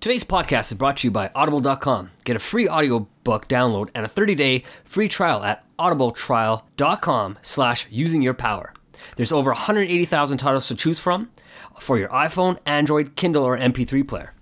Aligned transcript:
Today's 0.00 0.22
podcast 0.22 0.70
is 0.70 0.78
brought 0.78 0.98
to 0.98 1.08
you 1.08 1.10
by 1.10 1.28
Audible.com. 1.34 2.12
Get 2.22 2.36
a 2.36 2.38
free 2.38 2.68
audiobook 2.68 3.48
download 3.48 3.88
and 3.96 4.06
a 4.06 4.08
30-day 4.08 4.62
free 4.84 5.08
trial 5.08 5.42
at 5.42 5.64
audibletrial.com 5.76 7.38
slash 7.42 7.84
using 7.90 8.22
your 8.22 8.34
power. 8.34 8.72
There's 9.16 9.32
over 9.32 9.50
180,000 9.50 10.38
titles 10.38 10.68
to 10.68 10.76
choose 10.76 11.00
from 11.00 11.30
for 11.80 11.98
your 11.98 12.10
iPhone, 12.10 12.58
Android, 12.64 13.16
Kindle, 13.16 13.42
or 13.42 13.58
MP3 13.58 14.06
player. 14.06 14.34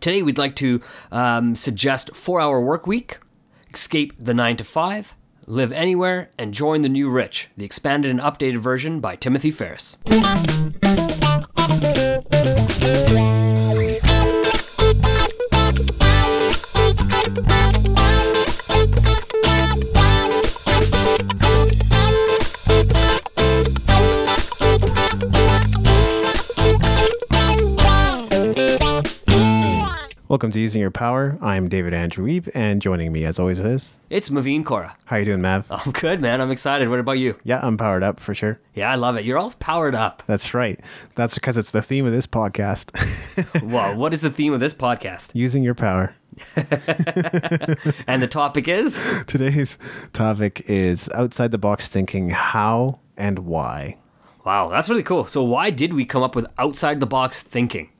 Today, 0.00 0.22
we'd 0.22 0.38
like 0.38 0.54
to 0.56 0.80
um, 1.10 1.56
suggest 1.56 2.14
Four 2.14 2.40
Hour 2.40 2.60
Work 2.60 2.86
Week, 2.86 3.18
Escape 3.74 4.12
the 4.16 4.32
9 4.32 4.58
to 4.58 4.64
5, 4.64 5.16
Live 5.46 5.72
Anywhere, 5.72 6.30
and 6.38 6.54
Join 6.54 6.82
the 6.82 6.88
New 6.88 7.10
Rich, 7.10 7.48
the 7.56 7.64
expanded 7.64 8.12
and 8.12 8.20
updated 8.20 8.58
version 8.58 9.00
by 9.00 9.16
Timothy 9.16 9.50
Ferriss. 9.50 9.96
Welcome 30.28 30.50
to 30.50 30.60
Using 30.60 30.82
Your 30.82 30.90
Power. 30.90 31.38
I'm 31.40 31.70
David 31.70 31.94
Andrew 31.94 32.26
Wiebe, 32.26 32.50
and 32.54 32.82
joining 32.82 33.12
me, 33.12 33.24
as 33.24 33.38
always, 33.38 33.60
is 33.60 33.98
It's 34.10 34.28
Maveen 34.28 34.62
Kaura. 34.62 34.92
how 35.06 35.16
you 35.16 35.24
doing, 35.24 35.40
Mav? 35.40 35.66
I'm 35.70 35.90
good, 35.92 36.20
man. 36.20 36.42
I'm 36.42 36.50
excited. 36.50 36.90
What 36.90 37.00
about 37.00 37.12
you? 37.12 37.38
Yeah, 37.44 37.60
I'm 37.62 37.78
powered 37.78 38.02
up 38.02 38.20
for 38.20 38.34
sure. 38.34 38.60
Yeah, 38.74 38.90
I 38.90 38.96
love 38.96 39.16
it. 39.16 39.24
You're 39.24 39.38
all 39.38 39.50
powered 39.58 39.94
up. 39.94 40.22
That's 40.26 40.52
right. 40.52 40.78
That's 41.14 41.34
because 41.34 41.56
it's 41.56 41.70
the 41.70 41.80
theme 41.80 42.04
of 42.04 42.12
this 42.12 42.26
podcast. 42.26 42.94
Wow, 43.62 43.94
what 43.94 44.12
is 44.12 44.22
the 44.22 44.30
theme 44.30 44.52
of 44.52 44.58
this 44.60 44.74
podcast? 44.74 45.30
Using 45.32 45.62
your 45.62 45.74
power. 45.74 46.14
And 48.06 48.20
the 48.22 48.28
topic 48.28 48.66
is 48.68 49.00
Today's 49.26 49.78
topic 50.12 50.62
is 50.68 51.08
outside 51.14 51.50
the 51.52 51.58
box 51.58 51.88
thinking: 51.88 52.30
how 52.30 52.98
and 53.16 53.40
why. 53.40 53.96
wow, 54.44 54.68
that's 54.68 54.88
really 54.88 55.02
cool. 55.04 55.26
So, 55.26 55.42
why 55.44 55.70
did 55.70 55.94
we 55.94 56.04
come 56.04 56.22
up 56.22 56.34
with 56.34 56.46
outside 56.58 56.98
the 57.00 57.06
box 57.06 57.42
thinking? 57.42 57.90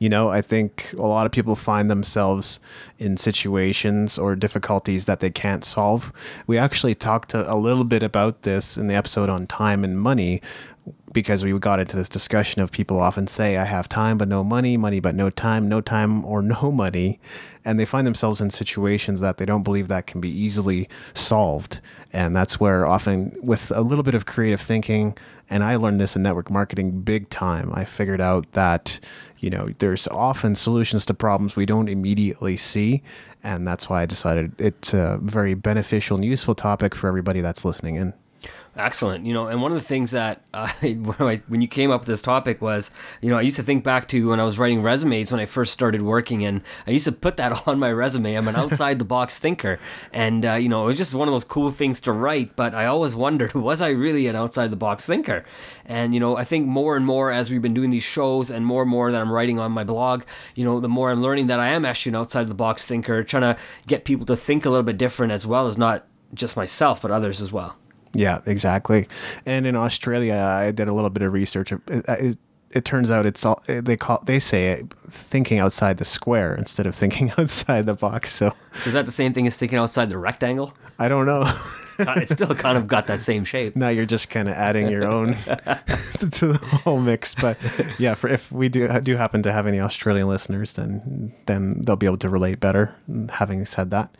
You 0.00 0.08
know, 0.08 0.30
I 0.30 0.40
think 0.40 0.94
a 0.94 1.02
lot 1.02 1.26
of 1.26 1.32
people 1.32 1.54
find 1.54 1.90
themselves 1.90 2.58
in 2.98 3.18
situations 3.18 4.16
or 4.16 4.34
difficulties 4.34 5.04
that 5.04 5.20
they 5.20 5.28
can't 5.28 5.62
solve. 5.62 6.10
We 6.46 6.56
actually 6.56 6.94
talked 6.94 7.34
a, 7.34 7.54
little 7.54 7.84
bit 7.84 8.02
about 8.02 8.40
this 8.40 8.78
in 8.78 8.86
the 8.86 8.94
episode 8.94 9.28
on 9.28 9.46
time 9.46 9.84
and 9.84 10.00
money 10.00 10.40
because 11.12 11.44
we 11.44 11.52
got 11.58 11.80
into 11.80 11.96
this 11.96 12.08
discussion 12.08 12.62
of 12.62 12.72
people 12.72 12.98
often 12.98 13.26
say, 13.26 13.58
I 13.58 13.64
have 13.64 13.90
time 13.90 14.16
but 14.16 14.26
no 14.26 14.42
money, 14.42 14.78
money 14.78 15.00
but 15.00 15.14
no 15.14 15.28
time, 15.28 15.68
no 15.68 15.82
time 15.82 16.24
or 16.24 16.40
no 16.40 16.72
money. 16.72 17.20
And 17.62 17.78
they 17.78 17.84
find 17.84 18.06
themselves 18.06 18.40
in 18.40 18.48
situations 18.48 19.20
that 19.20 19.36
they 19.36 19.44
don't 19.44 19.64
believe 19.64 19.88
that 19.88 20.06
can 20.06 20.22
be 20.22 20.30
easily 20.30 20.88
solved. 21.12 21.80
And 22.10 22.34
that's 22.34 22.58
where 22.58 22.86
often, 22.86 23.36
with 23.42 23.70
a 23.70 23.82
little 23.82 24.02
bit 24.02 24.14
of 24.14 24.24
creative 24.24 24.62
thinking, 24.62 25.16
and 25.50 25.62
I 25.62 25.76
learned 25.76 26.00
this 26.00 26.16
in 26.16 26.22
network 26.22 26.50
marketing 26.50 27.02
big 27.02 27.28
time, 27.28 27.70
I 27.74 27.84
figured 27.84 28.20
out 28.20 28.50
that 28.52 28.98
you 29.40 29.50
know 29.50 29.68
there's 29.78 30.06
often 30.08 30.54
solutions 30.54 31.04
to 31.06 31.14
problems 31.14 31.56
we 31.56 31.66
don't 31.66 31.88
immediately 31.88 32.56
see 32.56 33.02
and 33.42 33.66
that's 33.66 33.88
why 33.88 34.02
i 34.02 34.06
decided 34.06 34.52
it's 34.58 34.94
a 34.94 35.18
very 35.22 35.54
beneficial 35.54 36.16
and 36.16 36.24
useful 36.24 36.54
topic 36.54 36.94
for 36.94 37.08
everybody 37.08 37.40
that's 37.40 37.64
listening 37.64 37.96
in 37.96 38.12
Excellent. 38.76 39.26
You 39.26 39.34
know, 39.34 39.48
and 39.48 39.60
one 39.60 39.72
of 39.72 39.78
the 39.78 39.86
things 39.86 40.12
that 40.12 40.42
uh, 40.54 40.68
when, 40.80 41.16
I, 41.20 41.42
when 41.48 41.60
you 41.60 41.68
came 41.68 41.90
up 41.90 42.02
with 42.02 42.08
this 42.08 42.22
topic 42.22 42.62
was, 42.62 42.90
you 43.20 43.28
know, 43.28 43.36
I 43.36 43.42
used 43.42 43.56
to 43.56 43.62
think 43.62 43.84
back 43.84 44.08
to 44.08 44.28
when 44.28 44.40
I 44.40 44.44
was 44.44 44.58
writing 44.58 44.82
resumes 44.82 45.30
when 45.30 45.40
I 45.40 45.46
first 45.46 45.72
started 45.72 46.02
working, 46.02 46.44
and 46.44 46.62
I 46.86 46.92
used 46.92 47.04
to 47.04 47.12
put 47.12 47.36
that 47.36 47.62
on 47.66 47.78
my 47.78 47.90
resume. 47.90 48.34
I'm 48.34 48.48
an 48.48 48.56
outside 48.60 48.98
the 48.98 49.04
box 49.04 49.38
thinker, 49.38 49.78
and 50.12 50.46
uh, 50.46 50.54
you 50.54 50.68
know, 50.68 50.84
it 50.84 50.86
was 50.86 50.96
just 50.96 51.14
one 51.14 51.28
of 51.28 51.32
those 51.32 51.44
cool 51.44 51.70
things 51.70 52.00
to 52.02 52.12
write. 52.12 52.56
But 52.56 52.74
I 52.74 52.86
always 52.86 53.14
wondered, 53.14 53.54
was 53.54 53.82
I 53.82 53.88
really 53.88 54.26
an 54.28 54.36
outside 54.36 54.70
the 54.70 54.76
box 54.76 55.04
thinker? 55.04 55.44
And 55.84 56.14
you 56.14 56.20
know, 56.20 56.36
I 56.36 56.44
think 56.44 56.66
more 56.66 56.96
and 56.96 57.04
more 57.04 57.32
as 57.32 57.50
we've 57.50 57.62
been 57.62 57.74
doing 57.74 57.90
these 57.90 58.04
shows, 58.04 58.50
and 58.50 58.64
more 58.64 58.82
and 58.82 58.90
more 58.90 59.10
that 59.12 59.20
I'm 59.20 59.32
writing 59.32 59.58
on 59.58 59.72
my 59.72 59.84
blog, 59.84 60.22
you 60.54 60.64
know, 60.64 60.80
the 60.80 60.88
more 60.88 61.10
I'm 61.10 61.22
learning 61.22 61.48
that 61.48 61.60
I 61.60 61.68
am 61.68 61.84
actually 61.84 62.10
an 62.10 62.16
outside 62.16 62.48
the 62.48 62.54
box 62.54 62.86
thinker, 62.86 63.24
trying 63.24 63.42
to 63.42 63.56
get 63.86 64.04
people 64.04 64.26
to 64.26 64.36
think 64.36 64.64
a 64.64 64.70
little 64.70 64.84
bit 64.84 64.96
different 64.96 65.32
as 65.32 65.46
well 65.46 65.66
as 65.66 65.76
not 65.76 66.06
just 66.32 66.56
myself, 66.56 67.02
but 67.02 67.10
others 67.10 67.40
as 67.40 67.52
well. 67.52 67.76
Yeah 68.12 68.40
exactly. 68.46 69.06
And 69.46 69.66
in 69.66 69.76
australia 69.76 70.34
i 70.34 70.70
did 70.70 70.88
a 70.88 70.92
little 70.92 71.10
bit 71.10 71.22
of 71.22 71.32
research. 71.32 71.72
It, 71.72 71.80
uh, 72.08 72.16
it, 72.18 72.36
it 72.72 72.84
turns 72.84 73.10
out 73.10 73.26
it's 73.26 73.44
all 73.44 73.60
they 73.66 73.96
call 73.96 74.22
they 74.26 74.38
say 74.38 74.68
it 74.68 74.94
thinking 74.94 75.58
outside 75.58 75.98
the 75.98 76.04
square 76.04 76.54
instead 76.54 76.86
of 76.86 76.94
thinking 76.94 77.32
outside 77.38 77.86
the 77.86 77.94
box. 77.94 78.32
So 78.32 78.52
So 78.74 78.88
is 78.88 78.92
that 78.92 79.06
the 79.06 79.12
same 79.12 79.32
thing 79.32 79.46
as 79.46 79.56
thinking 79.56 79.78
outside 79.78 80.08
the 80.08 80.18
rectangle? 80.18 80.72
i 80.98 81.08
don't 81.08 81.26
know. 81.26 81.50
It's 81.98 82.32
still 82.32 82.54
kind 82.54 82.78
of 82.78 82.86
got 82.86 83.06
that 83.08 83.20
same 83.20 83.44
shape. 83.44 83.74
now 83.76 83.88
you're 83.88 84.06
just 84.06 84.30
kind 84.30 84.48
of 84.48 84.54
adding 84.54 84.88
your 84.88 85.06
own 85.06 85.34
to 85.34 86.52
the 86.52 86.58
whole 86.84 87.00
mix. 87.00 87.34
But 87.34 87.58
yeah 87.98 88.14
for 88.14 88.28
if 88.28 88.50
we 88.52 88.68
do 88.68 88.86
do 89.00 89.16
happen 89.16 89.42
to 89.42 89.52
have 89.52 89.66
any 89.66 89.80
australian 89.80 90.28
listeners 90.28 90.74
then 90.74 91.34
then 91.46 91.82
they'll 91.84 91.96
be 91.96 92.06
able 92.06 92.18
to 92.18 92.28
relate 92.30 92.60
better 92.60 92.94
having 93.30 93.66
said 93.66 93.90
that 93.90 94.14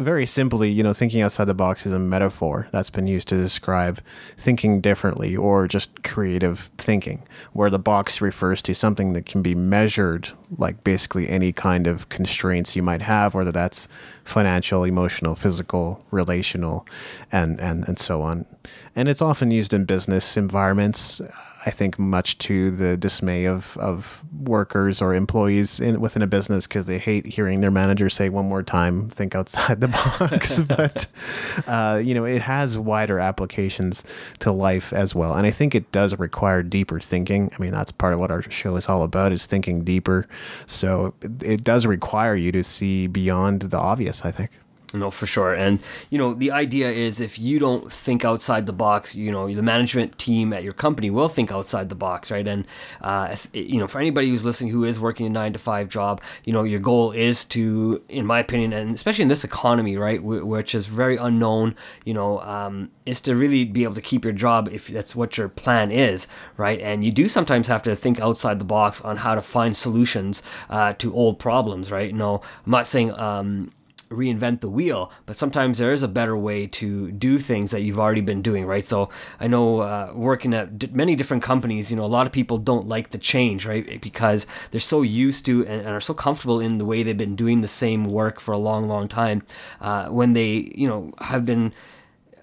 very 0.00 0.26
simply 0.26 0.70
you 0.70 0.82
know 0.82 0.92
thinking 0.92 1.20
outside 1.20 1.44
the 1.44 1.54
box 1.54 1.86
is 1.86 1.92
a 1.92 1.98
metaphor 1.98 2.68
that's 2.72 2.90
been 2.90 3.06
used 3.06 3.28
to 3.28 3.36
describe 3.36 4.00
thinking 4.36 4.80
differently 4.80 5.36
or 5.36 5.68
just 5.68 6.02
creative 6.02 6.70
thinking 6.78 7.22
where 7.52 7.70
the 7.70 7.78
box 7.78 8.20
refers 8.20 8.62
to 8.62 8.74
something 8.74 9.12
that 9.12 9.26
can 9.26 9.42
be 9.42 9.54
measured 9.54 10.30
like 10.58 10.82
basically 10.82 11.28
any 11.28 11.52
kind 11.52 11.86
of 11.86 12.08
constraints 12.08 12.74
you 12.74 12.82
might 12.82 13.02
have 13.02 13.34
whether 13.34 13.52
that's 13.52 13.86
financial 14.24 14.84
emotional 14.84 15.34
physical 15.34 16.04
relational 16.10 16.86
and 17.30 17.60
and 17.60 17.86
and 17.86 17.98
so 17.98 18.22
on. 18.22 18.46
And 18.94 19.08
it's 19.08 19.20
often 19.20 19.50
used 19.50 19.72
in 19.72 19.84
business 19.84 20.36
environments 20.36 21.20
i 21.66 21.70
think 21.70 21.98
much 21.98 22.38
to 22.38 22.70
the 22.70 22.96
dismay 22.96 23.44
of 23.44 23.76
of 23.78 24.22
workers 24.40 25.02
or 25.02 25.14
employees 25.14 25.80
in 25.80 26.00
within 26.00 26.22
a 26.22 26.26
business 26.26 26.66
because 26.66 26.86
they 26.86 26.98
hate 26.98 27.26
hearing 27.26 27.60
their 27.60 27.70
manager 27.70 28.08
say 28.08 28.28
one 28.28 28.46
more 28.46 28.62
time 28.62 29.08
think 29.10 29.34
outside 29.34 29.80
the 29.80 29.88
box. 30.20 30.60
But 30.70 31.06
uh, 31.66 32.00
you 32.02 32.14
know 32.14 32.24
it 32.24 32.42
has 32.42 32.78
wider 32.78 33.18
applications 33.18 34.04
to 34.38 34.52
life 34.52 34.92
as 34.92 35.14
well. 35.14 35.34
And 35.34 35.46
i 35.46 35.50
think 35.50 35.74
it 35.74 35.90
does 35.92 36.18
require 36.18 36.62
deeper 36.62 37.00
thinking. 37.00 37.50
I 37.56 37.62
mean 37.62 37.72
that's 37.72 37.92
part 37.92 38.14
of 38.14 38.20
what 38.20 38.30
our 38.30 38.42
show 38.50 38.76
is 38.76 38.88
all 38.88 39.02
about 39.02 39.32
is 39.32 39.46
thinking 39.46 39.84
deeper. 39.84 40.26
So 40.66 41.14
it, 41.20 41.42
it 41.42 41.64
does 41.64 41.86
require 41.86 42.34
you 42.34 42.52
to 42.52 42.64
see 42.64 43.06
beyond 43.06 43.62
the 43.62 43.78
obvious 43.78 44.24
i 44.24 44.30
think 44.30 44.50
No, 44.92 45.10
for 45.10 45.26
sure. 45.26 45.54
And, 45.54 45.78
you 46.10 46.18
know, 46.18 46.34
the 46.34 46.50
idea 46.50 46.90
is 46.90 47.20
if 47.20 47.38
you 47.38 47.60
don't 47.60 47.92
think 47.92 48.24
outside 48.24 48.66
the 48.66 48.72
box, 48.72 49.14
you 49.14 49.30
know, 49.30 49.52
the 49.52 49.62
management 49.62 50.18
team 50.18 50.52
at 50.52 50.64
your 50.64 50.72
company 50.72 51.10
will 51.10 51.28
think 51.28 51.52
outside 51.52 51.90
the 51.90 51.94
box, 51.94 52.30
right? 52.30 52.46
And, 52.46 52.66
uh, 53.00 53.28
if, 53.30 53.48
you 53.52 53.78
know, 53.78 53.86
for 53.86 54.00
anybody 54.00 54.28
who's 54.28 54.44
listening 54.44 54.72
who 54.72 54.84
is 54.84 54.98
working 54.98 55.26
a 55.26 55.30
nine 55.30 55.52
to 55.52 55.60
five 55.60 55.88
job, 55.88 56.20
you 56.44 56.52
know, 56.52 56.64
your 56.64 56.80
goal 56.80 57.12
is 57.12 57.44
to, 57.46 58.02
in 58.08 58.26
my 58.26 58.40
opinion, 58.40 58.72
and 58.72 58.92
especially 58.92 59.22
in 59.22 59.28
this 59.28 59.44
economy, 59.44 59.96
right, 59.96 60.22
which 60.22 60.74
is 60.74 60.86
very 60.86 61.16
unknown, 61.16 61.76
you 62.04 62.12
know, 62.12 62.40
um, 62.40 62.90
is 63.06 63.20
to 63.20 63.36
really 63.36 63.64
be 63.64 63.84
able 63.84 63.94
to 63.94 64.02
keep 64.02 64.24
your 64.24 64.32
job 64.32 64.68
if 64.72 64.88
that's 64.88 65.14
what 65.14 65.38
your 65.38 65.48
plan 65.48 65.92
is, 65.92 66.26
right? 66.56 66.80
And 66.80 67.04
you 67.04 67.12
do 67.12 67.28
sometimes 67.28 67.68
have 67.68 67.82
to 67.84 67.94
think 67.94 68.20
outside 68.20 68.58
the 68.58 68.64
box 68.64 69.00
on 69.02 69.18
how 69.18 69.36
to 69.36 69.40
find 69.40 69.76
solutions 69.76 70.42
uh, 70.68 70.94
to 70.94 71.14
old 71.14 71.38
problems, 71.38 71.92
right? 71.92 72.08
You 72.08 72.12
no, 72.14 72.18
know, 72.18 72.42
I'm 72.66 72.72
not 72.72 72.86
saying, 72.88 73.12
um, 73.12 73.70
reinvent 74.10 74.60
the 74.60 74.68
wheel, 74.68 75.12
but 75.24 75.36
sometimes 75.36 75.78
there 75.78 75.92
is 75.92 76.02
a 76.02 76.08
better 76.08 76.36
way 76.36 76.66
to 76.66 77.12
do 77.12 77.38
things 77.38 77.70
that 77.70 77.82
you've 77.82 77.98
already 77.98 78.20
been 78.20 78.42
doing, 78.42 78.66
right? 78.66 78.84
So 78.86 79.08
I 79.38 79.46
know 79.46 79.80
uh, 79.80 80.12
working 80.14 80.52
at 80.52 80.78
d- 80.78 80.90
many 80.92 81.14
different 81.14 81.44
companies, 81.44 81.90
you 81.90 81.96
know, 81.96 82.04
a 82.04 82.06
lot 82.06 82.26
of 82.26 82.32
people 82.32 82.58
don't 82.58 82.88
like 82.88 83.10
to 83.10 83.18
change, 83.18 83.64
right? 83.66 84.00
Because 84.00 84.48
they're 84.72 84.80
so 84.80 85.02
used 85.02 85.46
to 85.46 85.64
and, 85.64 85.82
and 85.82 85.90
are 85.90 86.00
so 86.00 86.12
comfortable 86.12 86.58
in 86.58 86.78
the 86.78 86.84
way 86.84 87.04
they've 87.04 87.16
been 87.16 87.36
doing 87.36 87.60
the 87.60 87.68
same 87.68 88.04
work 88.04 88.40
for 88.40 88.50
a 88.50 88.58
long, 88.58 88.88
long 88.88 89.06
time. 89.06 89.42
Uh, 89.80 90.06
when 90.08 90.32
they, 90.32 90.72
you 90.74 90.88
know, 90.88 91.12
have 91.20 91.46
been 91.46 91.72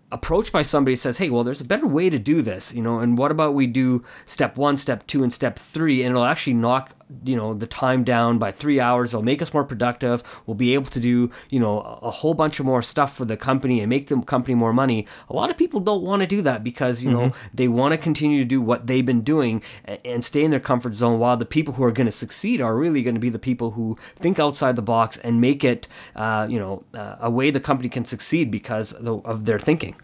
approached 0.09 0.53
by 0.53 0.61
somebody 0.61 0.95
says, 0.95 1.17
"Hey, 1.17 1.29
well, 1.29 1.43
there's 1.43 1.59
a 1.59 1.65
better 1.65 1.87
way 1.87 2.09
to 2.09 2.17
do 2.17 2.41
this," 2.41 2.73
you 2.73 2.81
know, 2.81 2.99
and 2.99 3.17
what 3.17 3.29
about 3.29 3.53
we 3.53 3.67
do 3.67 4.05
step 4.25 4.55
one, 4.55 4.77
step 4.77 5.05
two, 5.05 5.21
and 5.21 5.33
step 5.33 5.59
three, 5.59 6.01
and 6.01 6.11
it'll 6.11 6.23
actually 6.23 6.53
knock 6.53 6.93
you 7.23 7.35
know 7.35 7.53
the 7.53 7.67
time 7.67 8.03
down 8.03 8.37
by 8.37 8.51
three 8.51 8.79
hours. 8.79 9.13
It'll 9.13 9.23
make 9.23 9.41
us 9.41 9.53
more 9.53 9.63
productive. 9.63 10.23
We'll 10.45 10.55
be 10.55 10.73
able 10.73 10.89
to 10.91 10.99
do 10.99 11.31
you 11.49 11.59
know 11.59 11.79
a, 12.01 12.11
whole 12.11 12.33
bunch 12.33 12.59
of 12.59 12.65
more 12.65 12.81
stuff 12.81 13.15
for 13.15 13.25
the 13.25 13.37
company 13.37 13.79
and 13.79 13.89
make 13.89 14.07
the 14.07 14.21
company 14.21 14.55
more 14.55 14.73
money. 14.73 15.05
A 15.29 15.33
lot 15.33 15.49
of 15.49 15.57
people 15.57 15.79
don't 15.79 16.03
want 16.03 16.21
to 16.21 16.27
do 16.27 16.41
that 16.41 16.63
because 16.63 17.03
you 17.03 17.11
know 17.11 17.33
they 17.53 17.67
want 17.67 17.93
to 17.93 17.97
continue 17.97 18.39
to 18.39 18.45
do 18.45 18.61
what 18.61 18.87
they've 18.87 19.05
been 19.05 19.21
doing 19.21 19.61
and, 19.85 19.99
and 20.03 20.25
stay 20.25 20.43
in 20.43 20.51
their 20.51 20.59
comfort 20.59 20.95
zone. 20.95 21.19
While 21.19 21.37
the 21.37 21.45
people 21.45 21.75
who 21.75 21.83
are 21.83 21.91
going 21.91 22.05
to 22.05 22.11
succeed 22.11 22.61
are 22.61 22.77
really 22.77 23.01
going 23.01 23.15
to 23.15 23.21
be 23.21 23.29
the 23.29 23.39
people 23.39 23.71
who 23.71 23.97
think 24.17 24.39
outside 24.39 24.75
the 24.75 24.81
box 24.81 25.17
and 25.17 25.39
make 25.39 25.63
it 25.63 25.87
uh, 26.15 26.47
you 26.49 26.59
know 26.59 26.83
uh, 26.93 27.15
a 27.19 27.29
way 27.29 27.51
the 27.51 27.59
company 27.59 27.89
can 27.89 28.05
succeed 28.05 28.51
because 28.51 28.93
of 28.93 29.45
their 29.45 29.59
thinking. 29.59 29.95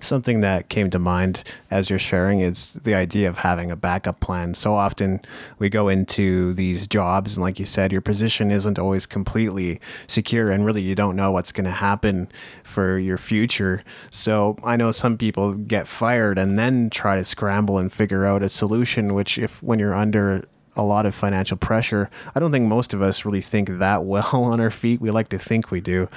Something 0.00 0.40
that 0.40 0.68
came 0.68 0.90
to 0.90 0.98
mind 0.98 1.44
as 1.70 1.90
you're 1.90 1.98
sharing 1.98 2.40
is 2.40 2.74
the 2.84 2.94
idea 2.94 3.28
of 3.28 3.38
having 3.38 3.70
a 3.70 3.76
backup 3.76 4.20
plan. 4.20 4.54
So 4.54 4.74
often 4.74 5.20
we 5.58 5.68
go 5.68 5.88
into 5.88 6.52
these 6.54 6.86
jobs, 6.86 7.36
and 7.36 7.44
like 7.44 7.58
you 7.58 7.66
said, 7.66 7.92
your 7.92 8.00
position 8.00 8.50
isn't 8.50 8.78
always 8.78 9.06
completely 9.06 9.80
secure, 10.06 10.50
and 10.50 10.64
really 10.64 10.82
you 10.82 10.94
don't 10.94 11.16
know 11.16 11.30
what's 11.30 11.52
going 11.52 11.66
to 11.66 11.70
happen 11.70 12.28
for 12.64 12.98
your 12.98 13.18
future. 13.18 13.82
So 14.10 14.56
I 14.64 14.76
know 14.76 14.92
some 14.92 15.16
people 15.16 15.54
get 15.54 15.86
fired 15.86 16.38
and 16.38 16.58
then 16.58 16.90
try 16.90 17.16
to 17.16 17.24
scramble 17.24 17.78
and 17.78 17.92
figure 17.92 18.26
out 18.26 18.42
a 18.42 18.48
solution, 18.48 19.14
which, 19.14 19.38
if 19.38 19.62
when 19.62 19.78
you're 19.78 19.94
under 19.94 20.44
a 20.76 20.82
lot 20.82 21.06
of 21.06 21.14
financial 21.14 21.56
pressure. 21.56 22.10
I 22.34 22.40
don't 22.40 22.52
think 22.52 22.66
most 22.66 22.94
of 22.94 23.02
us 23.02 23.24
really 23.24 23.42
think 23.42 23.68
that 23.68 24.04
well 24.12 24.30
on 24.32 24.60
our 24.60 24.70
feet. 24.70 25.00
We 25.00 25.10
like 25.10 25.28
to 25.30 25.38
think 25.38 25.70
we 25.70 25.80
do, 25.80 26.08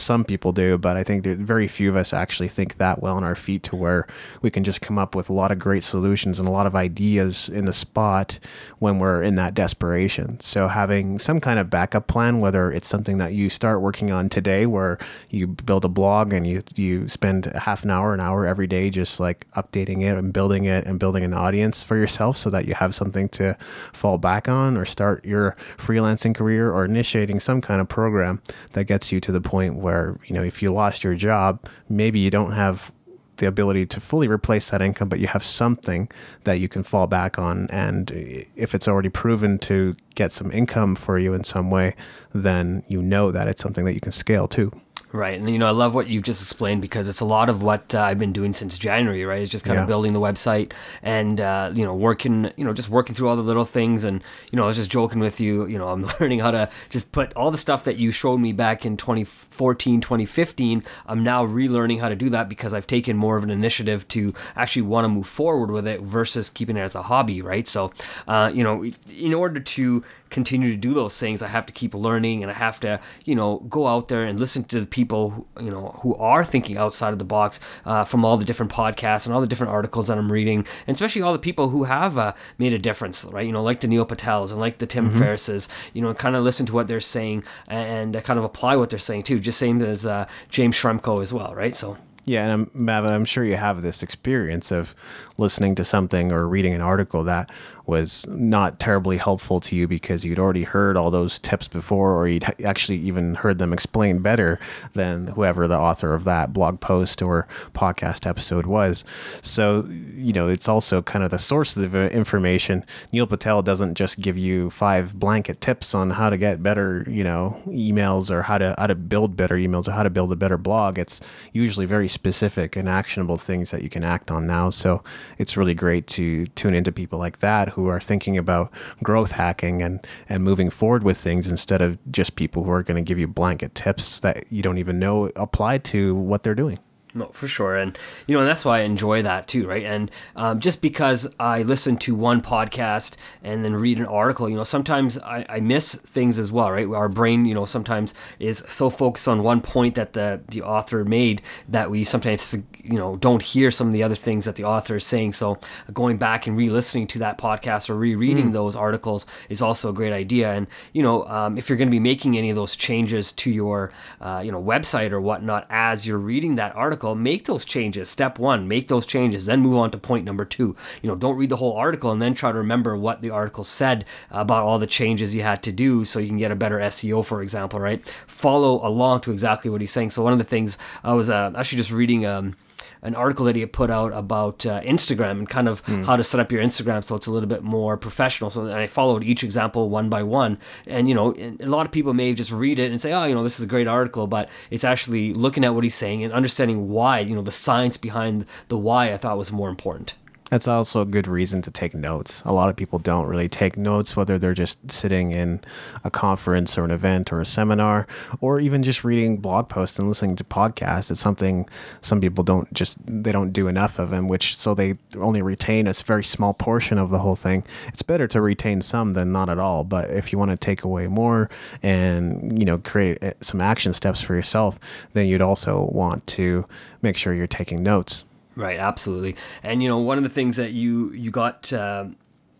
some 0.00 0.24
people 0.24 0.52
do, 0.52 0.78
but 0.78 0.96
I 0.96 1.04
think 1.04 1.24
that 1.24 1.38
very 1.38 1.68
few 1.68 1.90
of 1.90 1.96
us 1.96 2.12
actually 2.12 2.48
think 2.48 2.76
that 2.76 3.02
well 3.02 3.16
on 3.16 3.24
our 3.24 3.36
feet 3.36 3.62
to 3.64 3.76
where 3.76 4.06
we 4.42 4.50
can 4.50 4.64
just 4.64 4.80
come 4.80 4.98
up 4.98 5.14
with 5.14 5.28
a 5.28 5.32
lot 5.32 5.50
of 5.50 5.58
great 5.58 5.84
solutions 5.84 6.38
and 6.38 6.46
a 6.46 6.50
lot 6.50 6.66
of 6.66 6.74
ideas 6.74 7.48
in 7.48 7.64
the 7.64 7.72
spot 7.72 8.38
when 8.78 8.98
we're 8.98 9.22
in 9.22 9.34
that 9.36 9.54
desperation. 9.54 10.38
So 10.40 10.68
having 10.68 11.18
some 11.18 11.40
kind 11.40 11.58
of 11.58 11.70
backup 11.70 12.06
plan, 12.06 12.40
whether 12.40 12.70
it's 12.70 12.88
something 12.88 13.18
that 13.18 13.32
you 13.32 13.50
start 13.50 13.80
working 13.80 14.10
on 14.10 14.28
today, 14.28 14.66
where 14.66 14.98
you 15.30 15.46
build 15.46 15.84
a 15.84 15.88
blog 15.88 16.32
and 16.32 16.46
you 16.46 16.62
you 16.76 17.08
spend 17.08 17.46
half 17.46 17.84
an 17.84 17.90
hour, 17.90 18.14
an 18.14 18.20
hour 18.20 18.46
every 18.46 18.66
day, 18.66 18.90
just 18.90 19.20
like 19.20 19.50
updating 19.52 20.02
it 20.02 20.16
and 20.16 20.32
building 20.32 20.64
it 20.64 20.86
and 20.86 21.00
building 21.00 21.24
an 21.24 21.34
audience 21.34 21.82
for 21.82 21.96
yourself, 21.96 22.36
so 22.36 22.50
that 22.50 22.66
you 22.66 22.74
have 22.74 22.94
something 22.94 23.28
to 23.30 23.56
fall 23.92 24.18
back 24.18 24.48
on, 24.48 24.76
or 24.76 24.84
start 24.84 25.24
your 25.24 25.56
freelancing 25.76 26.34
career, 26.34 26.70
or 26.70 26.84
initiating 26.84 27.40
some 27.40 27.60
kind 27.60 27.80
of 27.80 27.88
program 27.88 28.40
that 28.72 28.84
gets 28.84 29.10
you 29.10 29.20
to 29.20 29.32
the 29.32 29.40
point 29.40 29.76
where 29.76 29.87
where 29.88 30.18
you 30.26 30.34
know 30.34 30.42
if 30.42 30.60
you 30.62 30.70
lost 30.70 31.02
your 31.02 31.14
job, 31.14 31.66
maybe 31.88 32.18
you 32.18 32.30
don't 32.30 32.52
have 32.52 32.92
the 33.38 33.46
ability 33.46 33.86
to 33.86 34.00
fully 34.00 34.28
replace 34.28 34.68
that 34.70 34.82
income, 34.82 35.08
but 35.08 35.18
you 35.18 35.26
have 35.28 35.42
something 35.42 36.08
that 36.44 36.58
you 36.58 36.68
can 36.68 36.82
fall 36.82 37.06
back 37.06 37.38
on. 37.38 37.68
And 37.70 38.10
if 38.54 38.74
it's 38.74 38.86
already 38.86 39.08
proven 39.08 39.58
to 39.60 39.96
get 40.14 40.32
some 40.32 40.50
income 40.52 40.94
for 40.94 41.18
you 41.18 41.32
in 41.34 41.44
some 41.44 41.70
way, 41.70 41.94
then 42.34 42.82
you 42.88 43.00
know 43.00 43.30
that 43.30 43.48
it's 43.48 43.62
something 43.62 43.84
that 43.86 43.94
you 43.94 44.00
can 44.00 44.12
scale 44.12 44.46
too. 44.46 44.72
Right. 45.10 45.38
And, 45.38 45.48
you 45.48 45.58
know, 45.58 45.66
I 45.66 45.70
love 45.70 45.94
what 45.94 46.08
you've 46.08 46.22
just 46.22 46.42
explained 46.42 46.82
because 46.82 47.08
it's 47.08 47.20
a 47.20 47.24
lot 47.24 47.48
of 47.48 47.62
what 47.62 47.94
uh, 47.94 48.02
I've 48.02 48.18
been 48.18 48.32
doing 48.32 48.52
since 48.52 48.76
January, 48.76 49.24
right? 49.24 49.40
It's 49.40 49.50
just 49.50 49.64
kind 49.64 49.76
yeah. 49.76 49.82
of 49.82 49.88
building 49.88 50.12
the 50.12 50.20
website 50.20 50.72
and, 51.02 51.40
uh, 51.40 51.70
you 51.74 51.82
know, 51.82 51.94
working, 51.94 52.52
you 52.56 52.64
know, 52.64 52.74
just 52.74 52.90
working 52.90 53.14
through 53.14 53.28
all 53.28 53.36
the 53.36 53.42
little 53.42 53.64
things. 53.64 54.04
And, 54.04 54.22
you 54.52 54.56
know, 54.56 54.64
I 54.64 54.66
was 54.66 54.76
just 54.76 54.90
joking 54.90 55.20
with 55.20 55.40
you, 55.40 55.64
you 55.64 55.78
know, 55.78 55.88
I'm 55.88 56.06
learning 56.20 56.40
how 56.40 56.50
to 56.50 56.68
just 56.90 57.10
put 57.10 57.32
all 57.32 57.50
the 57.50 57.56
stuff 57.56 57.84
that 57.84 57.96
you 57.96 58.10
showed 58.10 58.36
me 58.36 58.52
back 58.52 58.84
in 58.84 58.98
2014, 58.98 60.02
2015. 60.02 60.84
I'm 61.06 61.24
now 61.24 61.46
relearning 61.46 62.00
how 62.00 62.10
to 62.10 62.16
do 62.16 62.28
that 62.30 62.50
because 62.50 62.74
I've 62.74 62.86
taken 62.86 63.16
more 63.16 63.38
of 63.38 63.44
an 63.44 63.50
initiative 63.50 64.06
to 64.08 64.34
actually 64.56 64.82
want 64.82 65.06
to 65.06 65.08
move 65.08 65.26
forward 65.26 65.70
with 65.70 65.86
it 65.86 66.02
versus 66.02 66.50
keeping 66.50 66.76
it 66.76 66.80
as 66.80 66.94
a 66.94 67.02
hobby, 67.02 67.40
right? 67.40 67.66
So, 67.66 67.92
uh, 68.26 68.50
you 68.52 68.62
know, 68.62 68.84
in 69.08 69.32
order 69.32 69.58
to 69.58 70.04
continue 70.30 70.70
to 70.70 70.76
do 70.76 70.94
those 70.94 71.18
things, 71.18 71.42
I 71.42 71.48
have 71.48 71.66
to 71.66 71.72
keep 71.72 71.94
learning 71.94 72.42
and 72.42 72.50
I 72.50 72.54
have 72.54 72.80
to, 72.80 73.00
you 73.24 73.34
know, 73.34 73.58
go 73.68 73.86
out 73.86 74.08
there 74.08 74.24
and 74.24 74.38
listen 74.38 74.64
to 74.64 74.80
the 74.80 74.86
people, 74.86 75.30
who, 75.30 75.64
you 75.64 75.70
know, 75.70 75.98
who 76.02 76.14
are 76.16 76.44
thinking 76.44 76.76
outside 76.76 77.12
of 77.12 77.18
the 77.18 77.24
box 77.24 77.60
uh, 77.84 78.04
from 78.04 78.24
all 78.24 78.36
the 78.36 78.44
different 78.44 78.72
podcasts 78.72 79.26
and 79.26 79.34
all 79.34 79.40
the 79.40 79.46
different 79.46 79.72
articles 79.72 80.08
that 80.08 80.18
I'm 80.18 80.30
reading, 80.30 80.66
and 80.86 80.94
especially 80.94 81.22
all 81.22 81.32
the 81.32 81.38
people 81.38 81.68
who 81.70 81.84
have 81.84 82.18
uh, 82.18 82.32
made 82.58 82.72
a 82.72 82.78
difference, 82.78 83.24
right? 83.24 83.46
You 83.46 83.52
know, 83.52 83.62
like 83.62 83.80
the 83.80 83.88
Neil 83.88 84.06
Patels 84.06 84.50
and 84.50 84.60
like 84.60 84.78
the 84.78 84.86
Tim 84.86 85.10
mm-hmm. 85.10 85.22
Ferrisses, 85.22 85.68
you 85.92 86.02
know, 86.02 86.12
kind 86.14 86.36
of 86.36 86.44
listen 86.44 86.66
to 86.66 86.72
what 86.72 86.88
they're 86.88 87.00
saying 87.00 87.44
and 87.68 88.16
uh, 88.16 88.20
kind 88.20 88.38
of 88.38 88.44
apply 88.44 88.76
what 88.76 88.90
they're 88.90 88.98
saying 88.98 89.24
too, 89.24 89.40
just 89.40 89.58
same 89.58 89.82
as 89.82 90.06
uh, 90.06 90.26
James 90.48 90.76
Schramko 90.76 91.20
as 91.20 91.32
well, 91.32 91.54
right? 91.54 91.74
So. 91.74 91.96
Yeah, 92.24 92.42
and 92.42 92.52
I'm, 92.52 92.66
Maveen, 92.66 93.10
I'm 93.10 93.24
sure 93.24 93.42
you 93.42 93.56
have 93.56 93.80
this 93.80 94.02
experience 94.02 94.70
of 94.70 94.94
listening 95.38 95.74
to 95.76 95.84
something 95.84 96.30
or 96.30 96.46
reading 96.46 96.74
an 96.74 96.82
article 96.82 97.24
that 97.24 97.50
was 97.88 98.26
not 98.28 98.78
terribly 98.78 99.16
helpful 99.16 99.60
to 99.60 99.74
you 99.74 99.88
because 99.88 100.22
you'd 100.22 100.38
already 100.38 100.64
heard 100.64 100.94
all 100.94 101.10
those 101.10 101.38
tips 101.38 101.66
before, 101.66 102.14
or 102.14 102.28
you'd 102.28 102.44
actually 102.62 102.98
even 102.98 103.34
heard 103.36 103.56
them 103.56 103.72
explained 103.72 104.22
better 104.22 104.60
than 104.92 105.28
whoever 105.28 105.66
the 105.66 105.78
author 105.78 106.12
of 106.12 106.24
that 106.24 106.52
blog 106.52 106.80
post 106.80 107.22
or 107.22 107.48
podcast 107.72 108.26
episode 108.26 108.66
was. 108.66 109.04
So, 109.40 109.88
you 109.88 110.34
know, 110.34 110.48
it's 110.48 110.68
also 110.68 111.00
kind 111.00 111.24
of 111.24 111.30
the 111.30 111.38
source 111.38 111.78
of 111.78 111.90
the 111.90 112.14
information. 112.14 112.84
Neil 113.10 113.26
Patel 113.26 113.62
doesn't 113.62 113.94
just 113.94 114.20
give 114.20 114.36
you 114.36 114.68
five 114.68 115.18
blanket 115.18 115.62
tips 115.62 115.94
on 115.94 116.10
how 116.10 116.28
to 116.28 116.36
get 116.36 116.62
better, 116.62 117.06
you 117.08 117.24
know, 117.24 117.58
emails 117.68 118.30
or 118.30 118.42
how 118.42 118.58
to 118.58 118.74
how 118.76 118.86
to 118.86 118.94
build 118.94 119.34
better 119.34 119.54
emails 119.54 119.88
or 119.88 119.92
how 119.92 120.02
to 120.02 120.10
build 120.10 120.30
a 120.30 120.36
better 120.36 120.58
blog. 120.58 120.98
It's 120.98 121.22
usually 121.54 121.86
very 121.86 122.08
specific 122.08 122.76
and 122.76 122.86
actionable 122.86 123.38
things 123.38 123.70
that 123.70 123.82
you 123.82 123.88
can 123.88 124.04
act 124.04 124.30
on 124.30 124.46
now. 124.46 124.68
So 124.68 125.02
it's 125.38 125.56
really 125.56 125.74
great 125.74 126.06
to 126.08 126.46
tune 126.48 126.74
into 126.74 126.92
people 126.92 127.18
like 127.18 127.38
that 127.38 127.70
who 127.84 127.88
are 127.88 128.00
thinking 128.00 128.36
about 128.36 128.72
growth 129.02 129.32
hacking 129.32 129.82
and, 129.82 130.06
and 130.28 130.42
moving 130.42 130.70
forward 130.70 131.02
with 131.04 131.18
things 131.18 131.48
instead 131.48 131.80
of 131.80 131.98
just 132.10 132.36
people 132.36 132.64
who 132.64 132.70
are 132.70 132.82
going 132.82 132.96
to 133.02 133.06
give 133.06 133.18
you 133.18 133.28
blanket 133.28 133.74
tips 133.74 134.20
that 134.20 134.50
you 134.50 134.62
don't 134.62 134.78
even 134.78 134.98
know 134.98 135.30
apply 135.36 135.78
to 135.78 136.14
what 136.14 136.42
they're 136.42 136.54
doing. 136.54 136.78
No, 137.14 137.30
for 137.32 137.48
sure, 137.48 137.74
and 137.74 137.96
you 138.26 138.34
know, 138.34 138.40
and 138.40 138.48
that's 138.48 138.64
why 138.64 138.78
I 138.78 138.82
enjoy 138.82 139.22
that 139.22 139.48
too, 139.48 139.66
right? 139.66 139.82
And 139.82 140.10
um, 140.36 140.60
just 140.60 140.82
because 140.82 141.26
I 141.40 141.62
listen 141.62 141.96
to 141.98 142.14
one 142.14 142.42
podcast 142.42 143.16
and 143.42 143.64
then 143.64 143.74
read 143.74 143.98
an 143.98 144.06
article, 144.06 144.48
you 144.48 144.56
know, 144.56 144.64
sometimes 144.64 145.18
I, 145.18 145.44
I, 145.48 145.60
miss 145.60 145.94
things 145.94 146.38
as 146.38 146.52
well, 146.52 146.70
right? 146.70 146.86
Our 146.86 147.08
brain, 147.08 147.46
you 147.46 147.54
know, 147.54 147.64
sometimes 147.64 148.12
is 148.38 148.62
so 148.68 148.90
focused 148.90 149.26
on 149.26 149.42
one 149.42 149.62
point 149.62 149.94
that 149.94 150.12
the 150.12 150.42
the 150.48 150.60
author 150.62 151.04
made 151.04 151.40
that 151.66 151.90
we 151.90 152.04
sometimes, 152.04 152.54
you 152.88 152.98
know, 152.98 153.16
don't 153.16 153.42
hear 153.42 153.70
some 153.70 153.86
of 153.86 153.92
the 153.92 154.02
other 154.02 154.14
things 154.14 154.44
that 154.44 154.56
the 154.56 154.64
author 154.64 154.96
is 154.96 155.04
saying. 155.04 155.34
So 155.34 155.58
going 155.92 156.16
back 156.16 156.46
and 156.46 156.56
re-listening 156.56 157.06
to 157.08 157.18
that 157.20 157.38
podcast 157.38 157.88
or 157.88 157.94
rereading 157.94 158.50
mm. 158.50 158.52
those 158.52 158.74
articles 158.74 159.26
is 159.48 159.62
also 159.62 159.90
a 159.90 159.92
great 159.92 160.12
idea. 160.12 160.52
And 160.52 160.66
you 160.92 161.02
know, 161.02 161.24
um, 161.26 161.56
if 161.56 161.68
you're 161.68 161.78
going 161.78 161.88
to 161.88 161.92
be 161.92 162.00
making 162.00 162.36
any 162.36 162.50
of 162.50 162.56
those 162.56 162.74
changes 162.74 163.32
to 163.32 163.50
your, 163.50 163.92
uh, 164.20 164.42
you 164.44 164.50
know, 164.50 164.62
website 164.62 165.12
or 165.12 165.20
whatnot 165.20 165.66
as 165.70 166.06
you're 166.06 166.18
reading 166.18 166.56
that 166.56 166.74
article 166.74 166.88
article, 166.88 167.14
make 167.14 167.44
those 167.44 167.66
changes. 167.66 168.08
Step 168.08 168.38
one, 168.38 168.66
make 168.66 168.88
those 168.88 169.04
changes, 169.04 169.44
then 169.44 169.60
move 169.60 169.76
on 169.76 169.90
to 169.90 169.98
point 169.98 170.24
number 170.24 170.46
two. 170.46 170.74
You 171.02 171.08
know, 171.08 171.14
don't 171.14 171.36
read 171.36 171.50
the 171.50 171.56
whole 171.56 171.76
article 171.76 172.10
and 172.10 172.22
then 172.22 172.32
try 172.32 172.50
to 172.50 172.56
remember 172.56 172.96
what 172.96 173.20
the 173.20 173.28
article 173.28 173.62
said 173.62 174.06
about 174.30 174.64
all 174.64 174.78
the 174.78 174.86
changes 174.86 175.34
you 175.34 175.42
had 175.42 175.62
to 175.64 175.72
do 175.72 176.06
so 176.06 176.18
you 176.18 176.28
can 176.28 176.38
get 176.38 176.50
a 176.50 176.56
better 176.56 176.78
SEO, 176.78 177.24
for 177.24 177.42
example, 177.42 177.78
right? 177.78 178.06
Follow 178.26 178.86
along 178.86 179.20
to 179.20 179.32
exactly 179.32 179.70
what 179.70 179.82
he's 179.82 179.92
saying. 179.92 180.10
So 180.10 180.22
one 180.22 180.32
of 180.32 180.38
the 180.38 180.44
things 180.44 180.78
I 181.04 181.12
was 181.12 181.28
uh, 181.28 181.52
actually 181.56 181.76
just 181.76 181.92
reading. 181.92 182.24
Um, 182.24 182.56
an 183.02 183.14
article 183.14 183.44
that 183.46 183.54
he 183.54 183.60
had 183.60 183.72
put 183.72 183.90
out 183.90 184.12
about 184.12 184.66
uh, 184.66 184.80
Instagram 184.82 185.32
and 185.32 185.48
kind 185.48 185.68
of 185.68 185.84
mm. 185.84 186.04
how 186.04 186.16
to 186.16 186.24
set 186.24 186.40
up 186.40 186.50
your 186.50 186.62
Instagram 186.62 187.02
so 187.02 187.16
it's 187.16 187.26
a 187.26 187.30
little 187.30 187.48
bit 187.48 187.62
more 187.62 187.96
professional. 187.96 188.50
So 188.50 188.72
I 188.72 188.86
followed 188.86 189.22
each 189.22 189.44
example 189.44 189.88
one 189.88 190.08
by 190.08 190.22
one, 190.22 190.58
and 190.86 191.08
you 191.08 191.14
know, 191.14 191.34
a 191.60 191.66
lot 191.66 191.86
of 191.86 191.92
people 191.92 192.14
may 192.14 192.32
just 192.34 192.52
read 192.52 192.78
it 192.78 192.90
and 192.90 193.00
say, 193.00 193.12
"Oh, 193.12 193.24
you 193.24 193.34
know, 193.34 193.42
this 193.42 193.58
is 193.58 193.64
a 193.64 193.68
great 193.68 193.86
article," 193.86 194.26
but 194.26 194.48
it's 194.70 194.84
actually 194.84 195.32
looking 195.34 195.64
at 195.64 195.74
what 195.74 195.84
he's 195.84 195.94
saying 195.94 196.22
and 196.24 196.32
understanding 196.32 196.88
why. 196.88 197.20
You 197.20 197.34
know, 197.34 197.42
the 197.42 197.52
science 197.52 197.96
behind 197.96 198.46
the 198.68 198.78
why 198.78 199.12
I 199.12 199.16
thought 199.16 199.38
was 199.38 199.52
more 199.52 199.68
important. 199.68 200.14
That's 200.50 200.66
also 200.66 201.02
a 201.02 201.06
good 201.06 201.28
reason 201.28 201.62
to 201.62 201.70
take 201.70 201.94
notes. 201.94 202.42
A 202.44 202.52
lot 202.52 202.68
of 202.68 202.76
people 202.76 202.98
don't 202.98 203.26
really 203.26 203.48
take 203.48 203.76
notes, 203.76 204.16
whether 204.16 204.38
they're 204.38 204.54
just 204.54 204.90
sitting 204.90 205.30
in 205.30 205.60
a 206.04 206.10
conference 206.10 206.78
or 206.78 206.84
an 206.84 206.90
event 206.90 207.32
or 207.32 207.40
a 207.40 207.46
seminar, 207.46 208.06
or 208.40 208.58
even 208.60 208.82
just 208.82 209.04
reading 209.04 209.38
blog 209.38 209.68
posts 209.68 209.98
and 209.98 210.08
listening 210.08 210.36
to 210.36 210.44
podcasts. 210.44 211.10
It's 211.10 211.20
something 211.20 211.68
some 212.00 212.20
people 212.20 212.44
don't 212.44 212.72
just 212.72 212.98
they 213.06 213.32
don't 213.32 213.52
do 213.52 213.68
enough 213.68 213.98
of, 213.98 214.12
and 214.12 214.28
which 214.28 214.56
so 214.56 214.74
they 214.74 214.94
only 215.16 215.42
retain 215.42 215.86
a 215.86 215.92
very 215.92 216.24
small 216.24 216.54
portion 216.54 216.98
of 216.98 217.10
the 217.10 217.18
whole 217.18 217.36
thing. 217.36 217.64
It's 217.88 218.02
better 218.02 218.26
to 218.28 218.40
retain 218.40 218.80
some 218.80 219.12
than 219.12 219.32
not 219.32 219.48
at 219.48 219.58
all. 219.58 219.84
But 219.84 220.10
if 220.10 220.32
you 220.32 220.38
want 220.38 220.50
to 220.50 220.56
take 220.56 220.82
away 220.82 221.06
more 221.08 221.50
and 221.82 222.58
you 222.58 222.64
know 222.64 222.78
create 222.78 223.18
eh, 223.22 223.32
some 223.40 223.60
action 223.60 223.92
steps 223.92 224.20
for 224.20 224.34
yourself, 224.34 224.78
then 225.12 225.26
you'd 225.26 225.42
also 225.42 225.82
want 225.92 226.26
to 226.28 226.66
make 227.02 227.16
sure 227.16 227.34
you're 227.34 227.46
taking 227.46 227.82
notes. 227.82 228.24
Right, 228.58 228.80
absolutely. 228.80 229.36
And 229.62 229.84
you 229.84 229.88
know, 229.88 229.98
one 229.98 230.18
of 230.18 230.24
the 230.24 230.30
things 230.30 230.56
that 230.56 230.72
you 230.72 231.12
you 231.12 231.30
got 231.30 231.72
uh, 231.72 232.06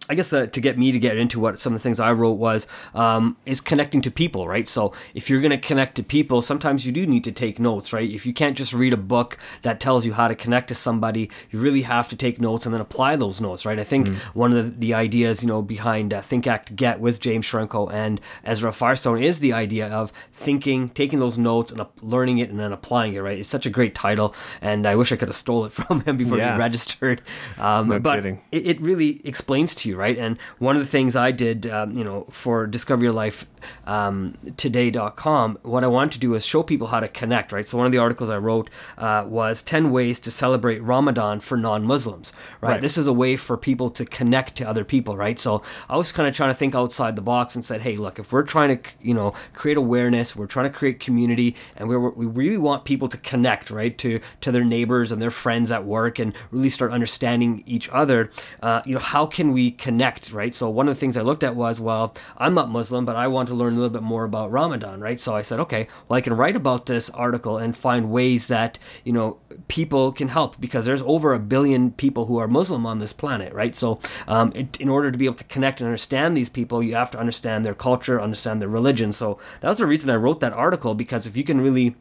I 0.09 0.15
guess 0.15 0.33
uh, 0.33 0.47
to 0.47 0.61
get 0.61 0.79
me 0.79 0.93
to 0.93 0.99
get 0.99 1.17
into 1.17 1.39
what 1.39 1.59
some 1.59 1.73
of 1.73 1.79
the 1.79 1.83
things 1.83 2.01
I 2.01 2.13
wrote 2.13 2.39
was 2.39 2.67
um, 2.95 3.37
is 3.45 3.61
connecting 3.61 4.01
to 4.03 4.11
people, 4.11 4.49
right? 4.49 4.67
So 4.67 4.93
if 5.15 5.29
you're 5.29 5.41
going 5.41 5.51
to 5.51 5.59
connect 5.59 5.97
to 5.97 6.03
people, 6.03 6.41
sometimes 6.41 6.87
you 6.87 6.93
do 6.93 7.07
need 7.07 7.25
to 7.25 7.33
take 7.33 7.59
notes, 7.59 7.93
right? 7.93 8.11
If 8.11 8.25
you 8.25 8.33
can't 8.33 8.57
just 8.57 8.73
read 8.73 8.93
a 8.93 8.99
book 8.99 9.37
that 9.63 9.81
tells 9.81 10.07
you 10.07 10.15
how 10.15 10.29
to 10.29 10.35
connect 10.35 10.69
to 10.69 10.75
somebody, 10.75 11.31
you 11.51 11.59
really 11.59 11.83
have 11.83 12.09
to 12.09 12.17
take 12.17 12.41
notes 12.41 12.65
and 12.65 12.75
then 12.75 12.81
apply 12.81 13.17
those 13.17 13.41
notes, 13.41 13.67
right? 13.67 13.79
I 13.79 13.85
think 13.85 14.09
mm. 14.09 14.17
one 14.35 14.53
of 14.53 14.65
the, 14.65 14.89
the, 14.89 14.95
ideas, 14.95 15.43
you 15.43 15.49
know, 15.49 15.61
behind 15.61 16.15
uh, 16.15 16.21
Think 16.23 16.47
Act 16.47 16.75
Get 16.75 16.99
with 16.99 17.21
James 17.21 17.47
Schramko 17.47 17.93
and 17.93 18.21
Ezra 18.43 18.73
Firestone 18.73 19.23
is 19.23 19.41
the 19.41 19.53
idea 19.53 19.89
of 19.89 20.13
thinking, 20.33 20.89
taking 20.89 21.19
those 21.19 21.37
notes 21.37 21.71
and 21.71 21.85
learning 22.01 22.39
it 22.39 22.49
and 22.49 22.59
then 22.59 22.73
applying 22.73 23.15
it, 23.15 23.21
right? 23.21 23.39
It's 23.39 23.49
such 23.49 23.67
a 23.67 23.71
great 23.71 23.95
title, 23.95 24.35
and 24.63 24.87
I 24.87 24.97
wish 24.97 25.13
I 25.13 25.17
could 25.17 25.29
have 25.29 25.37
stole 25.37 25.67
it 25.67 25.73
from 25.79 26.01
him 26.01 26.17
before 26.17 26.39
yeah. 26.39 26.55
he 26.55 26.59
registered. 26.59 27.21
Um, 27.59 27.89
no 27.89 28.01
but 28.01 28.25
it, 28.25 28.41
it 28.53 28.81
really 28.81 29.21
explains 29.25 29.75
to 29.77 29.89
you 29.89 29.98
right? 29.99 30.17
And 30.17 30.39
one 30.59 30.77
of 30.77 30.81
the 30.81 30.89
things 30.89 31.17
I 31.17 31.33
did, 31.33 31.67
um, 31.67 31.93
you 31.93 32.05
know, 32.05 32.27
for 32.31 32.67
Discover 32.67 33.03
Your 33.03 33.13
Life 33.13 33.45
um, 33.87 34.39
today.com, 34.57 35.59
what 35.63 35.85
I 35.85 35.89
wanted 35.89 36.13
to 36.13 36.19
do 36.19 36.35
is 36.35 36.47
show 36.47 36.63
people 36.63 36.87
how 36.87 37.01
to 37.01 37.09
connect, 37.09 37.53
right? 37.53 37.69
So 37.69 37.77
one 37.77 37.87
of 37.87 37.93
the 37.93 37.99
articles 37.99 38.31
I 38.31 38.39
wrote 38.39 38.71
uh, 38.97 39.25
was 39.27 39.63
10 39.63 39.91
ways 39.91 40.21
to 40.21 40.31
celebrate 40.31 40.83
Ramadan 40.83 41.41
for 41.41 41.57
non-Muslims, 41.57 42.33
right? 42.61 42.71
right? 42.71 42.81
This 42.81 42.97
is 42.97 43.07
a 43.07 43.13
way 43.13 43.37
for 43.37 43.57
people 43.57 43.91
to 43.91 44.05
connect 44.05 44.57
to 44.57 44.69
other 44.69 44.85
people, 44.85 45.17
right? 45.17 45.39
So 45.39 45.63
I 45.89 45.97
was 45.97 46.13
kind 46.13 46.29
of 46.29 46.35
trying 46.35 46.51
to 46.51 46.55
think 46.55 46.75
outside 46.75 47.17
the 47.17 47.23
box 47.23 47.55
and 47.55 47.65
said, 47.65 47.83
hey, 47.83 47.97
look, 47.97 48.19
if 48.19 48.33
we're 48.33 48.45
trying 48.45 48.79
to, 48.79 48.91
you 49.01 49.15
know, 49.15 49.33
create 49.53 49.77
awareness, 49.77 50.37
we're 50.37 50.47
trying 50.47 50.71
to 50.71 50.77
create 50.77 51.01
community, 51.01 51.57
and 51.77 51.89
we're, 51.89 52.11
we 52.11 52.27
really 52.27 52.59
want 52.59 52.85
people 52.85 53.09
to 53.09 53.17
connect, 53.19 53.71
right, 53.71 53.99
to 53.99 54.21
to 54.41 54.53
their 54.53 54.65
neighbors 54.65 55.11
and 55.13 55.21
their 55.21 55.31
friends 55.31 55.71
at 55.71 55.85
work, 55.85 56.19
and 56.19 56.35
really 56.51 56.71
start 56.71 56.93
understanding 56.93 57.63
each 57.67 57.89
other. 57.91 58.31
Uh, 58.63 58.83
you 58.85 58.95
know, 58.95 59.01
how 59.01 59.27
can 59.27 59.53
we 59.53 59.71
connect, 59.71 59.88
right? 60.33 60.55
So 60.55 60.69
one 60.69 60.89
of 60.89 60.95
the 60.95 61.01
things 61.01 61.17
I 61.17 61.23
looked 61.23 61.45
at 61.45 61.57
was, 61.57 61.81
well, 61.81 62.15
I'm 62.37 62.55
not 62.55 62.69
Muslim, 62.69 63.05
but 63.05 63.17
I 63.17 63.27
want 63.29 63.49
to 63.49 63.55
learn 63.55 63.73
a 63.73 63.77
little 63.77 63.91
bit 63.91 64.03
more 64.03 64.25
about 64.25 64.51
Ramadan, 64.51 65.01
right? 65.01 65.21
So 65.21 65.35
I 65.35 65.43
said, 65.43 65.61
okay, 65.61 65.87
well, 66.09 66.17
I 66.17 66.21
can 66.21 66.35
write 66.35 66.57
about 66.57 66.87
this 66.87 67.11
article 67.11 67.59
and 67.59 67.77
find 67.77 68.11
ways 68.11 68.49
that 68.49 68.79
you 69.05 69.13
know 69.13 69.39
people 69.69 70.13
can 70.13 70.29
help 70.29 70.61
because 70.61 70.85
there's 70.85 71.03
over 71.03 71.33
a 71.33 71.39
billion 71.39 71.93
people 71.93 72.27
who 72.27 72.39
are 72.39 72.49
Muslim 72.49 72.87
on 72.87 72.99
this 72.99 73.13
planet, 73.13 73.53
right? 73.53 73.75
So 73.77 74.01
um, 74.27 74.53
it, 74.55 74.77
in 74.81 74.89
order 74.89 75.11
to 75.11 75.19
be 75.19 75.27
able 75.27 75.37
to 75.37 75.45
connect 75.45 75.81
and 75.81 75.87
understand 75.87 76.37
these 76.37 76.49
people, 76.49 76.83
you 76.83 76.95
have 76.95 77.11
to 77.13 77.19
understand 77.19 77.65
their 77.65 77.75
culture, 77.75 78.21
understand 78.21 78.61
their 78.61 78.69
religion. 78.69 79.13
So 79.13 79.39
that 79.61 79.69
was 79.69 79.79
the 79.79 79.87
reason 79.87 80.11
I 80.11 80.17
wrote 80.17 80.41
that 80.41 80.53
article 80.53 80.95
because 80.95 81.27
if 81.27 81.37
you 81.37 81.45
can 81.45 81.61
really 81.61 81.97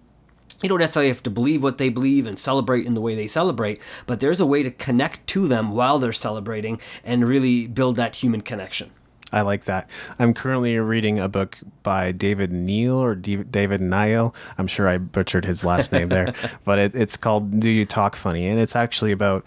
you 0.62 0.70
don't 0.70 0.80
necessarily 0.80 1.10
have 1.10 1.24
to 1.24 1.30
believe 1.30 1.62
what 1.62 1.78
they 1.78 1.90
believe 1.90 2.26
and 2.26 2.38
celebrate 2.40 2.86
in 2.86 2.94
the 2.94 3.02
way 3.02 3.16
they 3.16 3.28
celebrate, 3.28 3.82
but 4.06 4.20
there's 4.20 4.40
a 4.40 4.46
way 4.46 4.64
to 4.64 4.72
connect 4.72 5.26
to 5.28 5.48
them 5.48 5.72
while 5.72 6.00
they're 6.00 6.12
celebrating 6.12 6.80
and 7.04 7.28
really 7.28 7.68
build 7.68 7.96
that 7.98 8.18
human 8.18 8.42
connection. 8.42 8.92
I 9.32 9.42
like 9.42 9.66
that. 9.66 9.90
I'm 10.20 10.34
currently 10.34 10.78
reading 10.80 11.20
a 11.20 11.28
book 11.28 11.58
by 11.84 12.14
David 12.14 12.52
Neal 12.54 12.96
or 12.96 13.14
D- 13.14 13.44
David 13.44 13.82
Niall. 13.82 14.34
I'm 14.58 14.68
sure 14.68 14.88
I 14.88 14.98
butchered 14.98 15.44
his 15.44 15.66
last 15.66 15.92
name 15.92 16.08
there, 16.10 16.34
but 16.64 16.80
it, 16.80 16.96
it's 16.96 17.18
called 17.18 17.60
Do 17.60 17.70
You 17.70 17.84
Talk 17.84 18.16
Funny? 18.16 18.48
And 18.48 18.60
it's 18.60 18.76
actually 18.76 19.12
about 19.12 19.44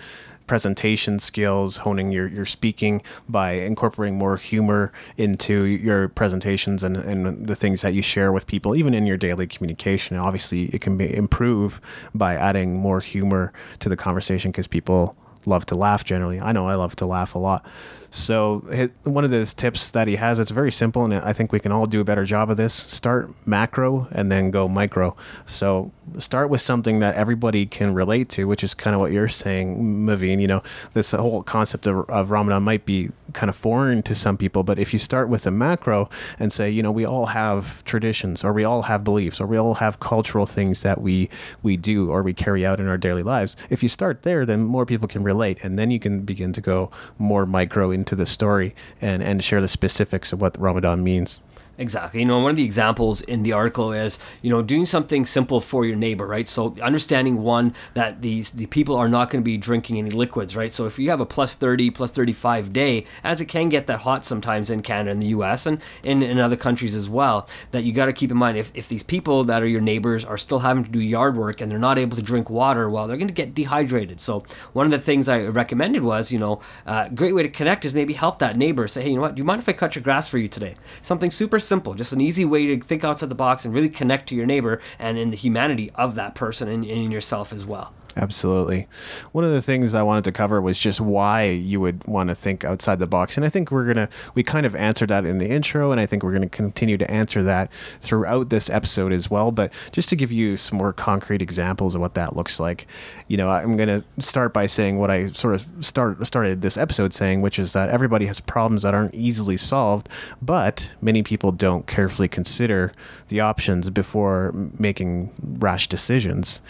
presentation 0.51 1.21
skills, 1.21 1.77
honing 1.77 2.11
your, 2.11 2.27
your 2.27 2.45
speaking 2.45 3.01
by 3.29 3.53
incorporating 3.53 4.19
more 4.19 4.37
humor 4.37 4.93
into 5.17 5.65
your 5.65 6.09
presentations 6.09 6.83
and, 6.83 6.97
and 6.97 7.47
the 7.47 7.55
things 7.55 7.83
that 7.83 7.95
you 7.95 8.03
share 8.03 8.33
with 8.33 8.49
people, 8.49 8.75
even 8.75 8.93
in 8.93 9.07
your 9.07 9.17
daily 9.17 9.47
communication. 9.47 10.17
Obviously, 10.17 10.65
it 10.75 10.81
can 10.81 10.97
be 10.97 11.15
improve 11.15 11.81
by 12.17 12.35
adding 12.35 12.77
more 12.77 12.99
humor 12.99 13.53
to 13.79 13.89
the 13.89 13.97
conversation 13.97 14.51
because 14.51 14.67
people 14.67 15.17
love 15.47 15.67
to 15.67 15.75
laugh 15.75 16.05
generally. 16.05 16.41
I 16.41 16.53
know 16.53 16.69
I 16.69 16.75
love 16.75 16.97
to 16.97 17.07
laugh 17.07 17.35
a 17.35 17.39
lot. 17.39 17.65
So 18.11 18.91
one 19.05 19.25
of 19.25 19.31
the 19.31 19.47
tips 19.47 19.93
that 19.93 20.09
he 20.09 20.17
has, 20.17 20.41
it's 20.41 20.51
very 20.51 20.73
simple, 20.73 21.05
and 21.05 21.15
I 21.15 21.33
think 21.33 21.53
we 21.53 21.61
can 21.61 21.71
all 21.71 21.87
do 21.87 22.01
a 22.01 22.05
better 22.05 22.25
job 22.25 22.51
of 22.51 22.57
this. 22.57 22.75
Start 22.75 23.31
macro 23.47 24.09
and 24.11 24.33
then 24.33 24.51
go 24.51 24.67
micro. 24.67 25.17
So 25.47 25.93
start 26.19 26.51
with 26.51 26.61
something 26.61 26.99
that 26.99 27.15
everybody 27.15 27.67
can 27.67 27.95
relate 27.95 28.29
to, 28.31 28.47
which 28.47 28.65
is 28.65 28.75
kind 28.75 28.95
of 28.95 29.01
what 29.01 29.13
you're 29.13 29.29
saying, 29.29 30.05
Maveen. 30.05 30.41
You 30.41 30.49
know, 30.49 30.63
this 30.93 31.13
whole 31.13 31.45
concept 31.45 31.87
of, 31.87 32.11
of 32.11 32.33
Ramadan 32.33 32.65
might 32.65 32.85
be 32.85 33.11
kind 33.33 33.49
of 33.49 33.57
foreign 33.57 34.03
to 34.03 34.15
some 34.15 34.37
people, 34.37 34.63
but 34.63 34.79
if 34.79 34.93
you 34.93 34.99
start 34.99 35.29
with 35.29 35.43
the 35.45 35.51
macro 35.51 36.09
and 36.39 36.53
say, 36.53 36.71
you 36.71 36.83
know, 36.83 36.93
we 36.93 37.05
all 37.05 37.27
have 37.27 37.85
traditions, 37.85 38.45
or 38.45 38.53
we 38.53 38.65
all 38.65 38.83
have 38.83 39.05
beliefs, 39.05 39.41
or 39.41 39.47
we 39.47 39.57
all 39.57 39.75
have 39.75 40.01
cultural 40.01 40.47
things 40.47 40.83
that 40.83 41.01
we 41.01 41.29
we 41.63 41.77
do 41.77 42.11
or 42.11 42.23
we 42.23 42.33
carry 42.33 42.65
out 42.65 42.81
in 42.81 42.89
our 42.89 42.99
daily 42.99 43.23
lives. 43.23 43.57
If 43.69 43.83
you 43.83 43.89
start 43.89 44.23
there, 44.23 44.47
then 44.47 44.65
more 44.65 44.87
people 44.87 45.09
can 45.09 45.23
relate, 45.23 45.63
and 45.65 45.79
then 45.79 45.91
you 45.91 46.01
can 46.01 46.23
begin 46.23 46.53
to 46.53 46.61
go 46.61 46.91
more 47.19 47.47
micro 47.47 47.91
into 47.91 48.15
the 48.15 48.27
story 48.27 48.75
and, 49.01 49.23
and 49.23 49.43
share 49.43 49.61
the 49.61 49.69
specifics 49.69 50.33
of 50.33 50.41
what 50.41 50.59
Ramadan 50.61 51.03
means. 51.03 51.41
Exactly. 51.81 52.21
You 52.21 52.27
know, 52.27 52.39
one 52.41 52.51
of 52.51 52.57
the 52.59 52.63
examples 52.63 53.23
in 53.23 53.43
the 53.43 53.55
article 53.55 53.91
is, 53.91 54.19
you 54.43 54.51
know, 54.51 54.61
doing 54.61 54.85
something 54.85 55.25
simple 55.25 55.63
for 55.63 55.87
your 55.87 55.97
neighbor, 55.97 56.27
right? 56.27 56.47
So 56.47 56.77
understanding 56.83 57.43
one 57.43 57.75
that 57.95 58.21
these 58.21 58.51
the 58.51 58.67
people 58.67 58.97
are 58.97 59.09
not 59.09 59.31
going 59.31 59.43
to 59.43 59.45
be 59.45 59.57
drinking 59.57 59.97
any 59.97 60.11
liquids, 60.11 60.55
right? 60.55 60.75
So 60.75 60.85
if 60.85 60.99
you 60.99 61.09
have 61.09 61.21
a 61.21 61.27
plus 61.27 61.55
30, 61.55 61.89
plus 61.89 62.11
35 62.11 62.75
day, 62.75 63.07
as 63.25 63.41
it 63.41 63.47
can 63.47 63.71
get 63.71 63.87
that 63.87 64.01
hot 64.01 64.27
sometimes 64.27 64.69
in 64.69 64.83
Canada 64.83 65.11
and 65.11 65.23
the 65.23 65.29
US 65.29 65.65
and 65.65 65.81
in, 66.03 66.23
in 66.23 66.39
other 66.39 66.55
countries 66.55 66.95
as 66.95 67.09
well, 67.09 67.49
that 67.71 67.83
you 67.83 67.95
got 67.95 68.07
to 68.07 68.13
keep 68.13 68.31
in 68.31 68.37
mind 68.37 68.59
if, 68.59 68.71
if 68.75 68.87
these 68.87 69.03
people 69.03 69.45
that 69.45 69.63
are 69.63 69.67
your 69.67 69.81
neighbors 69.81 70.23
are 70.23 70.37
still 70.37 70.59
having 70.59 70.85
to 70.85 70.91
do 70.91 71.01
yard 71.01 71.35
work 71.35 71.63
and 71.63 71.71
they're 71.73 71.79
not 71.79 71.97
able 71.97 72.15
to 72.15 72.23
drink 72.23 72.51
water, 72.51 72.91
well, 72.91 73.07
they're 73.07 73.17
going 73.17 73.27
to 73.27 73.33
get 73.33 73.55
dehydrated. 73.55 74.21
So 74.21 74.45
one 74.75 74.85
of 74.85 74.93
the 74.93 74.99
things 74.99 75.31
I 75.31 75.45
recommended 75.45 76.03
was, 76.03 76.31
you 76.31 76.39
know, 76.39 76.61
a 76.85 76.91
uh, 76.91 77.09
great 77.09 77.35
way 77.35 77.43
to 77.43 77.49
connect 77.49 77.87
is 77.87 77.95
maybe 77.95 78.13
help 78.13 78.39
that 78.41 78.59
neighbor. 78.59 78.87
Say, 78.87 79.01
hey, 79.01 79.09
you 79.09 79.17
know 79.17 79.23
what? 79.23 79.35
Do 79.35 79.41
you 79.41 79.47
mind 79.47 79.63
if 79.63 79.69
I 79.71 79.73
cut 79.73 79.95
your 79.95 80.03
grass 80.03 80.29
for 80.29 80.37
you 80.37 80.47
today? 80.47 80.75
Something 81.01 81.31
super 81.31 81.59
simple, 81.71 81.95
just 81.95 82.13
an 82.13 82.21
easy 82.21 82.45
way 82.45 82.67
to 82.67 82.85
think 82.85 83.05
outside 83.05 83.29
the 83.29 83.35
box 83.37 83.65
and 83.65 83.73
really 83.73 83.89
connect 83.89 84.29
to 84.29 84.35
your 84.35 84.45
neighbor 84.45 84.81
and 84.99 85.17
in 85.17 85.31
the 85.31 85.37
humanity 85.37 85.89
of 85.95 86.17
that 86.17 86.35
person 86.35 86.67
and, 86.67 86.85
in 86.85 87.13
yourself 87.13 87.53
as 87.53 87.65
well. 87.65 87.95
Absolutely. 88.17 88.89
One 89.33 89.45
of 89.45 89.53
the 89.53 89.63
things 89.63 89.95
I 89.95 90.03
wanted 90.03 90.25
to 90.25 90.33
cover 90.33 90.61
was 90.61 90.79
just 90.79 91.01
why 91.01 91.45
you 91.45 91.81
would 91.81 92.05
want 92.07 92.29
to 92.29 92.35
think 92.35 92.65
outside 92.65 92.99
the 92.99 93.07
box. 93.07 93.37
And 93.37 93.47
I 93.47 93.49
think 93.49 93.71
we're 93.71 93.85
going 93.85 94.09
to, 94.09 94.09
we 94.35 94.43
kind 94.43 94.67
of 94.67 94.75
answered 94.75 95.11
that 95.11 95.25
in 95.25 95.39
the 95.39 95.49
intro, 95.49 95.93
and 95.93 96.01
I 96.01 96.07
think 96.07 96.23
we're 96.23 96.33
going 96.33 96.43
to 96.43 96.49
continue 96.49 96.99
to 96.99 97.09
answer 97.11 97.43
that 97.45 97.71
throughout 98.01 98.51
this 98.51 98.69
episode 98.69 99.13
as 99.13 99.31
well. 99.31 99.53
But 99.53 99.73
just 99.93 100.09
to 100.09 100.17
give 100.17 100.33
you 100.33 100.57
some 100.57 100.79
more 100.79 100.93
concrete 100.93 101.41
examples 101.41 101.95
of 101.95 102.01
what 102.01 102.15
that 102.15 102.35
looks 102.35 102.59
like, 102.59 102.87
you 103.29 103.37
know, 103.37 103.49
I'm 103.49 103.77
going 103.77 103.89
to 103.89 104.05
start 104.23 104.53
by 104.53 104.67
saying 104.67 104.99
what 104.99 105.11
I 105.11 105.31
sort 105.31 105.55
of 105.55 105.67
start, 105.81 106.27
started 106.27 106.63
this 106.63 106.77
episode 106.77 107.15
saying, 107.15 107.43
which 107.43 107.59
is 107.61 107.73
that 107.75 107.91
everybody 107.91 108.27
has 108.27 108.41
problems 108.41 108.83
that 108.83 108.93
aren't 108.93 109.15
easily 109.15 109.57
solved, 109.57 110.09
but 110.43 110.93
many 111.01 111.23
people 111.23 111.53
don't 111.53 111.87
carefully 111.87 112.27
consider 112.29 112.93
the 113.29 113.39
options 113.39 113.89
before 113.89 114.51
making 114.79 115.33
rash 115.41 115.87
decisions. 115.87 116.61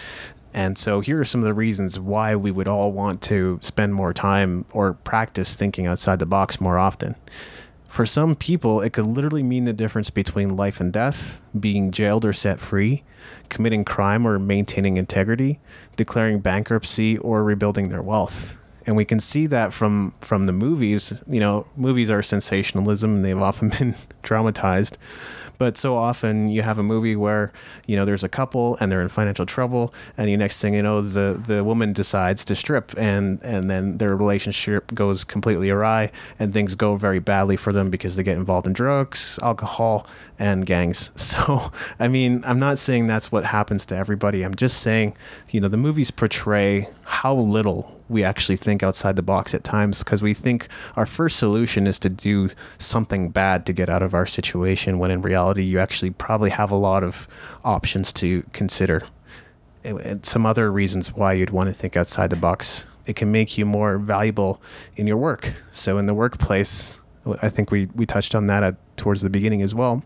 And 0.52 0.76
so 0.76 1.00
here 1.00 1.20
are 1.20 1.24
some 1.24 1.40
of 1.40 1.44
the 1.44 1.54
reasons 1.54 1.98
why 1.98 2.34
we 2.34 2.50
would 2.50 2.68
all 2.68 2.92
want 2.92 3.22
to 3.22 3.58
spend 3.62 3.94
more 3.94 4.12
time 4.12 4.64
or 4.72 4.94
practice 4.94 5.54
thinking 5.54 5.86
outside 5.86 6.18
the 6.18 6.26
box 6.26 6.60
more 6.60 6.78
often. 6.78 7.14
For 7.88 8.06
some 8.06 8.36
people, 8.36 8.80
it 8.80 8.92
could 8.92 9.04
literally 9.04 9.42
mean 9.42 9.64
the 9.64 9.72
difference 9.72 10.10
between 10.10 10.56
life 10.56 10.80
and 10.80 10.92
death, 10.92 11.40
being 11.58 11.90
jailed 11.90 12.24
or 12.24 12.32
set 12.32 12.60
free, 12.60 13.02
committing 13.48 13.84
crime 13.84 14.26
or 14.26 14.38
maintaining 14.38 14.96
integrity, 14.96 15.58
declaring 15.96 16.38
bankruptcy 16.38 17.18
or 17.18 17.42
rebuilding 17.42 17.88
their 17.88 18.02
wealth. 18.02 18.54
And 18.86 18.96
we 18.96 19.04
can 19.04 19.18
see 19.20 19.46
that 19.48 19.72
from 19.72 20.12
from 20.20 20.46
the 20.46 20.52
movies. 20.52 21.12
You 21.26 21.40
know, 21.40 21.66
movies 21.76 22.10
are 22.10 22.22
sensationalism 22.22 23.16
and 23.16 23.24
they've 23.24 23.42
often 23.42 23.68
been 23.78 23.96
dramatized. 24.22 24.96
But 25.60 25.76
so 25.76 25.94
often 25.94 26.48
you 26.48 26.62
have 26.62 26.78
a 26.78 26.82
movie 26.82 27.16
where 27.16 27.52
you 27.86 27.94
know 27.94 28.06
there's 28.06 28.24
a 28.24 28.30
couple 28.30 28.78
and 28.80 28.90
they're 28.90 29.02
in 29.02 29.10
financial 29.10 29.44
trouble, 29.44 29.92
and 30.16 30.26
the 30.26 30.34
next 30.38 30.58
thing 30.62 30.72
you 30.72 30.82
know, 30.82 31.02
the 31.02 31.38
the 31.46 31.62
woman 31.62 31.92
decides 31.92 32.46
to 32.46 32.56
strip, 32.56 32.96
and 32.96 33.38
and 33.42 33.68
then 33.68 33.98
their 33.98 34.16
relationship 34.16 34.94
goes 34.94 35.22
completely 35.22 35.68
awry, 35.68 36.12
and 36.38 36.54
things 36.54 36.74
go 36.74 36.96
very 36.96 37.18
badly 37.18 37.58
for 37.58 37.74
them 37.74 37.90
because 37.90 38.16
they 38.16 38.22
get 38.22 38.38
involved 38.38 38.66
in 38.66 38.72
drugs, 38.72 39.38
alcohol, 39.42 40.06
and 40.38 40.64
gangs. 40.64 41.10
So 41.30 41.70
I 41.98 42.08
mean, 42.08 42.42
I'm 42.46 42.58
not 42.58 42.78
saying 42.78 43.06
that's 43.06 43.30
what 43.30 43.44
happens 43.44 43.84
to 43.86 43.96
everybody. 43.96 44.42
I'm 44.42 44.54
just 44.54 44.80
saying, 44.80 45.14
you 45.50 45.60
know, 45.60 45.68
the 45.68 45.76
movies 45.76 46.10
portray 46.10 46.88
how 47.04 47.34
little 47.34 47.99
we 48.10 48.24
actually 48.24 48.56
think 48.56 48.82
outside 48.82 49.16
the 49.16 49.22
box 49.22 49.54
at 49.54 49.62
times 49.62 50.00
because 50.00 50.20
we 50.20 50.34
think 50.34 50.68
our 50.96 51.06
first 51.06 51.38
solution 51.38 51.86
is 51.86 51.98
to 52.00 52.08
do 52.08 52.50
something 52.78 53.30
bad 53.30 53.64
to 53.66 53.72
get 53.72 53.88
out 53.88 54.02
of 54.02 54.14
our 54.14 54.26
situation 54.26 54.98
when 54.98 55.10
in 55.10 55.22
reality 55.22 55.62
you 55.62 55.78
actually 55.78 56.10
probably 56.10 56.50
have 56.50 56.70
a 56.70 56.76
lot 56.76 57.04
of 57.04 57.28
options 57.64 58.12
to 58.14 58.42
consider. 58.52 59.02
And 59.84 60.26
some 60.26 60.44
other 60.44 60.70
reasons 60.70 61.14
why 61.14 61.32
you'd 61.34 61.50
want 61.50 61.68
to 61.68 61.74
think 61.74 61.96
outside 61.96 62.30
the 62.30 62.36
box. 62.36 62.88
It 63.06 63.16
can 63.16 63.32
make 63.32 63.56
you 63.56 63.64
more 63.64 63.96
valuable 63.96 64.60
in 64.96 65.06
your 65.06 65.16
work. 65.16 65.54
So 65.72 65.96
in 65.96 66.06
the 66.06 66.14
workplace 66.14 67.00
i 67.42 67.48
think 67.48 67.70
we, 67.70 67.86
we 67.94 68.06
touched 68.06 68.34
on 68.34 68.46
that 68.46 68.62
at, 68.62 68.76
towards 68.96 69.20
the 69.22 69.30
beginning 69.30 69.62
as 69.62 69.74
well. 69.74 70.02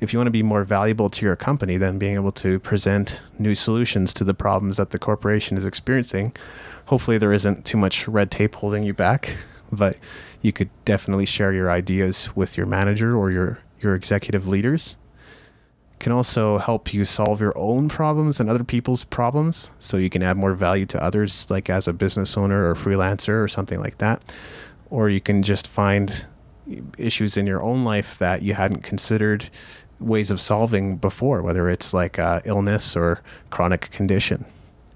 If 0.00 0.12
you 0.12 0.18
want 0.18 0.26
to 0.26 0.32
be 0.32 0.42
more 0.42 0.64
valuable 0.64 1.10
to 1.10 1.26
your 1.26 1.36
company 1.36 1.76
then 1.76 1.98
being 1.98 2.14
able 2.14 2.32
to 2.32 2.58
present 2.60 3.20
new 3.38 3.54
solutions 3.54 4.14
to 4.14 4.24
the 4.24 4.34
problems 4.34 4.76
that 4.76 4.90
the 4.90 4.98
corporation 4.98 5.56
is 5.56 5.66
experiencing 5.66 6.32
hopefully 6.86 7.18
there 7.18 7.32
isn't 7.32 7.64
too 7.64 7.78
much 7.78 8.06
red 8.08 8.30
tape 8.30 8.56
holding 8.56 8.82
you 8.82 8.94
back, 8.94 9.34
but 9.72 9.98
you 10.42 10.52
could 10.52 10.70
definitely 10.84 11.26
share 11.26 11.52
your 11.52 11.70
ideas 11.70 12.34
with 12.36 12.56
your 12.56 12.66
manager 12.66 13.16
or 13.16 13.30
your 13.30 13.58
your 13.80 13.94
executive 13.94 14.48
leaders. 14.48 14.96
Can 15.98 16.12
also 16.12 16.58
help 16.58 16.92
you 16.92 17.04
solve 17.04 17.40
your 17.40 17.56
own 17.56 17.88
problems 17.88 18.40
and 18.40 18.50
other 18.50 18.64
people's 18.64 19.04
problems 19.04 19.70
so 19.78 19.96
you 19.96 20.10
can 20.10 20.22
add 20.22 20.36
more 20.36 20.54
value 20.54 20.86
to 20.86 21.02
others 21.02 21.50
like 21.50 21.70
as 21.70 21.88
a 21.88 21.92
business 21.92 22.36
owner 22.36 22.68
or 22.68 22.74
freelancer 22.74 23.42
or 23.42 23.48
something 23.48 23.80
like 23.80 23.98
that. 23.98 24.22
Or 24.90 25.08
you 25.08 25.20
can 25.20 25.42
just 25.42 25.66
find 25.66 26.26
issues 26.98 27.36
in 27.36 27.46
your 27.46 27.62
own 27.62 27.84
life 27.84 28.18
that 28.18 28.42
you 28.42 28.54
hadn't 28.54 28.82
considered 28.82 29.48
ways 30.00 30.30
of 30.30 30.40
solving 30.40 30.96
before, 30.96 31.42
whether 31.42 31.68
it's 31.68 31.94
like 31.94 32.18
uh, 32.18 32.40
illness 32.44 32.96
or 32.96 33.22
chronic 33.50 33.90
condition 33.90 34.44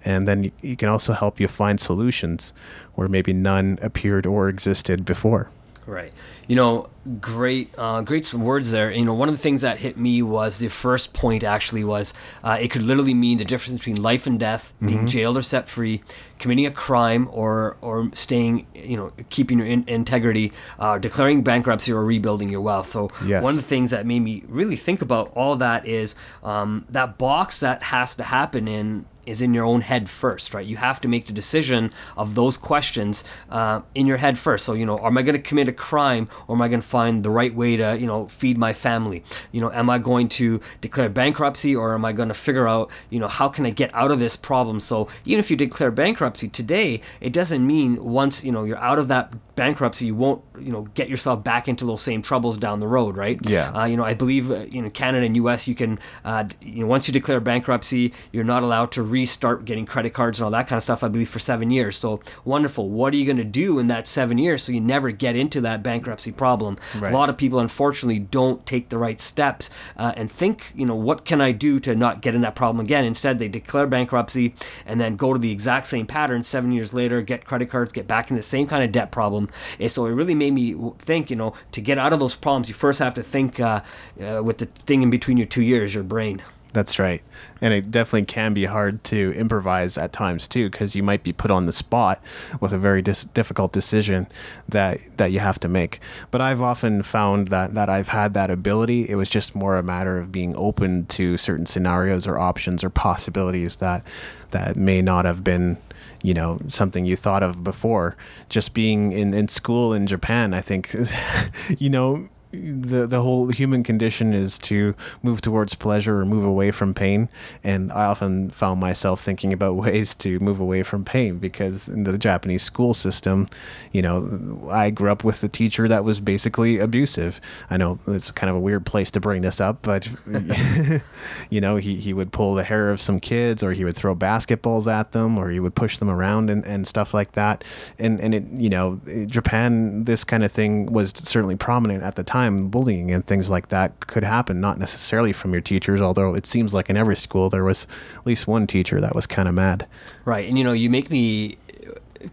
and 0.09 0.27
then 0.27 0.51
it 0.63 0.79
can 0.79 0.89
also 0.89 1.13
help 1.13 1.39
you 1.39 1.47
find 1.47 1.79
solutions 1.79 2.55
where 2.95 3.09
maybe 3.09 3.35
none 3.35 3.79
appeared 3.83 4.25
or 4.25 4.49
existed 4.49 5.05
before. 5.05 5.51
Right. 5.85 6.13
You 6.47 6.57
know, 6.57 6.89
great, 7.21 7.75
uh, 7.79 8.01
great 8.03 8.33
words 8.35 8.71
there. 8.71 8.91
You 8.91 9.05
know, 9.05 9.13
one 9.13 9.29
of 9.29 9.35
the 9.35 9.41
things 9.41 9.61
that 9.61 9.79
hit 9.79 9.99
me 9.99 10.23
was 10.23 10.59
the 10.59 10.69
first 10.69 11.13
point 11.13 11.45
actually 11.45 11.85
was 11.85 12.15
uh, 12.43 12.57
it 12.59 12.69
could 12.71 12.83
literally 12.83 13.13
mean 13.13 13.37
the 13.37 13.45
difference 13.45 13.81
between 13.81 14.03
life 14.03 14.27
and 14.27 14.41
death, 14.41 14.73
being 14.81 14.99
mm-hmm. 14.99 15.07
jailed 15.07 15.37
or 15.37 15.43
set 15.43 15.69
free, 15.69 16.03
committing 16.39 16.65
a 16.67 16.71
crime 16.71 17.29
or 17.33 17.77
or 17.83 18.11
staying, 18.15 18.67
you 18.75 18.97
know, 18.97 19.13
keeping 19.29 19.59
your 19.59 19.67
in- 19.67 19.89
integrity, 19.89 20.53
uh, 20.79 20.97
declaring 20.99 21.43
bankruptcy 21.43 21.93
or 21.93 22.05
rebuilding 22.05 22.49
your 22.49 22.63
wealth. 22.63 22.91
So 22.91 23.11
yes. 23.25 23.43
one 23.43 23.53
of 23.53 23.57
the 23.57 23.69
things 23.69 23.91
that 23.91 24.07
made 24.07 24.21
me 24.21 24.43
really 24.49 24.77
think 24.77 25.03
about 25.03 25.33
all 25.35 25.57
that 25.57 25.87
is 25.87 26.15
um, 26.43 26.87
that 26.89 27.19
box 27.19 27.61
that 27.61 27.83
has 27.85 28.15
to 28.17 28.25
happen 28.25 28.69
in 28.69 29.07
is 29.29 29.43
in 29.43 29.55
your 29.55 29.65
own 29.65 29.83
head 29.83 30.09
first, 30.09 30.55
right? 30.55 30.67
You 30.67 30.79
have 30.79 31.01
to 31.03 31.09
make 31.09 31.27
the 31.27 31.33
decision 31.33 31.93
of 32.17 32.35
those 32.35 32.57
questions 32.57 33.25
uh, 33.51 33.83
in 33.95 34.07
your 34.07 34.17
head 34.17 34.39
first. 34.39 34.65
So, 34.65 34.73
you 34.73 34.87
know, 34.87 34.99
am 35.05 35.19
I 35.19 35.23
going 35.23 35.37
to 35.37 35.43
commit 35.43 35.69
a 35.69 35.73
crime 35.73 36.29
or 36.47 36.57
am 36.57 36.63
I 36.63 36.69
going 36.69 36.81
to 36.81 36.87
find 36.87 37.23
the 37.23 37.31
right 37.31 37.55
way 37.55 37.77
to, 37.77 37.97
you 37.99 38.07
know, 38.07 38.27
feed 38.29 38.57
my 38.57 38.73
family? 38.73 39.23
You 39.53 39.61
know, 39.61 39.71
am 39.71 39.91
I 39.91 39.99
going 39.99 40.29
to 40.31 40.61
declare 40.81 41.09
bankruptcy 41.09 41.77
or 41.77 41.95
am 41.95 42.05
I 42.05 42.13
going 42.13 42.29
to 42.29 42.35
figure 42.35 42.67
out, 42.67 42.91
you 43.11 43.21
know, 43.21 43.29
how 43.29 43.49
can 43.49 43.67
I 43.67 43.71
get 43.71 43.95
out 43.95 44.11
of 44.11 44.19
this 44.19 44.35
problem? 44.35 44.81
So, 44.81 45.09
even 45.25 45.39
if 45.39 45.51
you 45.51 45.57
declare 45.57 45.91
bankruptcy 45.91 46.49
today, 46.49 47.01
it 47.21 47.33
doesn't 47.33 47.67
mean 47.67 48.03
once, 48.03 48.43
you 48.43 48.53
know, 48.53 48.65
you're 48.65 48.79
out 48.79 48.99
of 48.99 49.09
that 49.09 49.33
bankruptcy, 49.59 50.07
you 50.07 50.15
won't, 50.15 50.43
you 50.59 50.73
know, 50.73 50.83
get 50.95 51.09
yourself 51.09 51.43
back 51.43 51.69
into 51.69 51.85
those 51.85 52.01
same 52.01 52.23
troubles 52.23 52.57
down 52.57 52.81
the 52.81 52.87
road, 52.87 53.17
right? 53.17 53.39
Yeah. 53.43 53.71
Uh, 53.73 53.85
you 53.85 53.97
know, 53.97 54.05
I 54.05 54.15
believe 54.15 54.51
uh, 54.51 54.55
in 54.55 54.89
Canada 54.91 55.27
and 55.27 55.35
U.S. 55.37 55.67
you 55.67 55.75
can, 55.75 55.99
uh, 56.25 56.45
you 56.63 56.83
know, 56.83 56.87
once 56.87 57.09
you 57.09 57.13
declare 57.13 57.41
bankruptcy, 57.41 58.13
you're 58.33 58.45
not 58.45 58.63
allowed 58.63 58.93
to 58.93 59.03
restart 59.03 59.65
getting 59.65 59.85
credit 59.85 60.15
cards 60.15 60.39
and 60.39 60.45
all 60.45 60.51
that 60.53 60.69
kind 60.69 60.77
of 60.77 60.85
stuff. 60.85 61.03
I 61.03 61.09
believe 61.09 61.29
for 61.29 61.41
seven 61.41 61.71
years. 61.71 61.97
So 61.97 62.21
wonderful. 62.45 62.89
What 62.89 63.13
are 63.13 63.17
you 63.17 63.25
going 63.25 63.37
to 63.39 63.45
do 63.45 63.79
in 63.79 63.89
that 63.89 64.07
seven 64.07 64.39
years 64.39 64.63
so 64.63 64.73
you 64.73 64.81
never 64.81 65.11
get 65.11 65.35
into 65.35 65.61
that 65.63 65.83
bankruptcy 65.83 66.31
problem? 66.31 66.79
Right. 66.97 67.13
A 67.13 67.17
lot 67.17 67.29
of 67.29 67.37
people, 67.37 67.59
unfortunately, 67.59 68.21
don't 68.21 68.65
take 68.65 68.91
the 68.91 68.99
right 68.99 69.21
steps 69.21 69.71
uh, 69.97 70.13
and 70.17 70.31
think, 70.31 70.73
you 70.75 70.87
know, 70.87 70.95
what 70.95 71.25
can 71.25 71.41
I 71.41 71.53
do 71.53 71.81
to 71.81 71.97
not 71.97 72.23
get 72.23 72.35
in 72.35 72.43
that 72.43 72.55
problem 72.55 72.85
again? 72.85 73.05
Instead, 73.05 73.41
they 73.41 73.49
declare 73.49 73.87
bankruptcy 73.87 74.55
and 74.87 75.01
then 75.01 75.17
go 75.17 75.33
to 75.33 75.39
the 75.39 75.51
exact 75.51 75.87
same 75.87 76.07
pattern 76.07 76.45
seven 76.45 76.71
years 76.71 76.93
later, 76.93 77.23
get 77.23 77.45
credit 77.45 77.69
cards, 77.71 77.93
get 77.93 78.07
back 78.07 78.31
in 78.31 78.37
the 78.37 78.43
same 78.43 78.69
kind 78.69 78.85
of 78.85 78.93
debt 78.93 79.11
problem 79.11 79.48
and 79.79 79.91
so 79.91 80.07
it 80.07 80.13
really 80.13 80.35
made 80.35 80.53
me 80.53 80.75
think, 80.99 81.31
you 81.31 81.37
know, 81.37 81.55
to 81.73 81.81
get 81.81 81.99
out 81.99 82.13
of 82.13 82.21
those 82.21 82.35
problems, 82.35 82.69
you 82.69 82.75
first 82.75 82.99
have 82.99 83.15
to 83.15 83.23
think 83.23 83.61
uh, 83.61 83.81
uh, 84.21 84.43
with 84.43 84.59
the 84.59 84.67
thing 84.67 85.03
in 85.03 85.11
between 85.11 85.37
your 85.37 85.47
two 85.47 85.63
ears, 85.63 85.95
your 85.95 86.05
brain. 86.05 86.43
That's 86.73 86.99
right. 86.99 87.23
And 87.61 87.73
it 87.73 87.91
definitely 87.91 88.27
can 88.27 88.53
be 88.53 88.67
hard 88.67 89.03
to 89.05 89.33
improvise 89.35 89.97
at 89.97 90.13
times 90.13 90.47
too, 90.47 90.71
because 90.71 90.95
you 90.95 91.03
might 91.03 91.23
be 91.23 91.33
put 91.33 91.51
on 91.51 91.67
the 91.67 91.73
spot 91.73 92.23
with 92.61 92.73
a 92.73 92.79
very 92.79 93.01
dis- 93.01 93.25
difficult 93.25 93.73
decision 93.73 94.27
that 94.69 95.01
that 95.17 95.33
you 95.33 95.41
have 95.41 95.59
to 95.61 95.69
make. 95.69 96.01
But 96.31 96.41
I've 96.41 96.61
often 96.61 97.03
found 97.03 97.49
that 97.49 97.75
that 97.75 97.89
I've 97.89 98.09
had 98.09 98.35
that 98.35 98.51
ability. 98.51 99.09
It 99.09 99.15
was 99.15 99.31
just 99.31 99.55
more 99.55 99.77
a 99.77 99.83
matter 99.83 100.19
of 100.19 100.31
being 100.31 100.55
open 100.57 101.07
to 101.07 101.37
certain 101.39 101.67
scenarios 101.67 102.27
or 102.27 102.39
options 102.39 102.85
or 102.85 102.91
possibilities 102.91 103.77
that 103.77 104.05
that 104.51 104.77
may 104.77 105.01
not 105.01 105.25
have 105.25 105.43
been 105.43 105.79
you 106.23 106.35
know 106.35 106.59
something 106.69 107.05
you 107.05 107.17
thought 107.17 107.43
of 107.43 107.63
before 107.63 108.17
just 108.49 108.75
being 108.75 109.13
in, 109.13 109.33
in 109.35 109.47
school 109.47 109.93
in 109.93 110.07
japan 110.07 110.53
i 110.53 110.61
think 110.61 110.95
you 111.79 111.89
know 111.89 112.27
the 112.51 113.07
the 113.07 113.21
whole 113.21 113.49
human 113.49 113.83
condition 113.83 114.33
is 114.33 114.59
to 114.59 114.95
move 115.23 115.41
towards 115.41 115.75
pleasure 115.75 116.21
or 116.21 116.25
move 116.25 116.45
away 116.45 116.71
from 116.71 116.95
pain. 116.95 117.29
And 117.63 117.93
i 117.93 118.05
often 118.05 118.51
found 118.51 118.81
myself 118.81 119.23
thinking 119.23 119.53
about 119.53 119.77
ways 119.89 120.15
to 120.17 120.39
move 120.41 120.61
away 120.61 120.83
from 120.83 121.05
pain 121.05 121.39
because 121.39 121.89
in 121.89 122.05
the 122.05 122.17
japanese 122.19 122.63
school 122.63 122.95
system 122.95 123.49
you 123.93 124.03
know 124.03 124.69
i 124.71 124.91
grew 124.91 125.11
up 125.11 125.25
with 125.25 125.43
a 125.45 125.49
teacher 125.49 125.89
that 125.89 126.05
was 126.05 126.21
basically 126.21 126.79
abusive. 126.79 127.41
I 127.71 127.77
know 127.77 127.99
it's 128.07 128.31
kind 128.31 128.49
of 128.49 128.57
a 128.57 128.61
weird 128.61 128.87
place 128.87 129.11
to 129.13 129.21
bring 129.21 129.43
this 129.43 129.61
up 129.61 129.83
but 129.83 130.09
you 131.51 131.61
know 131.61 131.77
he, 131.77 131.97
he 131.97 132.13
would 132.13 132.33
pull 132.33 132.55
the 132.55 132.65
hair 132.65 132.91
of 132.91 133.01
some 133.01 133.21
kids 133.21 133.63
or 133.63 133.73
he 133.73 133.85
would 133.85 133.97
throw 133.97 134.15
basketballs 134.15 134.91
at 134.91 135.13
them 135.13 135.37
or 135.37 135.51
he 135.51 135.61
would 135.61 135.75
push 135.75 135.99
them 135.99 136.09
around 136.09 136.51
and, 136.51 136.65
and 136.65 136.87
stuff 136.87 137.13
like 137.13 137.33
that. 137.33 137.65
And 137.99 138.21
and 138.21 138.35
it 138.35 138.45
you 138.53 138.71
know 138.71 139.01
japan 139.27 140.05
this 140.05 140.25
kind 140.25 140.45
of 140.45 140.53
thing 140.53 140.93
was 140.93 141.11
certainly 141.11 141.57
prominent 141.57 142.03
at 142.03 142.17
the 142.17 142.25
time 142.25 142.38
time, 142.39 142.69
bullying 142.69 143.11
and 143.11 143.27
things 143.27 143.51
like 143.51 143.69
that 143.69 144.07
could 144.07 144.25
happen, 144.25 144.61
not 144.61 144.79
necessarily 144.79 145.33
from 145.33 145.53
your 145.53 145.61
teachers, 145.61 146.01
although 146.01 146.35
it 146.35 146.47
seems 146.47 146.73
like 146.73 146.89
in 146.91 146.97
every 146.97 147.17
school 147.17 147.51
there 147.51 147.65
was 147.65 147.87
at 148.17 148.27
least 148.27 148.47
one 148.47 148.67
teacher 148.67 149.01
that 149.01 149.15
was 149.15 149.27
kind 149.27 149.49
of 149.49 149.55
mad. 149.55 149.87
Right. 150.25 150.49
And, 150.49 150.57
you 150.59 150.65
know, 150.65 150.73
you 150.73 150.91
make 150.91 151.11
me 151.11 151.59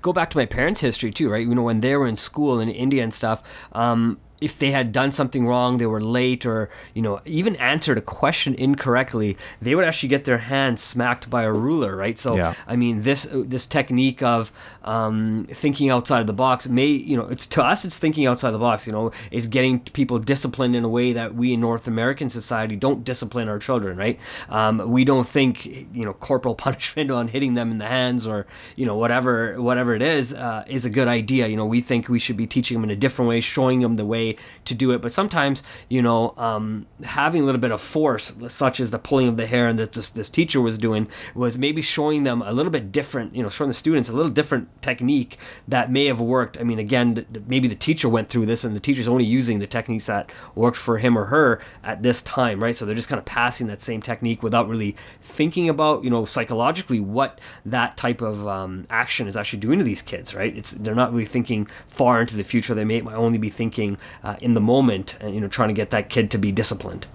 go 0.01 0.13
back 0.13 0.29
to 0.31 0.37
my 0.37 0.45
parents' 0.45 0.81
history 0.81 1.11
too, 1.11 1.29
right? 1.29 1.45
You 1.45 1.55
know, 1.55 1.63
when 1.63 1.79
they 1.79 1.95
were 1.95 2.07
in 2.07 2.17
school 2.17 2.59
in 2.59 2.69
India 2.69 3.03
and 3.03 3.13
stuff, 3.13 3.41
um, 3.73 4.17
if 4.45 4.59
they 4.59 4.69
had 4.69 4.91
done 4.91 5.11
something 5.11 5.47
wrong, 5.47 5.79
they 5.79 5.87
were 5.87 5.99
late, 5.99 6.45
or 6.45 6.69
you 6.93 7.01
know, 7.01 7.19
even 7.25 7.55
answered 7.55 7.97
a 7.97 8.01
question 8.01 8.53
incorrectly, 8.53 9.35
they 9.59 9.73
would 9.73 9.83
actually 9.83 10.09
get 10.09 10.25
their 10.25 10.37
hand 10.37 10.79
smacked 10.79 11.31
by 11.31 11.41
a 11.41 11.51
ruler, 11.51 11.95
right? 11.95 12.19
So, 12.19 12.35
yeah. 12.35 12.53
I 12.67 12.75
mean, 12.75 13.01
this 13.01 13.27
this 13.31 13.65
technique 13.65 14.21
of 14.21 14.51
um, 14.83 15.47
thinking 15.49 15.89
outside 15.89 16.21
of 16.21 16.27
the 16.27 16.33
box 16.33 16.67
may, 16.67 16.85
you 16.85 17.17
know, 17.17 17.25
it's 17.25 17.47
to 17.47 17.63
us, 17.63 17.85
it's 17.85 17.97
thinking 17.97 18.27
outside 18.27 18.51
the 18.51 18.59
box. 18.59 18.85
You 18.85 18.93
know, 18.93 19.11
it's 19.31 19.47
getting 19.47 19.79
people 19.79 20.19
disciplined 20.19 20.75
in 20.75 20.83
a 20.83 20.89
way 20.89 21.11
that 21.13 21.33
we 21.33 21.53
in 21.53 21.59
North 21.59 21.87
American 21.87 22.29
society 22.29 22.75
don't 22.75 23.03
discipline 23.03 23.49
our 23.49 23.57
children, 23.57 23.97
right? 23.97 24.19
Um, 24.49 24.91
we 24.91 25.05
don't 25.05 25.27
think, 25.27 25.65
you 25.65 26.05
know, 26.05 26.13
corporal 26.13 26.53
punishment 26.65 27.09
on 27.09 27.29
hitting 27.29 27.55
them 27.55 27.71
in 27.71 27.79
the 27.79 27.87
hands 27.87 28.27
or 28.27 28.45
you 28.75 28.85
know 28.85 28.95
whatever 28.95 29.59
whatever 29.59 29.95
it 29.95 30.03
is 30.03 30.35
uh, 30.35 30.63
is 30.67 30.85
a 30.85 30.91
good 30.91 31.07
idea. 31.07 31.47
You 31.47 31.57
know, 31.57 31.65
we 31.65 31.81
think 31.81 32.09
we 32.09 32.19
should 32.19 32.37
be 32.37 32.45
teaching 32.45 32.77
them 32.77 32.83
in 32.83 32.91
a 32.91 32.95
different 32.95 33.27
way, 33.27 33.41
showing 33.41 33.79
them 33.79 33.95
the 33.95 34.05
way 34.05 34.34
to 34.65 34.75
do 34.75 34.91
it. 34.91 35.01
But 35.01 35.11
sometimes, 35.11 35.63
you 35.89 36.01
know, 36.01 36.33
um, 36.37 36.85
having 37.03 37.41
a 37.41 37.45
little 37.45 37.61
bit 37.61 37.71
of 37.71 37.81
force, 37.81 38.33
such 38.47 38.79
as 38.79 38.91
the 38.91 38.99
pulling 38.99 39.27
of 39.27 39.37
the 39.37 39.45
hair 39.45 39.67
and 39.67 39.77
that 39.79 39.93
this, 39.93 40.09
this 40.09 40.29
teacher 40.29 40.61
was 40.61 40.77
doing, 40.77 41.07
was 41.33 41.57
maybe 41.57 41.81
showing 41.81 42.23
them 42.23 42.41
a 42.41 42.53
little 42.53 42.71
bit 42.71 42.91
different, 42.91 43.35
you 43.35 43.43
know, 43.43 43.49
showing 43.49 43.69
the 43.69 43.73
students 43.73 44.09
a 44.09 44.13
little 44.13 44.31
different 44.31 44.69
technique 44.81 45.37
that 45.67 45.91
may 45.91 46.05
have 46.05 46.21
worked. 46.21 46.57
I 46.59 46.63
mean, 46.63 46.79
again, 46.79 47.25
maybe 47.47 47.67
the 47.67 47.75
teacher 47.75 48.09
went 48.09 48.29
through 48.29 48.45
this 48.45 48.63
and 48.63 48.75
the 48.75 48.79
teacher's 48.79 49.07
only 49.07 49.25
using 49.25 49.59
the 49.59 49.67
techniques 49.67 50.07
that 50.07 50.31
worked 50.53 50.77
for 50.77 50.97
him 50.97 51.17
or 51.17 51.25
her 51.25 51.61
at 51.83 52.03
this 52.03 52.21
time, 52.21 52.63
right? 52.63 52.75
So 52.75 52.85
they're 52.85 52.95
just 52.95 53.09
kind 53.09 53.19
of 53.19 53.25
passing 53.25 53.67
that 53.67 53.81
same 53.81 54.01
technique 54.01 54.43
without 54.43 54.67
really 54.67 54.95
thinking 55.21 55.69
about, 55.69 56.03
you 56.03 56.09
know, 56.09 56.25
psychologically 56.25 56.99
what 56.99 57.39
that 57.65 57.97
type 57.97 58.21
of 58.21 58.47
um, 58.47 58.85
action 58.89 59.27
is 59.27 59.37
actually 59.37 59.59
doing 59.59 59.79
to 59.79 59.85
these 59.85 60.01
kids, 60.01 60.35
right? 60.35 60.55
It's 60.55 60.71
they're 60.71 60.95
not 60.95 61.11
really 61.11 61.25
thinking 61.25 61.67
far 61.87 62.21
into 62.21 62.35
the 62.35 62.43
future. 62.43 62.73
They 62.73 62.85
may 62.85 63.01
only 63.01 63.37
be 63.37 63.49
thinking 63.49 63.97
uh, 64.25 64.35
in 64.41 64.55
the 64.55 64.61
moment 64.61 65.15
and 65.21 65.33
you 65.33 65.39
know 65.39 65.47
trying 65.47 65.69
to 65.69 65.73
get 65.73 65.91
that 65.91 66.09
kid 66.09 66.31
to 66.31 66.37
be 66.37 66.51
disciplined. 66.51 67.07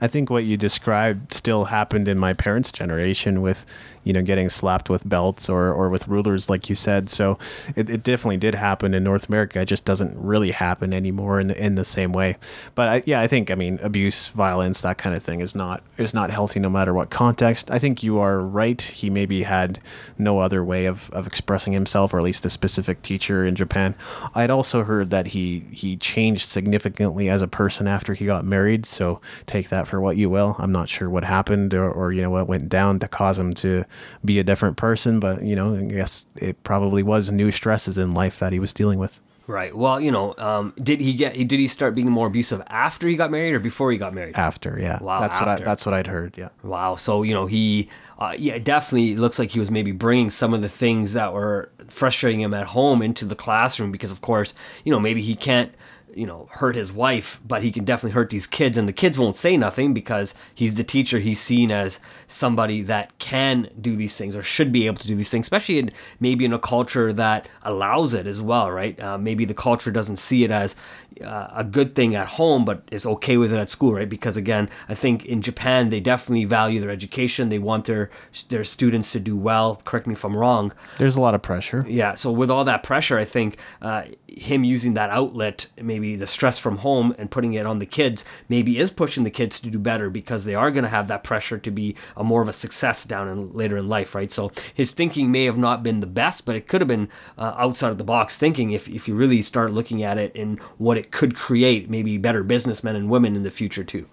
I 0.00 0.08
think 0.08 0.28
what 0.28 0.44
you 0.44 0.56
described 0.56 1.32
still 1.32 1.66
happened 1.66 2.08
in 2.08 2.18
my 2.18 2.34
parents 2.34 2.72
generation 2.72 3.40
with 3.40 3.64
you 4.06 4.12
know, 4.12 4.22
getting 4.22 4.48
slapped 4.48 4.88
with 4.88 5.06
belts 5.08 5.48
or, 5.48 5.72
or 5.72 5.88
with 5.88 6.06
rulers, 6.06 6.48
like 6.48 6.68
you 6.68 6.76
said. 6.76 7.10
So 7.10 7.40
it, 7.74 7.90
it 7.90 8.04
definitely 8.04 8.36
did 8.36 8.54
happen 8.54 8.94
in 8.94 9.02
North 9.02 9.28
America. 9.28 9.60
It 9.60 9.64
just 9.64 9.84
doesn't 9.84 10.16
really 10.16 10.52
happen 10.52 10.92
anymore 10.92 11.40
in 11.40 11.48
the, 11.48 11.60
in 11.60 11.74
the 11.74 11.84
same 11.84 12.12
way. 12.12 12.36
But 12.76 12.88
I, 12.88 13.02
yeah, 13.04 13.20
I 13.20 13.26
think, 13.26 13.50
I 13.50 13.56
mean, 13.56 13.80
abuse, 13.82 14.28
violence, 14.28 14.80
that 14.82 14.96
kind 14.96 15.16
of 15.16 15.24
thing 15.24 15.40
is 15.40 15.56
not, 15.56 15.82
is 15.98 16.14
not 16.14 16.30
healthy 16.30 16.60
no 16.60 16.70
matter 16.70 16.94
what 16.94 17.10
context. 17.10 17.68
I 17.68 17.80
think 17.80 18.04
you 18.04 18.20
are 18.20 18.38
right. 18.38 18.80
He 18.80 19.10
maybe 19.10 19.42
had 19.42 19.80
no 20.18 20.38
other 20.38 20.62
way 20.62 20.86
of, 20.86 21.10
of 21.10 21.26
expressing 21.26 21.72
himself, 21.72 22.14
or 22.14 22.18
at 22.18 22.22
least 22.22 22.46
a 22.46 22.50
specific 22.50 23.02
teacher 23.02 23.44
in 23.44 23.56
Japan. 23.56 23.96
I'd 24.36 24.50
also 24.50 24.84
heard 24.84 25.10
that 25.10 25.28
he, 25.28 25.64
he 25.72 25.96
changed 25.96 26.48
significantly 26.48 27.28
as 27.28 27.42
a 27.42 27.48
person 27.48 27.88
after 27.88 28.14
he 28.14 28.24
got 28.24 28.44
married. 28.44 28.86
So 28.86 29.20
take 29.46 29.68
that 29.70 29.88
for 29.88 30.00
what 30.00 30.16
you 30.16 30.30
will. 30.30 30.54
I'm 30.60 30.70
not 30.70 30.88
sure 30.88 31.10
what 31.10 31.24
happened 31.24 31.74
or, 31.74 31.90
or 31.90 32.12
you 32.12 32.22
know, 32.22 32.30
what 32.30 32.46
went 32.46 32.68
down 32.68 33.00
to 33.00 33.08
cause 33.08 33.36
him 33.36 33.52
to 33.54 33.84
be 34.24 34.38
a 34.38 34.44
different 34.44 34.76
person, 34.76 35.20
but 35.20 35.42
you 35.42 35.56
know, 35.56 35.76
I 35.76 35.82
guess 35.82 36.26
it 36.36 36.62
probably 36.64 37.02
was 37.02 37.30
new 37.30 37.50
stresses 37.50 37.98
in 37.98 38.14
life 38.14 38.38
that 38.38 38.52
he 38.52 38.58
was 38.58 38.72
dealing 38.72 38.98
with. 38.98 39.20
Right. 39.48 39.76
Well, 39.76 40.00
you 40.00 40.10
know, 40.10 40.34
um, 40.38 40.74
did 40.82 41.00
he 41.00 41.14
get? 41.14 41.34
Did 41.36 41.52
he 41.52 41.68
start 41.68 41.94
being 41.94 42.10
more 42.10 42.26
abusive 42.26 42.62
after 42.66 43.06
he 43.06 43.14
got 43.14 43.30
married 43.30 43.52
or 43.52 43.60
before 43.60 43.92
he 43.92 43.98
got 43.98 44.12
married? 44.12 44.34
After, 44.34 44.76
yeah. 44.80 45.00
Wow. 45.00 45.20
That's 45.20 45.36
after. 45.36 45.46
what 45.46 45.60
I, 45.60 45.64
that's 45.64 45.86
what 45.86 45.94
I'd 45.94 46.08
heard. 46.08 46.36
Yeah. 46.36 46.48
Wow. 46.64 46.96
So 46.96 47.22
you 47.22 47.32
know, 47.32 47.46
he, 47.46 47.88
uh, 48.18 48.34
yeah, 48.36 48.58
definitely 48.58 49.14
looks 49.14 49.38
like 49.38 49.52
he 49.52 49.60
was 49.60 49.70
maybe 49.70 49.92
bringing 49.92 50.30
some 50.30 50.52
of 50.52 50.62
the 50.62 50.68
things 50.68 51.12
that 51.12 51.32
were 51.32 51.70
frustrating 51.86 52.40
him 52.40 52.54
at 52.54 52.68
home 52.68 53.02
into 53.02 53.24
the 53.24 53.36
classroom 53.36 53.92
because, 53.92 54.10
of 54.10 54.20
course, 54.20 54.52
you 54.84 54.90
know, 54.90 54.98
maybe 54.98 55.22
he 55.22 55.36
can't 55.36 55.72
you 56.16 56.26
know 56.26 56.48
hurt 56.52 56.74
his 56.74 56.92
wife 56.92 57.40
but 57.46 57.62
he 57.62 57.70
can 57.70 57.84
definitely 57.84 58.12
hurt 58.12 58.30
these 58.30 58.46
kids 58.46 58.78
and 58.78 58.88
the 58.88 58.92
kids 58.92 59.18
won't 59.18 59.36
say 59.36 59.56
nothing 59.56 59.92
because 59.94 60.34
he's 60.54 60.74
the 60.76 60.84
teacher. 60.84 61.18
He's 61.18 61.40
seen 61.40 61.70
as 61.70 62.00
somebody 62.26 62.82
that 62.82 63.16
can 63.18 63.68
do 63.80 63.96
these 63.96 64.16
things 64.16 64.34
or 64.34 64.42
should 64.42 64.72
be 64.72 64.86
able 64.86 64.96
to 64.98 65.08
do 65.08 65.14
these 65.14 65.30
things 65.30 65.44
especially 65.44 65.78
in 65.78 65.90
maybe 66.18 66.44
in 66.44 66.52
a 66.52 66.58
culture 66.58 67.12
that 67.12 67.48
allows 67.62 68.14
it 68.14 68.26
as 68.26 68.40
well 68.40 68.70
right? 68.70 68.98
Uh, 69.00 69.18
maybe 69.18 69.44
the 69.44 69.54
culture 69.54 69.90
doesn't 69.90 70.16
see 70.16 70.42
it 70.42 70.50
as 70.50 70.74
uh, 71.22 71.48
a 71.52 71.64
good 71.64 71.94
thing 71.94 72.14
at 72.14 72.28
home 72.28 72.64
but 72.64 72.82
is 72.90 73.06
okay 73.06 73.36
with 73.36 73.52
it 73.52 73.58
at 73.58 73.70
school 73.70 73.94
right? 73.94 74.08
Because 74.08 74.36
again 74.36 74.68
i 74.88 74.94
think 74.94 75.24
in 75.26 75.42
japan 75.42 75.90
they 75.90 76.00
definitely 76.00 76.44
value 76.44 76.80
their 76.80 76.90
education. 76.90 77.48
They 77.48 77.58
want 77.58 77.84
their 77.84 78.10
their 78.48 78.64
students 78.64 79.12
to 79.12 79.20
do 79.20 79.36
well. 79.36 79.82
Correct 79.84 80.06
me 80.06 80.14
if 80.14 80.24
i'm 80.24 80.36
wrong. 80.36 80.72
There's 80.98 81.16
a 81.16 81.20
lot 81.20 81.34
of 81.34 81.42
pressure. 81.42 81.84
yeah. 81.88 82.14
So 82.14 82.30
with 82.32 82.50
all 82.50 82.64
that 82.64 82.82
pressure, 82.82 83.18
I 83.18 83.24
think 83.24 83.58
uh, 83.82 84.04
him 84.28 84.64
using 84.64 84.94
that 84.94 85.10
outlet, 85.10 85.68
maybe 85.80 86.16
the 86.16 86.26
stress 86.26 86.58
from 86.58 86.78
home, 86.78 87.14
and 87.18 87.30
putting 87.30 87.54
it 87.54 87.66
on 87.66 87.78
the 87.78 87.86
kids, 87.86 88.24
maybe 88.48 88.78
is 88.78 88.90
pushing 88.90 89.24
the 89.24 89.30
kids 89.30 89.60
to 89.60 89.70
do 89.70 89.78
better 89.78 90.10
because 90.10 90.44
they 90.44 90.54
are 90.54 90.70
going 90.70 90.84
to 90.84 90.90
have 90.90 91.08
that 91.08 91.24
pressure 91.24 91.58
to 91.58 91.70
be 91.70 91.94
a 92.16 92.24
more 92.24 92.42
of 92.42 92.48
a 92.48 92.52
success 92.52 93.04
down 93.04 93.28
in 93.28 93.52
later 93.52 93.76
in 93.76 93.88
life, 93.88 94.14
right? 94.14 94.32
So 94.32 94.50
his 94.74 94.90
thinking 94.90 95.30
may 95.30 95.44
have 95.44 95.58
not 95.58 95.82
been 95.82 96.00
the 96.00 96.06
best, 96.06 96.44
but 96.44 96.56
it 96.56 96.66
could 96.66 96.80
have 96.80 96.88
been 96.88 97.08
uh, 97.38 97.54
outside 97.56 97.90
of 97.90 97.98
the 97.98 98.04
box 98.04 98.36
thinking 98.36 98.72
if 98.72 98.88
if 98.88 99.08
you 99.08 99.14
really 99.14 99.42
start 99.42 99.72
looking 99.72 100.02
at 100.02 100.18
it 100.18 100.34
and 100.34 100.60
what 100.78 100.98
it 100.98 101.10
could 101.10 101.36
create, 101.36 101.88
maybe 101.88 102.18
better 102.18 102.42
businessmen 102.42 102.96
and 102.96 103.08
women 103.08 103.36
in 103.36 103.42
the 103.42 103.50
future 103.50 103.84
too. 103.84 104.06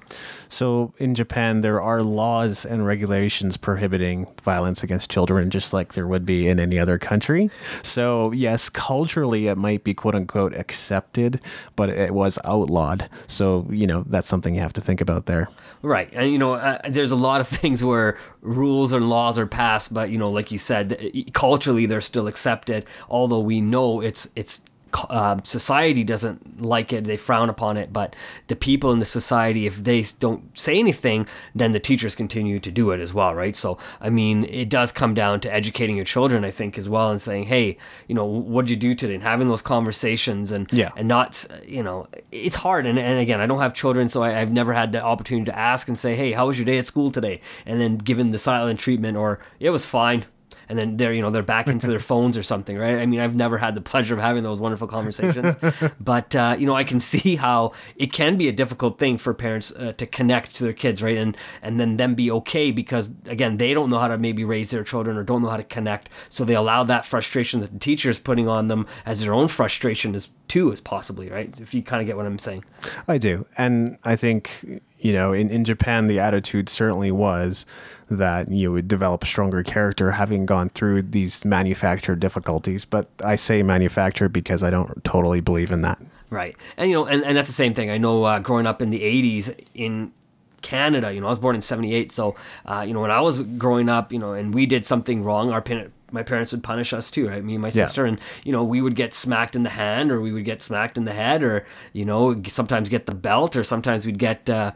So 0.53 0.93
in 0.99 1.15
Japan, 1.15 1.61
there 1.61 1.81
are 1.81 2.03
laws 2.03 2.63
and 2.63 2.85
regulations 2.85 3.57
prohibiting 3.57 4.27
violence 4.43 4.83
against 4.83 5.09
children, 5.09 5.49
just 5.49 5.73
like 5.73 5.93
there 5.93 6.07
would 6.07 6.27
be 6.27 6.47
in 6.47 6.59
any 6.59 6.77
other 6.77 6.99
country. 6.99 7.49
So 7.81 8.31
yes, 8.31 8.69
culturally 8.69 9.47
it 9.47 9.57
might 9.57 9.83
be 9.83 9.95
quote 9.95 10.13
unquote 10.13 10.55
accepted, 10.55 11.41
but 11.75 11.89
it 11.89 12.13
was 12.13 12.37
outlawed. 12.45 13.09
So 13.25 13.67
you 13.71 13.87
know 13.87 14.03
that's 14.07 14.27
something 14.27 14.53
you 14.53 14.61
have 14.61 14.73
to 14.73 14.81
think 14.81 15.01
about 15.01 15.25
there. 15.25 15.49
Right. 15.83 16.09
And, 16.13 16.31
you 16.31 16.37
know, 16.37 16.53
uh, 16.53 16.79
there's 16.87 17.11
a 17.11 17.17
lot 17.17 17.41
of 17.41 17.47
things 17.63 17.83
where 17.83 18.17
rules 18.41 18.93
and 18.93 19.09
laws 19.09 19.37
are 19.37 19.45
passed, 19.45 19.93
but, 19.93 20.09
you 20.09 20.17
know, 20.17 20.29
like 20.29 20.49
you 20.49 20.57
said, 20.57 21.13
culturally 21.33 21.85
they're 21.85 22.01
still 22.01 22.27
accepted, 22.27 22.85
although 23.09 23.41
we 23.41 23.59
know 23.59 24.01
it's, 24.01 24.27
it's, 24.35 24.61
uh, 25.09 25.37
society 25.43 26.03
doesn't 26.03 26.61
like 26.61 26.93
it; 26.93 27.03
they 27.05 27.17
frown 27.17 27.49
upon 27.49 27.77
it. 27.77 27.91
But 27.93 28.15
the 28.47 28.55
people 28.55 28.91
in 28.91 28.99
the 28.99 29.05
society, 29.05 29.65
if 29.65 29.83
they 29.83 30.05
don't 30.19 30.57
say 30.57 30.79
anything, 30.79 31.27
then 31.55 31.71
the 31.71 31.79
teachers 31.79 32.15
continue 32.15 32.59
to 32.59 32.71
do 32.71 32.91
it 32.91 32.99
as 32.99 33.13
well, 33.13 33.33
right? 33.35 33.55
So, 33.55 33.77
I 34.01 34.09
mean, 34.09 34.43
it 34.45 34.69
does 34.69 34.91
come 34.91 35.13
down 35.13 35.39
to 35.41 35.53
educating 35.53 35.95
your 35.95 36.05
children, 36.05 36.43
I 36.45 36.51
think, 36.51 36.77
as 36.77 36.87
well, 36.87 37.11
and 37.11 37.21
saying, 37.21 37.43
"Hey, 37.45 37.77
you 38.07 38.15
know, 38.15 38.25
what 38.25 38.65
did 38.65 38.71
you 38.71 38.77
do 38.77 38.95
today?" 38.95 39.13
and 39.15 39.23
having 39.23 39.47
those 39.47 39.61
conversations, 39.61 40.51
and 40.51 40.71
Yeah. 40.71 40.89
and 40.95 41.07
not, 41.07 41.45
you 41.67 41.83
know, 41.83 42.07
it's 42.31 42.57
hard. 42.57 42.85
And, 42.85 42.97
and 42.99 43.19
again, 43.19 43.39
I 43.41 43.45
don't 43.45 43.59
have 43.59 43.73
children, 43.73 44.07
so 44.09 44.23
I, 44.23 44.39
I've 44.39 44.51
never 44.51 44.73
had 44.73 44.91
the 44.91 45.03
opportunity 45.03 45.45
to 45.51 45.57
ask 45.57 45.87
and 45.87 45.97
say, 45.99 46.15
"Hey, 46.15 46.31
how 46.33 46.47
was 46.47 46.57
your 46.57 46.65
day 46.65 46.77
at 46.77 46.85
school 46.85 47.11
today?" 47.11 47.41
And 47.65 47.79
then 47.79 47.97
given 47.97 48.31
the 48.31 48.37
silent 48.37 48.79
treatment, 48.79 49.17
or 49.17 49.39
"It 49.59 49.69
was 49.71 49.85
fine." 49.85 50.25
And 50.69 50.77
then 50.77 50.97
they're, 50.97 51.13
you 51.13 51.21
know, 51.21 51.29
they're 51.29 51.43
back 51.43 51.67
into 51.67 51.87
their 51.87 51.99
phones 52.11 52.37
or 52.37 52.43
something, 52.43 52.77
right? 52.77 52.99
I 52.99 53.05
mean, 53.05 53.19
I've 53.19 53.35
never 53.35 53.57
had 53.57 53.75
the 53.75 53.81
pleasure 53.81 54.13
of 54.13 54.21
having 54.21 54.43
those 54.43 54.59
wonderful 54.59 54.87
conversations, 54.87 55.55
but 55.99 56.35
uh, 56.35 56.55
you 56.57 56.65
know, 56.65 56.75
I 56.75 56.83
can 56.83 56.99
see 56.99 57.35
how 57.35 57.73
it 57.95 58.11
can 58.11 58.37
be 58.37 58.47
a 58.47 58.51
difficult 58.51 58.99
thing 58.99 59.17
for 59.17 59.33
parents 59.33 59.71
uh, 59.71 59.93
to 59.93 60.05
connect 60.05 60.55
to 60.55 60.63
their 60.63 60.73
kids, 60.73 61.01
right? 61.01 61.17
And 61.17 61.37
and 61.61 61.79
then 61.79 61.97
them 61.97 62.15
be 62.15 62.31
okay 62.31 62.71
because 62.71 63.11
again, 63.25 63.57
they 63.57 63.73
don't 63.73 63.89
know 63.89 63.99
how 63.99 64.07
to 64.07 64.17
maybe 64.17 64.43
raise 64.43 64.71
their 64.71 64.83
children 64.83 65.17
or 65.17 65.23
don't 65.23 65.41
know 65.41 65.49
how 65.49 65.57
to 65.57 65.63
connect, 65.63 66.09
so 66.29 66.45
they 66.45 66.55
allow 66.55 66.83
that 66.83 67.05
frustration 67.05 67.59
that 67.61 67.71
the 67.71 67.79
teacher 67.79 68.09
is 68.09 68.19
putting 68.19 68.47
on 68.47 68.67
them 68.67 68.87
as 69.05 69.21
their 69.21 69.33
own 69.33 69.47
frustration 69.47 70.15
as 70.15 70.29
too, 70.47 70.71
as 70.71 70.81
possibly, 70.81 71.29
right? 71.29 71.59
If 71.59 71.73
you 71.73 71.81
kind 71.81 72.01
of 72.01 72.05
get 72.05 72.15
what 72.15 72.25
I'm 72.25 72.37
saying. 72.37 72.63
I 73.07 73.17
do. 73.17 73.45
And 73.57 73.97
I 74.03 74.15
think, 74.15 74.81
you 75.03 75.11
know, 75.11 75.33
in, 75.33 75.49
in 75.49 75.65
Japan, 75.65 76.07
the 76.07 76.19
attitude 76.19 76.69
certainly 76.69 77.11
was 77.11 77.65
that 78.09 78.49
you 78.49 78.71
would 78.71 78.87
develop 78.87 79.25
stronger 79.25 79.61
character 79.61 80.11
having 80.11 80.45
gone 80.45 80.69
through 80.69 81.01
these 81.01 81.43
manufactured 81.43 82.21
difficulties. 82.21 82.85
But 82.85 83.09
I 83.23 83.35
say 83.35 83.63
manufactured 83.63 84.29
because 84.29 84.63
I 84.63 84.69
don't 84.69 85.03
totally 85.03 85.41
believe 85.41 85.71
in 85.71 85.81
that. 85.81 86.01
Right. 86.29 86.55
And 86.77 86.89
you 86.89 86.95
know, 86.95 87.05
and, 87.05 87.21
and 87.23 87.35
that's 87.35 87.49
the 87.49 87.53
same 87.53 87.73
thing. 87.73 87.91
I 87.91 87.97
know 87.97 88.23
uh, 88.23 88.39
growing 88.39 88.65
up 88.65 88.81
in 88.81 88.91
the 88.91 89.01
80s 89.01 89.53
in 89.75 90.13
Canada, 90.61 91.13
you 91.13 91.19
know, 91.19 91.27
I 91.27 91.31
was 91.31 91.39
born 91.39 91.55
in 91.55 91.61
78. 91.61 92.13
So, 92.13 92.35
uh, 92.65 92.85
you 92.87 92.93
know, 92.93 93.01
when 93.01 93.11
I 93.11 93.19
was 93.19 93.41
growing 93.41 93.89
up, 93.89 94.13
you 94.13 94.19
know, 94.19 94.31
and 94.31 94.53
we 94.53 94.65
did 94.65 94.85
something 94.85 95.21
wrong, 95.21 95.51
our 95.51 95.61
parent, 95.61 95.91
my 96.13 96.23
parents 96.23 96.51
would 96.53 96.63
punish 96.63 96.93
us 96.93 97.11
too, 97.11 97.27
right? 97.27 97.43
Me 97.43 97.53
and 97.55 97.61
my 97.61 97.67
Yeah. 97.69 97.85
sister. 97.85 98.05
And, 98.05 98.19
you 98.43 98.51
know, 98.51 98.63
we 98.63 98.81
would 98.81 98.95
get 98.95 99.13
smacked 99.13 99.55
in 99.55 99.63
the 99.63 99.71
hand 99.71 100.11
or 100.11 100.21
we 100.21 100.31
would 100.31 100.45
get 100.45 100.61
smacked 100.61 100.97
in 100.97 101.05
the 101.05 101.13
head 101.13 101.43
or, 101.43 101.65
you 101.91 102.05
know, 102.05 102.35
sometimes 102.47 102.87
get 102.89 103.05
the 103.07 103.15
belt 103.15 103.55
or 103.57 103.63
sometimes 103.63 104.05
we'd 104.05 104.19
get, 104.19 104.49
uh, 104.49 104.71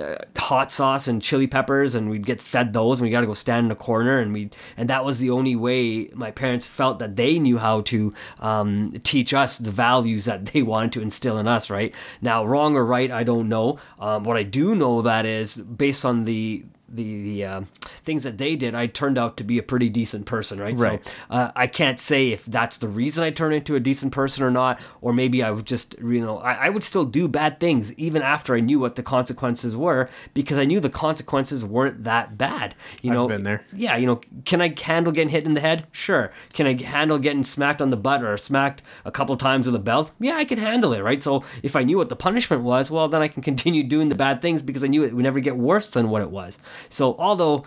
uh, 0.00 0.16
hot 0.38 0.72
sauce 0.72 1.06
and 1.06 1.20
chili 1.20 1.46
peppers 1.46 1.94
and 1.94 2.08
we'd 2.08 2.24
get 2.24 2.40
fed 2.40 2.72
those 2.72 2.98
and 2.98 3.04
we 3.04 3.10
got 3.10 3.20
to 3.20 3.26
go 3.26 3.34
stand 3.34 3.66
in 3.66 3.70
a 3.70 3.74
corner 3.76 4.18
and 4.18 4.32
we 4.32 4.48
and 4.78 4.88
that 4.88 5.04
was 5.04 5.18
the 5.18 5.28
only 5.28 5.54
way 5.54 6.08
my 6.14 6.30
parents 6.30 6.64
felt 6.66 6.98
that 6.98 7.16
they 7.16 7.38
knew 7.38 7.58
how 7.58 7.82
to 7.82 8.10
um, 8.38 8.92
teach 9.04 9.34
us 9.34 9.58
the 9.58 9.70
values 9.70 10.24
that 10.24 10.46
they 10.46 10.62
wanted 10.62 10.90
to 10.92 11.02
instill 11.02 11.36
in 11.36 11.46
us 11.46 11.68
right 11.68 11.94
now 12.22 12.42
wrong 12.42 12.74
or 12.76 12.84
right 12.86 13.10
i 13.10 13.22
don't 13.22 13.46
know 13.46 13.78
um, 13.98 14.24
what 14.24 14.38
i 14.38 14.42
do 14.42 14.74
know 14.74 15.02
that 15.02 15.26
is 15.26 15.56
based 15.56 16.06
on 16.06 16.24
the 16.24 16.64
the, 16.90 17.22
the 17.22 17.44
uh, 17.44 17.60
things 17.82 18.22
that 18.24 18.38
they 18.38 18.56
did, 18.56 18.74
I 18.74 18.86
turned 18.86 19.18
out 19.18 19.36
to 19.38 19.44
be 19.44 19.58
a 19.58 19.62
pretty 19.62 19.88
decent 19.88 20.26
person, 20.26 20.58
right? 20.58 20.76
Right. 20.76 21.06
So 21.06 21.12
uh, 21.30 21.52
I 21.54 21.66
can't 21.66 22.00
say 22.00 22.28
if 22.30 22.44
that's 22.44 22.78
the 22.78 22.88
reason 22.88 23.22
I 23.22 23.30
turned 23.30 23.54
into 23.54 23.76
a 23.76 23.80
decent 23.80 24.12
person 24.12 24.42
or 24.42 24.50
not, 24.50 24.80
or 25.00 25.12
maybe 25.12 25.42
I 25.42 25.50
would 25.50 25.66
just, 25.66 25.96
you 25.98 26.20
know, 26.20 26.38
I, 26.38 26.66
I 26.66 26.68
would 26.68 26.84
still 26.84 27.04
do 27.04 27.28
bad 27.28 27.60
things 27.60 27.92
even 27.94 28.22
after 28.22 28.54
I 28.54 28.60
knew 28.60 28.80
what 28.80 28.96
the 28.96 29.02
consequences 29.02 29.76
were 29.76 30.08
because 30.34 30.58
I 30.58 30.64
knew 30.64 30.80
the 30.80 30.90
consequences 30.90 31.64
weren't 31.64 32.04
that 32.04 32.36
bad. 32.36 32.74
You 33.02 33.10
I've 33.10 33.14
know, 33.14 33.28
been 33.28 33.44
there. 33.44 33.64
Yeah, 33.72 33.96
you 33.96 34.06
know, 34.06 34.20
can 34.44 34.60
I 34.60 34.74
handle 34.80 35.12
getting 35.12 35.30
hit 35.30 35.44
in 35.44 35.54
the 35.54 35.60
head? 35.60 35.86
Sure. 35.92 36.32
Can 36.52 36.66
I 36.66 36.80
handle 36.82 37.18
getting 37.18 37.44
smacked 37.44 37.80
on 37.80 37.90
the 37.90 37.96
butt 37.96 38.22
or 38.22 38.36
smacked 38.36 38.82
a 39.04 39.10
couple 39.10 39.36
times 39.36 39.66
with 39.66 39.74
a 39.74 39.80
belt? 39.80 40.10
Yeah, 40.18 40.36
I 40.36 40.44
can 40.44 40.58
handle 40.58 40.92
it, 40.92 41.00
right? 41.00 41.22
So 41.22 41.44
if 41.62 41.76
I 41.76 41.82
knew 41.82 41.98
what 41.98 42.08
the 42.08 42.16
punishment 42.16 42.62
was, 42.62 42.90
well, 42.90 43.08
then 43.08 43.22
I 43.22 43.28
can 43.28 43.42
continue 43.42 43.82
doing 43.82 44.08
the 44.08 44.14
bad 44.14 44.42
things 44.42 44.62
because 44.62 44.84
I 44.84 44.88
knew 44.88 45.04
it 45.04 45.14
would 45.14 45.22
never 45.22 45.40
get 45.40 45.56
worse 45.56 45.92
than 45.92 46.10
what 46.10 46.22
it 46.22 46.30
was. 46.30 46.58
So 46.88 47.14
although 47.18 47.64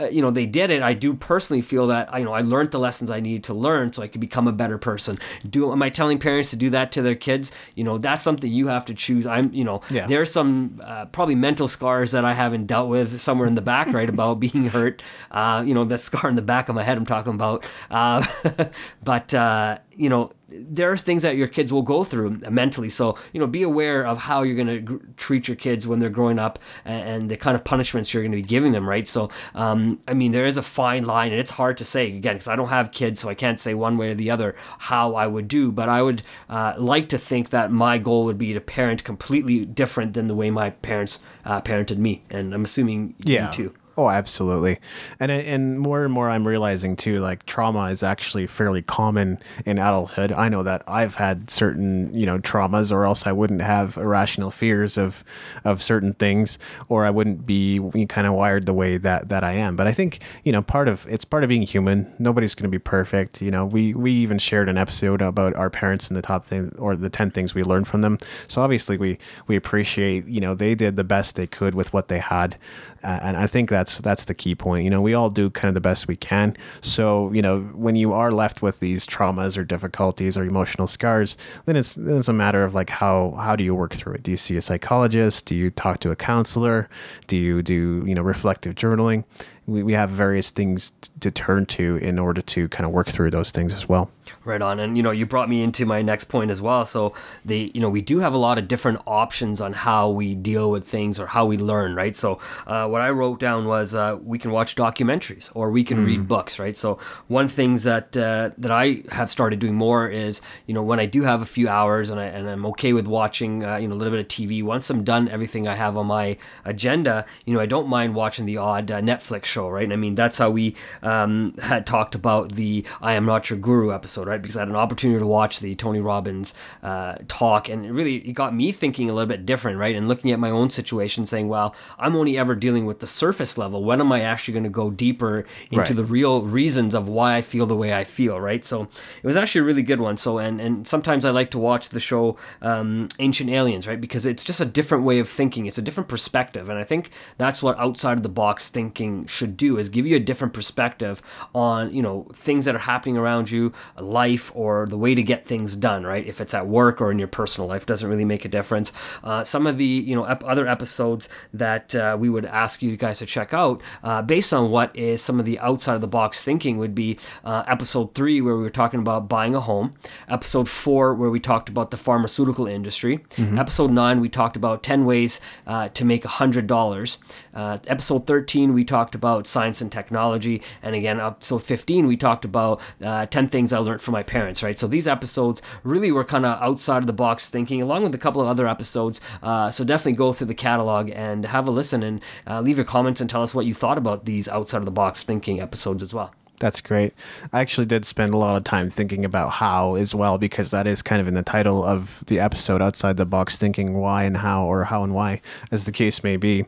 uh, 0.00 0.06
you 0.06 0.20
know 0.20 0.28
they 0.32 0.44
did 0.44 0.72
it 0.72 0.82
i 0.82 0.92
do 0.92 1.14
personally 1.14 1.60
feel 1.62 1.86
that 1.86 2.12
you 2.18 2.24
know 2.24 2.32
i 2.32 2.40
learned 2.40 2.72
the 2.72 2.80
lessons 2.80 3.12
i 3.12 3.20
needed 3.20 3.44
to 3.44 3.54
learn 3.54 3.92
so 3.92 4.02
i 4.02 4.08
could 4.08 4.20
become 4.20 4.48
a 4.48 4.52
better 4.52 4.76
person. 4.76 5.16
Do 5.48 5.70
am 5.70 5.80
i 5.84 5.88
telling 5.88 6.18
parents 6.18 6.50
to 6.50 6.56
do 6.56 6.68
that 6.70 6.90
to 6.92 7.00
their 7.02 7.14
kids? 7.14 7.52
You 7.76 7.84
know 7.84 7.96
that's 7.98 8.24
something 8.24 8.50
you 8.50 8.66
have 8.66 8.84
to 8.86 8.94
choose. 8.94 9.24
I'm 9.24 9.54
you 9.54 9.62
know 9.62 9.82
Yeah. 9.90 10.08
there's 10.08 10.32
some 10.32 10.80
uh, 10.84 11.04
probably 11.06 11.36
mental 11.36 11.68
scars 11.68 12.10
that 12.10 12.24
i 12.24 12.32
haven't 12.34 12.66
dealt 12.66 12.88
with 12.88 13.20
somewhere 13.20 13.46
in 13.46 13.54
the 13.54 13.62
back 13.62 13.86
right 13.92 14.08
about 14.16 14.40
being 14.40 14.66
hurt. 14.70 15.00
Uh, 15.30 15.62
you 15.64 15.74
know 15.74 15.84
the 15.84 15.96
scar 15.96 16.28
in 16.28 16.34
the 16.34 16.42
back 16.42 16.68
of 16.68 16.74
my 16.74 16.82
head 16.82 16.98
i'm 16.98 17.06
talking 17.06 17.34
about. 17.34 17.64
Uh, 17.88 18.26
but 19.04 19.32
uh, 19.32 19.78
you 19.94 20.08
know 20.08 20.32
there 20.48 20.92
are 20.92 20.96
things 20.96 21.22
that 21.22 21.36
your 21.36 21.48
kids 21.48 21.72
will 21.72 21.82
go 21.82 22.04
through 22.04 22.38
mentally. 22.50 22.90
So 22.90 23.16
you 23.32 23.40
know 23.40 23.46
be 23.46 23.62
aware 23.62 24.06
of 24.06 24.18
how 24.18 24.42
you're 24.42 24.54
going 24.56 24.66
to 24.68 24.80
gr- 24.80 25.04
treat 25.16 25.48
your 25.48 25.56
kids 25.56 25.86
when 25.86 25.98
they're 26.00 26.10
growing 26.10 26.38
up 26.38 26.58
and, 26.84 27.08
and 27.08 27.30
the 27.30 27.36
kind 27.36 27.54
of 27.56 27.64
punishments 27.64 28.12
you're 28.12 28.22
going 28.22 28.32
to 28.32 28.36
be 28.36 28.42
giving 28.42 28.72
them 28.72 28.88
right? 28.88 29.08
So 29.08 29.30
um, 29.54 29.98
i 30.08 30.14
mean 30.14 30.32
there 30.32 30.46
is 30.46 30.56
a 30.56 30.62
fine 30.62 31.04
line 31.04 31.30
and 31.32 31.40
it's 31.40 31.52
hard 31.52 31.76
to 31.78 31.84
say 31.84 32.06
again 32.08 32.34
because 32.34 32.48
i 32.48 32.56
don't 32.56 32.68
have 32.68 32.90
kids 32.92 33.20
so 33.20 33.28
i 33.28 33.34
can't 33.34 33.58
say 33.60 33.72
one 33.74 33.96
way 33.96 34.10
or 34.10 34.14
the 34.14 34.30
other 34.30 34.54
how 34.90 35.14
i 35.14 35.26
would 35.26 35.48
do 35.48 35.70
but 35.72 35.88
i 35.88 36.00
would 36.02 36.22
uh, 36.48 36.74
like 36.78 37.08
to 37.08 37.18
think 37.18 37.50
that 37.50 37.70
my 37.70 37.98
goal 37.98 38.24
would 38.24 38.38
be 38.38 38.52
to 38.52 38.60
parent 38.60 39.04
completely 39.04 39.64
different 39.64 40.12
than 40.14 40.26
the 40.26 40.34
way 40.34 40.50
my 40.50 40.70
parents 40.70 41.20
uh, 41.44 41.60
parented 41.60 41.98
me 41.98 42.22
and 42.30 42.52
i'm 42.54 42.64
assuming 42.64 43.14
Yeah. 43.20 43.46
you 43.46 43.52
too 43.52 43.74
Oh, 43.96 44.10
absolutely. 44.10 44.78
And 45.20 45.30
and 45.30 45.78
more 45.78 46.02
and 46.02 46.12
more 46.12 46.28
I'm 46.28 46.48
realizing 46.48 46.96
too 46.96 47.20
like 47.20 47.46
trauma 47.46 47.84
is 47.86 48.02
actually 48.02 48.48
fairly 48.48 48.82
common 48.82 49.38
in 49.64 49.78
adulthood. 49.78 50.32
I 50.32 50.48
know 50.48 50.64
that 50.64 50.82
I've 50.88 51.14
had 51.14 51.48
certain, 51.48 52.12
you 52.12 52.26
know, 52.26 52.38
traumas 52.40 52.90
or 52.90 53.04
else 53.04 53.24
I 53.24 53.30
wouldn't 53.30 53.62
have 53.62 53.96
irrational 53.96 54.50
fears 54.50 54.98
of 54.98 55.22
of 55.64 55.80
certain 55.80 56.12
things 56.14 56.58
or 56.88 57.04
I 57.04 57.10
wouldn't 57.10 57.46
be 57.46 57.78
kind 58.08 58.26
of 58.26 58.34
wired 58.34 58.66
the 58.66 58.74
way 58.74 58.98
that 58.98 59.28
that 59.28 59.44
I 59.44 59.52
am. 59.52 59.76
But 59.76 59.86
I 59.86 59.92
think, 59.92 60.20
you 60.42 60.50
know, 60.50 60.62
part 60.62 60.88
of 60.88 61.06
it's 61.08 61.24
part 61.24 61.44
of 61.44 61.48
being 61.48 61.62
human. 61.62 62.12
Nobody's 62.18 62.56
going 62.56 62.68
to 62.68 62.74
be 62.76 62.80
perfect, 62.82 63.40
you 63.40 63.52
know. 63.52 63.64
We 63.64 63.94
we 63.94 64.10
even 64.10 64.40
shared 64.40 64.68
an 64.68 64.76
episode 64.76 65.22
about 65.22 65.54
our 65.54 65.70
parents 65.70 66.10
and 66.10 66.16
the 66.16 66.22
top 66.22 66.46
thing 66.46 66.72
or 66.80 66.96
the 66.96 67.10
10 67.10 67.30
things 67.30 67.54
we 67.54 67.62
learned 67.62 67.86
from 67.86 68.00
them. 68.00 68.18
So 68.48 68.60
obviously 68.60 68.96
we 68.96 69.18
we 69.46 69.54
appreciate, 69.54 70.26
you 70.26 70.40
know, 70.40 70.56
they 70.56 70.74
did 70.74 70.96
the 70.96 71.04
best 71.04 71.36
they 71.36 71.46
could 71.46 71.76
with 71.76 71.92
what 71.92 72.08
they 72.08 72.18
had. 72.18 72.56
Uh, 73.04 73.20
and 73.22 73.36
I 73.36 73.46
think 73.46 73.68
that's 73.84 73.98
that's 73.98 74.24
the 74.24 74.34
key 74.34 74.54
point. 74.54 74.84
You 74.84 74.90
know, 74.90 75.02
we 75.02 75.12
all 75.12 75.28
do 75.28 75.50
kind 75.50 75.68
of 75.68 75.74
the 75.74 75.80
best 75.80 76.08
we 76.08 76.16
can. 76.16 76.56
So 76.80 77.30
you 77.32 77.42
know, 77.42 77.60
when 77.74 77.96
you 77.96 78.12
are 78.12 78.32
left 78.32 78.62
with 78.62 78.80
these 78.80 79.06
traumas 79.06 79.58
or 79.58 79.64
difficulties 79.64 80.36
or 80.36 80.44
emotional 80.44 80.86
scars, 80.86 81.36
then 81.66 81.76
it's 81.76 81.94
then 81.94 82.16
it's 82.16 82.28
a 82.28 82.32
matter 82.32 82.64
of 82.64 82.74
like 82.74 82.88
how 82.88 83.32
how 83.32 83.56
do 83.56 83.62
you 83.62 83.74
work 83.74 83.94
through 83.94 84.14
it? 84.14 84.22
Do 84.22 84.30
you 84.30 84.36
see 84.38 84.56
a 84.56 84.62
psychologist? 84.62 85.44
Do 85.46 85.54
you 85.54 85.70
talk 85.70 86.00
to 86.00 86.10
a 86.10 86.16
counselor? 86.16 86.88
Do 87.26 87.36
you 87.36 87.62
do 87.62 88.02
you 88.06 88.14
know 88.14 88.22
reflective 88.22 88.74
journaling? 88.74 89.24
We, 89.66 89.82
we 89.82 89.92
have 89.94 90.10
various 90.10 90.50
things 90.50 90.92
to 91.20 91.30
turn 91.30 91.66
to 91.66 91.96
in 91.96 92.18
order 92.18 92.42
to 92.42 92.68
kind 92.68 92.84
of 92.84 92.92
work 92.92 93.08
through 93.08 93.30
those 93.30 93.50
things 93.50 93.72
as 93.72 93.88
well. 93.88 94.10
Right 94.44 94.60
on. 94.62 94.80
And 94.80 94.96
you 94.96 95.02
know, 95.02 95.10
you 95.10 95.26
brought 95.26 95.48
me 95.48 95.62
into 95.62 95.84
my 95.86 96.02
next 96.02 96.24
point 96.24 96.50
as 96.50 96.60
well. 96.60 96.86
So 96.86 97.12
the 97.44 97.70
you 97.74 97.80
know, 97.80 97.90
we 97.90 98.00
do 98.00 98.20
have 98.20 98.34
a 98.34 98.38
lot 98.38 98.58
of 98.58 98.68
different 98.68 99.00
options 99.06 99.60
on 99.60 99.72
how 99.72 100.08
we 100.10 100.34
deal 100.34 100.70
with 100.70 100.86
things 100.86 101.18
or 101.18 101.26
how 101.26 101.44
we 101.44 101.56
learn, 101.56 101.94
right? 101.94 102.16
So 102.16 102.38
uh, 102.66 102.86
what 102.88 103.02
I 103.02 103.10
wrote 103.10 103.38
down 103.38 103.66
was 103.66 103.94
uh, 103.94 104.18
we 104.22 104.38
can 104.38 104.50
watch 104.50 104.76
documentaries 104.76 105.50
or 105.54 105.70
we 105.70 105.84
can 105.84 105.98
mm. 105.98 106.06
read 106.06 106.28
books, 106.28 106.58
right? 106.58 106.76
So 106.76 106.98
one 107.28 107.48
things 107.48 107.82
that 107.82 108.16
uh, 108.16 108.50
that 108.56 108.70
I 108.70 109.02
have 109.12 109.30
started 109.30 109.58
doing 109.58 109.74
more 109.74 110.08
is 110.08 110.40
you 110.66 110.74
know 110.74 110.82
when 110.82 111.00
I 111.00 111.06
do 111.06 111.22
have 111.22 111.42
a 111.42 111.46
few 111.46 111.68
hours 111.68 112.10
and 112.10 112.18
I 112.20 112.24
and 112.24 112.48
I'm 112.48 112.66
okay 112.66 112.92
with 112.92 113.06
watching 113.06 113.64
uh, 113.64 113.76
you 113.76 113.88
know 113.88 113.94
a 113.94 113.98
little 113.98 114.12
bit 114.12 114.20
of 114.20 114.28
TV. 114.28 114.62
Once 114.62 114.88
I'm 114.90 115.04
done 115.04 115.28
everything 115.28 115.68
I 115.68 115.74
have 115.74 115.96
on 115.96 116.06
my 116.06 116.36
agenda, 116.64 117.26
you 117.44 117.54
know 117.54 117.60
I 117.60 117.66
don't 117.66 117.88
mind 117.88 118.14
watching 118.14 118.46
the 118.46 118.56
odd 118.56 118.90
uh, 118.90 119.00
Netflix 119.00 119.53
show, 119.54 119.68
right? 119.68 119.84
And 119.84 119.92
I 119.92 119.96
mean 119.96 120.14
that's 120.14 120.38
how 120.38 120.50
we 120.50 120.74
um, 121.02 121.54
had 121.62 121.86
talked 121.86 122.14
about 122.14 122.52
the 122.52 122.84
I 123.00 123.14
am 123.14 123.24
not 123.26 123.50
your 123.50 123.58
guru 123.58 123.92
episode 123.92 124.04
episode, 124.04 124.28
right? 124.28 124.42
Because 124.42 124.56
I 124.56 124.60
had 124.60 124.68
an 124.68 124.76
opportunity 124.76 125.18
to 125.18 125.26
watch 125.26 125.60
the 125.60 125.74
Tony 125.74 126.00
Robbins 126.00 126.54
uh, 126.82 127.16
talk, 127.28 127.68
and 127.68 127.84
it 127.84 127.92
really 127.92 128.16
it 128.16 128.32
got 128.32 128.54
me 128.54 128.72
thinking 128.72 129.10
a 129.10 129.14
little 129.14 129.28
bit 129.28 129.46
different, 129.46 129.78
right? 129.78 129.94
And 129.94 130.08
looking 130.08 130.30
at 130.30 130.38
my 130.38 130.50
own 130.50 130.70
situation, 130.70 131.26
saying, 131.26 131.48
"Well, 131.48 131.74
I'm 131.98 132.16
only 132.16 132.38
ever 132.38 132.54
dealing 132.54 132.86
with 132.86 133.00
the 133.00 133.06
surface 133.06 133.58
level. 133.58 133.84
When 133.84 134.00
am 134.00 134.12
I 134.12 134.20
actually 134.20 134.52
going 134.52 134.64
to 134.64 134.70
go 134.70 134.90
deeper 134.90 135.44
into 135.70 135.78
right. 135.78 135.96
the 135.96 136.04
real 136.04 136.42
reasons 136.42 136.94
of 136.94 137.08
why 137.08 137.36
I 137.36 137.42
feel 137.42 137.66
the 137.66 137.76
way 137.76 137.92
I 137.92 138.04
feel?" 138.04 138.40
Right? 138.40 138.64
So 138.64 138.82
it 138.82 139.26
was 139.26 139.36
actually 139.36 139.62
a 139.62 139.64
really 139.64 139.82
good 139.82 140.00
one. 140.00 140.16
So 140.16 140.38
and 140.38 140.60
and 140.60 140.86
sometimes 140.86 141.24
I 141.24 141.30
like 141.30 141.50
to 141.52 141.58
watch 141.58 141.88
the 141.88 142.00
show 142.00 142.36
um, 142.62 143.08
Ancient 143.18 143.50
Aliens, 143.50 143.86
right? 143.86 144.00
Because 144.00 144.26
it's 144.26 144.44
just 144.44 144.60
a 144.60 144.66
different 144.66 145.04
way 145.04 145.18
of 145.18 145.28
thinking. 145.28 145.66
It's 145.66 145.78
a 145.78 145.82
different 145.82 146.08
perspective, 146.08 146.68
and 146.68 146.78
I 146.78 146.84
think 146.84 147.10
that's 147.38 147.62
what 147.62 147.78
outside 147.78 148.18
of 148.18 148.22
the 148.22 148.28
box 148.28 148.68
thinking 148.68 149.26
should 149.26 149.43
do: 149.46 149.78
is 149.78 149.88
give 149.88 150.06
you 150.06 150.16
a 150.16 150.20
different 150.20 150.52
perspective 150.52 151.22
on 151.54 151.92
you 151.92 152.02
know 152.02 152.26
things 152.34 152.64
that 152.64 152.74
are 152.74 152.80
happening 152.80 153.16
around 153.16 153.50
you, 153.50 153.72
life 153.98 154.50
or 154.54 154.86
the 154.86 154.98
way 154.98 155.14
to 155.14 155.22
get 155.22 155.46
things 155.46 155.76
done, 155.76 156.04
right? 156.04 156.26
If 156.26 156.40
it's 156.40 156.54
at 156.54 156.66
work 156.66 157.00
or 157.00 157.10
in 157.10 157.18
your 157.18 157.28
personal 157.28 157.68
life, 157.68 157.86
doesn't 157.86 158.08
really 158.08 158.24
make 158.24 158.44
a 158.44 158.48
difference. 158.48 158.92
Uh, 159.22 159.44
some 159.44 159.66
of 159.66 159.78
the 159.78 159.84
you 159.84 160.14
know 160.14 160.24
ep- 160.24 160.44
other 160.44 160.66
episodes 160.66 161.28
that 161.52 161.94
uh, 161.94 162.16
we 162.18 162.28
would 162.28 162.46
ask 162.46 162.82
you 162.82 162.96
guys 162.96 163.18
to 163.18 163.26
check 163.26 163.52
out, 163.52 163.80
uh, 164.02 164.22
based 164.22 164.52
on 164.52 164.70
what 164.70 164.94
is 164.96 165.22
some 165.22 165.38
of 165.40 165.46
the 165.46 165.58
outside 165.58 165.94
of 165.94 166.00
the 166.00 166.06
box 166.06 166.42
thinking, 166.42 166.78
would 166.78 166.94
be 166.94 167.18
uh, 167.44 167.62
episode 167.66 168.14
three 168.14 168.40
where 168.40 168.56
we 168.56 168.62
were 168.62 168.70
talking 168.70 169.00
about 169.00 169.28
buying 169.28 169.54
a 169.54 169.60
home, 169.60 169.94
episode 170.28 170.68
four 170.68 171.14
where 171.14 171.30
we 171.30 171.40
talked 171.40 171.68
about 171.68 171.90
the 171.90 171.96
pharmaceutical 171.96 172.66
industry, 172.66 173.18
mm-hmm. 173.36 173.58
episode 173.58 173.90
nine 173.90 174.20
we 174.20 174.28
talked 174.28 174.56
about 174.56 174.82
ten 174.82 175.04
ways 175.04 175.40
uh, 175.66 175.88
to 175.88 176.04
make 176.04 176.24
a 176.24 176.28
hundred 176.28 176.66
dollars, 176.66 177.18
uh, 177.54 177.78
episode 177.86 178.26
thirteen 178.26 178.74
we 178.74 178.84
talked 178.84 179.14
about 179.14 179.33
science 179.42 179.80
and 179.80 179.90
technology, 179.90 180.60
and 180.82 180.94
again 180.94 181.20
episode 181.20 181.62
fifteen 181.62 182.06
we 182.06 182.18
talked 182.18 182.44
about 182.44 182.82
ten 183.30 183.48
things 183.48 183.72
I 183.72 183.78
learned 183.78 183.94
learned 183.94 184.02
from 184.02 184.12
my 184.12 184.24
parents, 184.24 184.62
right? 184.62 184.78
So 184.78 184.88
these 184.88 185.06
episodes 185.06 185.62
really 185.84 186.10
were 186.10 186.24
kind 186.24 186.44
of 186.44 186.60
outside 186.60 186.98
of 186.98 187.06
the 187.06 187.12
box 187.12 187.48
thinking, 187.48 187.80
along 187.80 188.02
with 188.02 188.14
a 188.14 188.18
couple 188.18 188.42
of 188.42 188.48
other 188.48 188.66
episodes. 188.66 189.20
Uh, 189.42 189.70
so 189.70 189.84
definitely 189.84 190.16
go 190.16 190.32
through 190.32 190.48
the 190.48 190.54
catalog 190.54 191.10
and 191.10 191.44
have 191.46 191.68
a 191.68 191.70
listen 191.70 192.02
and 192.02 192.20
uh, 192.46 192.60
leave 192.60 192.76
your 192.76 192.84
comments 192.84 193.20
and 193.20 193.30
tell 193.30 193.42
us 193.42 193.54
what 193.54 193.66
you 193.66 193.74
thought 193.74 193.98
about 193.98 194.24
these 194.24 194.48
outside 194.48 194.78
of 194.78 194.84
the 194.84 194.90
box 194.90 195.22
thinking 195.22 195.60
episodes 195.60 196.02
as 196.02 196.12
well. 196.12 196.32
That's 196.60 196.80
great. 196.80 197.12
I 197.52 197.60
actually 197.60 197.86
did 197.86 198.06
spend 198.06 198.32
a 198.32 198.36
lot 198.36 198.56
of 198.56 198.62
time 198.62 198.88
thinking 198.88 199.24
about 199.24 199.50
how 199.54 199.96
as 199.96 200.14
well, 200.14 200.38
because 200.38 200.70
that 200.70 200.86
is 200.86 201.02
kind 201.02 201.20
of 201.20 201.26
in 201.26 201.34
the 201.34 201.42
title 201.42 201.84
of 201.84 202.22
the 202.28 202.38
episode, 202.38 202.80
outside 202.80 203.16
the 203.16 203.26
box 203.26 203.58
thinking 203.58 203.94
why 203.94 204.22
and 204.22 204.36
how, 204.36 204.64
or 204.64 204.84
how 204.84 205.02
and 205.02 205.14
why, 205.14 205.40
as 205.72 205.84
the 205.84 205.92
case 205.92 206.22
may 206.22 206.36
be. 206.36 206.64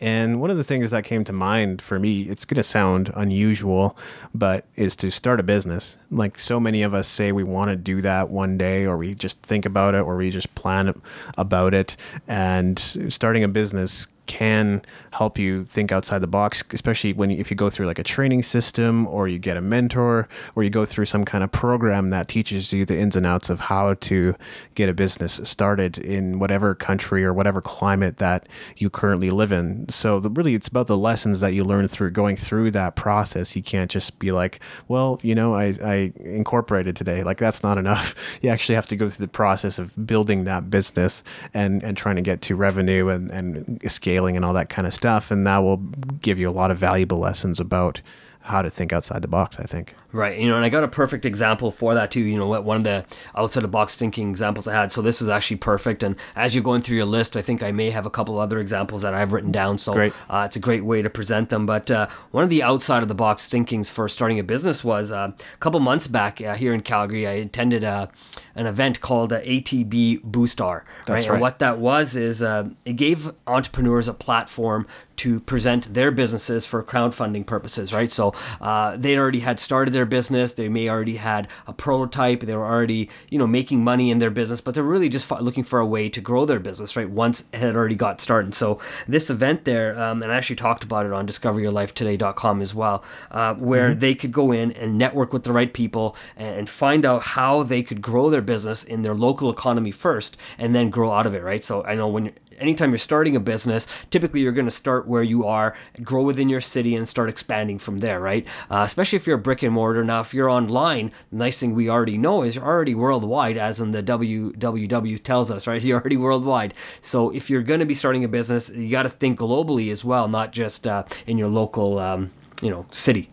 And 0.00 0.40
one 0.40 0.50
of 0.50 0.58
the 0.58 0.64
things 0.64 0.90
that 0.90 1.04
came 1.04 1.24
to 1.24 1.32
mind 1.32 1.80
for 1.80 1.98
me, 1.98 2.22
it's 2.22 2.44
going 2.44 2.56
to 2.56 2.62
sound 2.62 3.10
unusual, 3.16 3.96
but 4.34 4.64
is 4.76 4.96
to 4.96 5.10
start 5.10 5.40
a 5.40 5.42
business. 5.42 5.96
Like 6.10 6.38
so 6.38 6.58
many 6.58 6.82
of 6.82 6.94
us 6.94 7.08
say 7.08 7.32
we 7.32 7.44
want 7.44 7.70
to 7.70 7.76
do 7.76 8.00
that 8.02 8.28
one 8.30 8.58
day, 8.58 8.86
or 8.86 8.96
we 8.96 9.14
just 9.14 9.42
think 9.42 9.66
about 9.66 9.94
it, 9.94 10.00
or 10.00 10.16
we 10.16 10.30
just 10.30 10.54
plan 10.54 10.94
about 11.36 11.74
it. 11.74 11.96
And 12.26 12.78
starting 13.08 13.44
a 13.44 13.48
business 13.48 14.08
can 14.26 14.80
help 15.10 15.36
you 15.36 15.64
think 15.64 15.90
outside 15.90 16.20
the 16.20 16.26
box, 16.26 16.62
especially 16.70 17.12
when 17.12 17.30
if 17.30 17.50
you 17.50 17.56
go 17.56 17.68
through 17.68 17.86
like 17.86 17.98
a 17.98 18.04
training 18.04 18.42
system 18.42 19.06
or 19.08 19.26
you 19.26 19.38
get 19.38 19.56
a 19.56 19.60
mentor 19.60 20.28
or 20.54 20.62
you 20.62 20.70
go 20.70 20.84
through 20.84 21.04
some 21.04 21.24
kind 21.24 21.42
of 21.42 21.50
program 21.50 22.10
that 22.10 22.28
teaches 22.28 22.72
you 22.72 22.86
the 22.86 22.98
ins 22.98 23.16
and 23.16 23.26
outs 23.26 23.50
of 23.50 23.60
how 23.60 23.94
to 23.94 24.34
get 24.74 24.88
a 24.88 24.94
business 24.94 25.40
started 25.44 25.98
in 25.98 26.38
whatever 26.38 26.74
country 26.74 27.24
or 27.24 27.34
whatever 27.34 27.60
climate 27.60 28.18
that 28.18 28.48
you 28.76 28.88
currently 28.88 29.30
live 29.30 29.52
in. 29.52 29.88
So 29.88 30.20
the, 30.20 30.30
really, 30.30 30.54
it's 30.54 30.68
about 30.68 30.86
the 30.86 30.96
lessons 30.96 31.40
that 31.40 31.52
you 31.52 31.64
learn 31.64 31.88
through 31.88 32.12
going 32.12 32.36
through 32.36 32.70
that 32.70 32.94
process. 32.94 33.56
You 33.56 33.62
can't 33.62 33.90
just 33.90 34.18
be 34.22 34.32
like, 34.32 34.60
well, 34.88 35.20
you 35.22 35.34
know, 35.34 35.54
I, 35.54 35.74
I 35.84 36.12
incorporated 36.16 36.96
today. 36.96 37.22
Like 37.22 37.36
that's 37.36 37.62
not 37.62 37.76
enough. 37.76 38.14
You 38.42 38.50
actually 38.50 38.76
have 38.76 38.86
to 38.86 38.96
go 38.96 39.10
through 39.10 39.26
the 39.26 39.32
process 39.32 39.78
of 39.78 40.06
building 40.06 40.44
that 40.44 40.70
business 40.70 41.22
and 41.52 41.82
and 41.82 41.96
trying 41.96 42.16
to 42.16 42.22
get 42.22 42.40
to 42.42 42.56
revenue 42.56 43.08
and 43.08 43.30
and 43.30 43.80
scaling 43.90 44.36
and 44.36 44.44
all 44.44 44.54
that 44.54 44.68
kind 44.68 44.86
of 44.86 44.94
stuff. 44.94 45.30
And 45.30 45.46
that 45.46 45.58
will 45.58 45.76
give 45.76 46.38
you 46.38 46.48
a 46.48 46.50
lot 46.50 46.70
of 46.70 46.78
valuable 46.78 47.18
lessons 47.18 47.60
about 47.60 48.00
how 48.40 48.62
to 48.62 48.70
think 48.70 48.92
outside 48.92 49.22
the 49.22 49.28
box, 49.28 49.58
I 49.58 49.64
think. 49.64 49.94
Right. 50.12 50.38
You 50.38 50.48
know, 50.48 50.56
and 50.56 50.64
I 50.64 50.68
got 50.68 50.84
a 50.84 50.88
perfect 50.88 51.24
example 51.24 51.70
for 51.70 51.94
that 51.94 52.10
too. 52.10 52.20
You 52.20 52.36
know, 52.36 52.60
one 52.60 52.76
of 52.76 52.84
the 52.84 53.04
outside 53.34 53.62
the 53.62 53.68
box 53.68 53.96
thinking 53.96 54.28
examples 54.30 54.68
I 54.68 54.74
had. 54.74 54.92
So 54.92 55.00
this 55.00 55.22
is 55.22 55.28
actually 55.28 55.56
perfect. 55.56 56.02
And 56.02 56.16
as 56.36 56.54
you're 56.54 56.64
going 56.64 56.82
through 56.82 56.96
your 56.96 57.06
list, 57.06 57.36
I 57.36 57.42
think 57.42 57.62
I 57.62 57.72
may 57.72 57.90
have 57.90 58.04
a 58.04 58.10
couple 58.10 58.38
other 58.38 58.58
examples 58.58 59.02
that 59.02 59.14
I've 59.14 59.32
written 59.32 59.52
down. 59.52 59.78
So 59.78 59.98
uh, 60.28 60.44
it's 60.46 60.56
a 60.56 60.60
great 60.60 60.84
way 60.84 61.00
to 61.00 61.08
present 61.08 61.48
them. 61.48 61.64
But 61.64 61.90
uh, 61.90 62.08
one 62.30 62.44
of 62.44 62.50
the 62.50 62.62
outside 62.62 63.02
of 63.02 63.08
the 63.08 63.14
box 63.14 63.48
thinkings 63.48 63.88
for 63.88 64.08
starting 64.08 64.38
a 64.38 64.44
business 64.44 64.84
was 64.84 65.10
uh, 65.10 65.32
a 65.38 65.56
couple 65.58 65.80
months 65.80 66.06
back 66.08 66.40
uh, 66.42 66.54
here 66.54 66.74
in 66.74 66.82
Calgary. 66.82 67.26
I 67.26 67.32
attended 67.32 67.82
uh, 67.82 68.08
an 68.54 68.66
event 68.66 69.00
called 69.00 69.30
ATB 69.30 70.22
BoostR. 70.22 70.82
That's 71.06 71.08
right? 71.08 71.16
right. 71.16 71.30
And 71.30 71.40
what 71.40 71.58
that 71.60 71.78
was 71.78 72.16
is 72.16 72.42
uh, 72.42 72.68
it 72.84 72.94
gave 72.94 73.30
entrepreneurs 73.46 74.08
a 74.08 74.14
platform 74.14 74.86
to 75.16 75.40
present 75.40 75.94
their 75.94 76.10
businesses 76.10 76.66
for 76.66 76.82
crowdfunding 76.82 77.46
purposes, 77.46 77.92
right? 77.92 78.10
So 78.10 78.34
uh, 78.60 78.96
they 78.96 79.16
already 79.16 79.40
had 79.40 79.60
started 79.60 79.94
their 79.94 80.01
business. 80.06 80.52
They 80.52 80.68
may 80.68 80.88
already 80.88 81.16
had 81.16 81.48
a 81.66 81.72
prototype. 81.72 82.40
They 82.40 82.56
were 82.56 82.66
already, 82.66 83.08
you 83.28 83.38
know, 83.38 83.46
making 83.46 83.84
money 83.84 84.10
in 84.10 84.18
their 84.18 84.30
business, 84.30 84.60
but 84.60 84.74
they're 84.74 84.84
really 84.84 85.08
just 85.08 85.30
looking 85.30 85.64
for 85.64 85.78
a 85.78 85.86
way 85.86 86.08
to 86.08 86.20
grow 86.20 86.44
their 86.44 86.60
business, 86.60 86.96
right? 86.96 87.08
Once 87.08 87.44
it 87.52 87.58
had 87.58 87.76
already 87.76 87.94
got 87.94 88.20
started. 88.20 88.54
So 88.54 88.78
this 89.06 89.30
event 89.30 89.64
there, 89.64 89.98
um, 90.00 90.22
and 90.22 90.32
I 90.32 90.36
actually 90.36 90.56
talked 90.56 90.84
about 90.84 91.06
it 91.06 91.12
on 91.12 91.26
discoveryourlifetoday.com 91.26 92.60
as 92.60 92.74
well, 92.74 93.04
uh, 93.30 93.54
where 93.54 93.90
mm-hmm. 93.90 94.00
they 94.00 94.14
could 94.14 94.32
go 94.32 94.52
in 94.52 94.72
and 94.72 94.98
network 94.98 95.32
with 95.32 95.44
the 95.44 95.52
right 95.52 95.72
people 95.72 96.16
and 96.36 96.68
find 96.68 97.04
out 97.04 97.22
how 97.22 97.62
they 97.62 97.82
could 97.82 98.02
grow 98.02 98.30
their 98.30 98.42
business 98.42 98.84
in 98.84 99.02
their 99.02 99.14
local 99.14 99.50
economy 99.50 99.90
first 99.90 100.36
and 100.58 100.74
then 100.74 100.90
grow 100.90 101.12
out 101.12 101.26
of 101.26 101.34
it, 101.34 101.42
right? 101.42 101.64
So 101.64 101.84
I 101.84 101.94
know 101.94 102.08
when 102.08 102.32
anytime 102.62 102.90
you're 102.90 102.98
starting 102.98 103.36
a 103.36 103.40
business, 103.40 103.86
typically 104.10 104.40
you're 104.40 104.52
going 104.52 104.66
to 104.66 104.70
start 104.70 105.06
where 105.06 105.22
you 105.22 105.44
are, 105.46 105.74
grow 106.02 106.22
within 106.22 106.48
your 106.48 106.60
city, 106.60 106.94
and 106.96 107.08
start 107.08 107.28
expanding 107.28 107.78
from 107.78 107.98
there, 107.98 108.20
right? 108.20 108.46
Uh, 108.70 108.84
especially 108.86 109.16
if 109.16 109.26
you're 109.26 109.36
a 109.36 109.42
brick 109.42 109.62
and 109.62 109.74
mortar. 109.74 110.04
Now, 110.04 110.20
if 110.20 110.32
you're 110.32 110.48
online, 110.48 111.12
the 111.30 111.38
nice 111.38 111.58
thing 111.58 111.74
we 111.74 111.90
already 111.90 112.16
know 112.16 112.42
is 112.42 112.56
you're 112.56 112.64
already 112.64 112.94
worldwide, 112.94 113.56
as 113.56 113.80
in 113.80 113.90
the 113.90 114.02
WWW 114.02 115.22
tells 115.22 115.50
us, 115.50 115.66
right? 115.66 115.82
You're 115.92 116.00
already 116.00 116.16
worldwide. 116.16 116.74
So 117.00 117.30
if 117.30 117.50
you're 117.50 117.62
going 117.62 117.80
to 117.80 117.86
be 117.86 117.94
starting 117.94 118.24
a 118.24 118.28
business, 118.28 118.70
you 118.70 118.90
got 118.90 119.02
to 119.02 119.08
think 119.08 119.38
globally 119.40 119.90
as 119.90 120.04
well, 120.04 120.28
not 120.28 120.52
just 120.52 120.86
uh, 120.86 121.04
in 121.26 121.38
your 121.38 121.48
local, 121.48 121.98
um, 121.98 122.30
you 122.60 122.70
know, 122.70 122.86
city. 122.90 123.30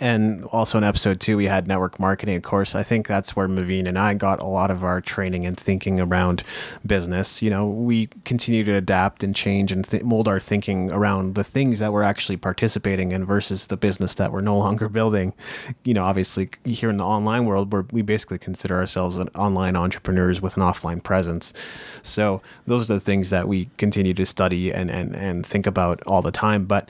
And 0.00 0.44
also 0.44 0.78
in 0.78 0.84
episode 0.84 1.20
two, 1.20 1.36
we 1.36 1.46
had 1.46 1.66
network 1.66 1.98
marketing. 1.98 2.36
Of 2.36 2.42
course, 2.42 2.74
I 2.74 2.82
think 2.82 3.08
that's 3.08 3.34
where 3.34 3.48
Maveen 3.48 3.86
and 3.88 3.98
I 3.98 4.14
got 4.14 4.40
a 4.40 4.46
lot 4.46 4.70
of 4.70 4.84
our 4.84 5.00
training 5.00 5.44
and 5.44 5.56
thinking 5.56 6.00
around 6.00 6.44
business. 6.86 7.42
You 7.42 7.50
know, 7.50 7.66
we 7.66 8.06
continue 8.24 8.62
to 8.64 8.74
adapt 8.74 9.24
and 9.24 9.34
change 9.34 9.72
and 9.72 9.84
th- 9.84 10.04
mold 10.04 10.28
our 10.28 10.38
thinking 10.38 10.92
around 10.92 11.34
the 11.34 11.42
things 11.42 11.80
that 11.80 11.92
we're 11.92 12.04
actually 12.04 12.36
participating 12.36 13.10
in 13.10 13.24
versus 13.24 13.66
the 13.66 13.76
business 13.76 14.14
that 14.16 14.30
we're 14.30 14.40
no 14.40 14.56
longer 14.68 14.88
building. 14.88 15.32
You 15.84 15.94
know, 15.94 16.04
obviously 16.04 16.50
here 16.64 16.90
in 16.90 16.98
the 16.98 17.06
online 17.06 17.44
world, 17.44 17.72
where 17.72 17.84
we 17.90 18.02
basically 18.02 18.38
consider 18.38 18.76
ourselves 18.76 19.16
an 19.16 19.28
online 19.34 19.74
entrepreneurs 19.74 20.40
with 20.40 20.56
an 20.56 20.62
offline 20.62 21.02
presence. 21.02 21.52
So 22.02 22.40
those 22.66 22.88
are 22.88 22.94
the 22.94 23.00
things 23.00 23.30
that 23.30 23.48
we 23.48 23.68
continue 23.76 24.14
to 24.14 24.26
study 24.26 24.72
and, 24.72 24.90
and, 24.90 25.16
and 25.16 25.44
think 25.44 25.66
about 25.66 26.02
all 26.04 26.22
the 26.22 26.30
time. 26.30 26.66
But 26.66 26.88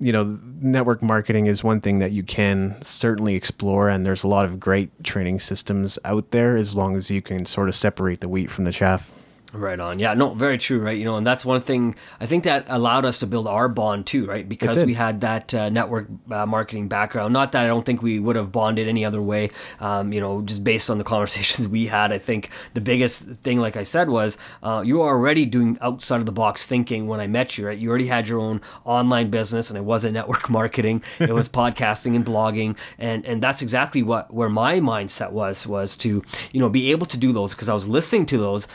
you 0.00 0.12
know, 0.12 0.38
network 0.60 1.02
marketing 1.02 1.46
is 1.46 1.62
one 1.62 1.80
thing 1.80 1.98
that 1.98 2.10
you 2.10 2.22
can 2.22 2.80
certainly 2.82 3.34
explore, 3.34 3.88
and 3.88 4.04
there's 4.04 4.24
a 4.24 4.28
lot 4.28 4.46
of 4.46 4.58
great 4.58 5.04
training 5.04 5.40
systems 5.40 5.98
out 6.04 6.30
there 6.30 6.56
as 6.56 6.74
long 6.74 6.96
as 6.96 7.10
you 7.10 7.20
can 7.20 7.44
sort 7.44 7.68
of 7.68 7.76
separate 7.76 8.20
the 8.20 8.28
wheat 8.28 8.50
from 8.50 8.64
the 8.64 8.72
chaff. 8.72 9.10
Right 9.52 9.80
on. 9.80 9.98
Yeah, 9.98 10.14
no, 10.14 10.34
very 10.34 10.58
true, 10.58 10.78
right? 10.78 10.96
You 10.96 11.04
know, 11.04 11.16
and 11.16 11.26
that's 11.26 11.44
one 11.44 11.60
thing 11.60 11.96
I 12.20 12.26
think 12.26 12.44
that 12.44 12.66
allowed 12.68 13.04
us 13.04 13.18
to 13.18 13.26
build 13.26 13.48
our 13.48 13.68
bond 13.68 14.06
too, 14.06 14.26
right? 14.26 14.48
Because 14.48 14.84
we 14.84 14.94
had 14.94 15.22
that 15.22 15.52
uh, 15.52 15.68
network 15.70 16.06
uh, 16.30 16.46
marketing 16.46 16.86
background. 16.88 17.32
Not 17.32 17.52
that 17.52 17.64
I 17.64 17.66
don't 17.66 17.84
think 17.84 18.00
we 18.00 18.20
would 18.20 18.36
have 18.36 18.52
bonded 18.52 18.86
any 18.86 19.04
other 19.04 19.20
way, 19.20 19.50
um, 19.80 20.12
you 20.12 20.20
know, 20.20 20.42
just 20.42 20.62
based 20.62 20.88
on 20.88 20.98
the 20.98 21.04
conversations 21.14 21.66
we 21.66 21.86
had. 21.86 22.12
I 22.12 22.18
think 22.18 22.50
the 22.74 22.80
biggest 22.80 23.22
thing, 23.22 23.58
like 23.58 23.76
I 23.76 23.82
said, 23.82 24.08
was 24.08 24.38
uh, 24.62 24.82
you 24.86 24.98
were 24.98 25.08
already 25.08 25.46
doing 25.46 25.78
outside 25.80 26.20
of 26.20 26.26
the 26.26 26.32
box 26.32 26.66
thinking 26.66 27.08
when 27.08 27.18
I 27.18 27.26
met 27.26 27.58
you, 27.58 27.66
right? 27.66 27.78
You 27.78 27.88
already 27.88 28.06
had 28.06 28.28
your 28.28 28.38
own 28.38 28.60
online 28.84 29.30
business, 29.30 29.68
and 29.68 29.76
it 29.76 29.84
wasn't 29.84 30.14
network 30.20 30.48
marketing; 30.48 31.02
it 31.18 31.32
was 31.32 31.48
podcasting 31.60 32.14
and 32.14 32.24
blogging, 32.24 32.76
and 32.98 33.26
and 33.26 33.42
that's 33.42 33.62
exactly 33.62 34.04
what 34.04 34.32
where 34.32 34.48
my 34.48 34.78
mindset 34.78 35.32
was 35.32 35.66
was 35.66 35.96
to 35.98 36.22
you 36.52 36.60
know 36.60 36.68
be 36.68 36.92
able 36.92 37.06
to 37.06 37.16
do 37.16 37.32
those 37.32 37.52
because 37.52 37.68
I 37.68 37.74
was 37.74 37.88
listening 37.88 38.26
to 38.26 38.38
those. 38.38 38.68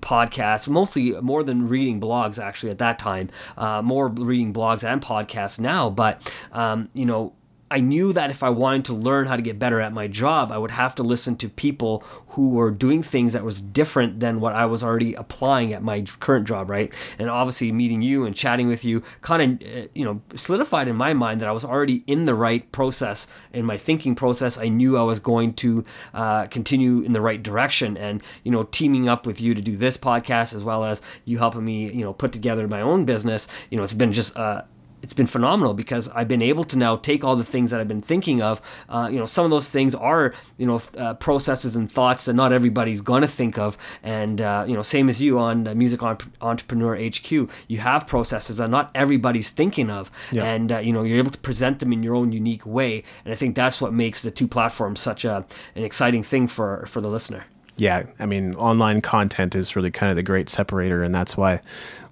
Podcasts, 0.00 0.68
mostly 0.68 1.12
more 1.20 1.42
than 1.42 1.68
reading 1.68 2.00
blogs 2.00 2.42
actually 2.42 2.70
at 2.70 2.78
that 2.78 2.98
time, 2.98 3.30
uh, 3.56 3.82
more 3.82 4.08
reading 4.08 4.52
blogs 4.52 4.84
and 4.84 5.02
podcasts 5.02 5.58
now. 5.60 5.90
But 5.90 6.32
um, 6.52 6.88
you 6.94 7.06
know, 7.06 7.34
I 7.70 7.78
knew 7.78 8.12
that 8.14 8.30
if 8.30 8.42
I 8.42 8.50
wanted 8.50 8.84
to 8.86 8.94
learn 8.94 9.26
how 9.26 9.36
to 9.36 9.42
get 9.42 9.60
better 9.60 9.80
at 9.80 9.92
my 9.92 10.08
job, 10.08 10.50
I 10.50 10.58
would 10.58 10.72
have 10.72 10.94
to 10.96 11.04
listen 11.04 11.36
to 11.36 11.48
people 11.48 12.02
who 12.30 12.50
were 12.50 12.72
doing 12.72 13.00
things 13.02 13.32
that 13.32 13.44
was 13.44 13.60
different 13.60 14.18
than 14.18 14.40
what 14.40 14.54
I 14.54 14.66
was 14.66 14.82
already 14.82 15.14
applying 15.14 15.72
at 15.72 15.80
my 15.82 16.02
current 16.18 16.48
job, 16.48 16.68
right? 16.68 16.92
And 17.16 17.30
obviously, 17.30 17.70
meeting 17.70 18.02
you 18.02 18.24
and 18.24 18.34
chatting 18.34 18.66
with 18.66 18.84
you 18.84 19.02
kind 19.20 19.62
of, 19.62 19.68
uh, 19.68 19.86
you 19.94 20.04
know, 20.04 20.20
solidified 20.34 20.88
in 20.88 20.96
my 20.96 21.12
mind 21.12 21.40
that 21.40 21.48
I 21.48 21.52
was 21.52 21.64
already 21.64 22.02
in 22.08 22.24
the 22.24 22.34
right 22.34 22.70
process 22.72 23.28
in 23.52 23.64
my 23.64 23.76
thinking 23.76 24.16
process. 24.16 24.58
I 24.58 24.68
knew 24.68 24.96
I 24.96 25.02
was 25.02 25.20
going 25.20 25.54
to 25.54 25.84
uh, 26.12 26.46
continue 26.46 27.02
in 27.02 27.12
the 27.12 27.20
right 27.20 27.40
direction, 27.40 27.96
and 27.96 28.20
you 28.42 28.50
know, 28.50 28.64
teaming 28.64 29.06
up 29.06 29.26
with 29.26 29.40
you 29.40 29.54
to 29.54 29.60
do 29.62 29.76
this 29.76 29.96
podcast 29.96 30.54
as 30.54 30.64
well 30.64 30.82
as 30.82 31.00
you 31.24 31.38
helping 31.38 31.64
me, 31.64 31.92
you 31.92 32.02
know, 32.02 32.12
put 32.12 32.32
together 32.32 32.66
my 32.66 32.80
own 32.80 33.04
business. 33.04 33.46
You 33.70 33.76
know, 33.76 33.84
it's 33.84 33.94
been 33.94 34.12
just. 34.12 34.36
Uh, 34.36 34.62
it's 35.02 35.12
been 35.12 35.26
phenomenal 35.26 35.74
because 35.74 36.08
I've 36.08 36.28
been 36.28 36.42
able 36.42 36.64
to 36.64 36.76
now 36.76 36.96
take 36.96 37.24
all 37.24 37.36
the 37.36 37.44
things 37.44 37.70
that 37.70 37.80
I've 37.80 37.88
been 37.88 38.02
thinking 38.02 38.42
of. 38.42 38.60
Uh, 38.88 39.08
you 39.10 39.18
know, 39.18 39.26
some 39.26 39.44
of 39.44 39.50
those 39.50 39.68
things 39.70 39.94
are 39.94 40.34
you 40.58 40.66
know 40.66 40.82
uh, 40.96 41.14
processes 41.14 41.76
and 41.76 41.90
thoughts 41.90 42.24
that 42.26 42.34
not 42.34 42.52
everybody's 42.52 43.00
going 43.00 43.22
to 43.22 43.28
think 43.28 43.58
of. 43.58 43.76
And 44.02 44.40
uh, 44.40 44.64
you 44.66 44.74
know, 44.74 44.82
same 44.82 45.08
as 45.08 45.20
you 45.20 45.38
on 45.38 45.64
Music 45.76 46.02
Entrepreneur 46.02 46.96
HQ, 46.96 47.30
you 47.68 47.78
have 47.78 48.06
processes 48.06 48.58
that 48.58 48.70
not 48.70 48.90
everybody's 48.94 49.50
thinking 49.50 49.90
of, 49.90 50.10
yeah. 50.30 50.44
and 50.44 50.72
uh, 50.72 50.78
you 50.78 50.92
know, 50.92 51.02
you're 51.02 51.18
able 51.18 51.30
to 51.30 51.38
present 51.40 51.78
them 51.78 51.92
in 51.92 52.02
your 52.02 52.14
own 52.14 52.32
unique 52.32 52.66
way. 52.66 53.02
And 53.24 53.32
I 53.32 53.36
think 53.36 53.54
that's 53.54 53.80
what 53.80 53.92
makes 53.92 54.22
the 54.22 54.30
two 54.30 54.48
platforms 54.48 55.00
such 55.00 55.24
a 55.24 55.46
an 55.74 55.84
exciting 55.84 56.22
thing 56.22 56.48
for 56.48 56.86
for 56.86 57.00
the 57.00 57.08
listener 57.08 57.44
yeah, 57.76 58.04
I 58.18 58.26
mean, 58.26 58.54
online 58.56 59.00
content 59.00 59.54
is 59.54 59.74
really 59.76 59.90
kind 59.90 60.10
of 60.10 60.16
the 60.16 60.22
great 60.22 60.48
separator, 60.48 61.02
and 61.02 61.14
that's 61.14 61.36
why 61.36 61.60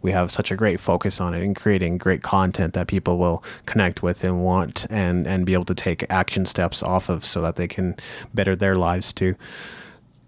we 0.00 0.12
have 0.12 0.30
such 0.30 0.50
a 0.50 0.56
great 0.56 0.80
focus 0.80 1.20
on 1.20 1.34
it 1.34 1.42
and 1.42 1.56
creating 1.56 1.98
great 1.98 2.22
content 2.22 2.74
that 2.74 2.86
people 2.86 3.18
will 3.18 3.42
connect 3.66 4.02
with 4.02 4.22
and 4.22 4.44
want 4.44 4.86
and 4.90 5.26
and 5.26 5.44
be 5.44 5.52
able 5.52 5.64
to 5.64 5.74
take 5.74 6.10
action 6.10 6.46
steps 6.46 6.82
off 6.82 7.08
of 7.08 7.24
so 7.24 7.42
that 7.42 7.56
they 7.56 7.66
can 7.66 7.96
better 8.32 8.54
their 8.54 8.76
lives 8.76 9.12
too 9.12 9.34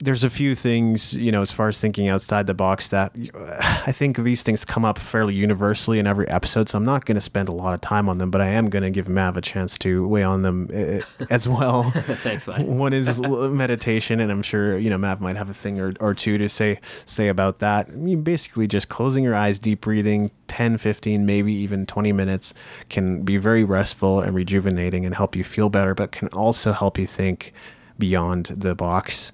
there's 0.02 0.24
a 0.24 0.30
few 0.30 0.54
things, 0.54 1.14
you 1.14 1.30
know, 1.30 1.42
as 1.42 1.52
far 1.52 1.68
as 1.68 1.78
thinking 1.78 2.08
outside 2.08 2.46
the 2.46 2.54
box 2.54 2.88
that 2.88 3.14
I 3.86 3.92
think 3.92 4.16
these 4.16 4.42
things 4.42 4.64
come 4.64 4.84
up 4.84 4.98
fairly 4.98 5.34
universally 5.34 5.98
in 5.98 6.06
every 6.06 6.26
episode. 6.28 6.68
So 6.68 6.78
I'm 6.78 6.84
not 6.84 7.04
going 7.04 7.16
to 7.16 7.20
spend 7.20 7.48
a 7.48 7.52
lot 7.52 7.74
of 7.74 7.80
time 7.80 8.08
on 8.08 8.18
them, 8.18 8.30
but 8.30 8.40
I 8.40 8.48
am 8.48 8.70
going 8.70 8.82
to 8.82 8.90
give 8.90 9.08
Mav 9.08 9.36
a 9.36 9.40
chance 9.40 9.76
to 9.78 10.06
weigh 10.08 10.22
on 10.22 10.42
them 10.42 10.68
eh, 10.72 11.00
as 11.28 11.48
well. 11.48 11.90
Thanks, 11.94 12.48
man. 12.48 12.78
One 12.78 12.92
is 12.92 13.20
meditation, 13.20 14.20
and 14.20 14.32
I'm 14.32 14.42
sure 14.42 14.78
you 14.78 14.88
know 14.88 14.98
Mav 14.98 15.20
might 15.20 15.36
have 15.36 15.50
a 15.50 15.54
thing 15.54 15.78
or, 15.78 15.92
or 16.00 16.14
two 16.14 16.38
to 16.38 16.48
say 16.48 16.80
say 17.04 17.28
about 17.28 17.58
that. 17.58 17.90
I 17.90 17.92
mean, 17.92 18.22
basically, 18.22 18.66
just 18.66 18.88
closing 18.88 19.22
your 19.22 19.34
eyes, 19.34 19.58
deep 19.58 19.82
breathing, 19.82 20.30
10, 20.48 20.78
15, 20.78 21.26
maybe 21.26 21.52
even 21.52 21.86
20 21.86 22.12
minutes 22.12 22.54
can 22.88 23.22
be 23.22 23.36
very 23.36 23.64
restful 23.64 24.20
and 24.20 24.34
rejuvenating 24.34 25.04
and 25.04 25.14
help 25.14 25.36
you 25.36 25.44
feel 25.44 25.68
better, 25.68 25.94
but 25.94 26.10
can 26.10 26.28
also 26.28 26.72
help 26.72 26.98
you 26.98 27.06
think 27.06 27.52
beyond 27.98 28.46
the 28.46 28.74
box 28.74 29.30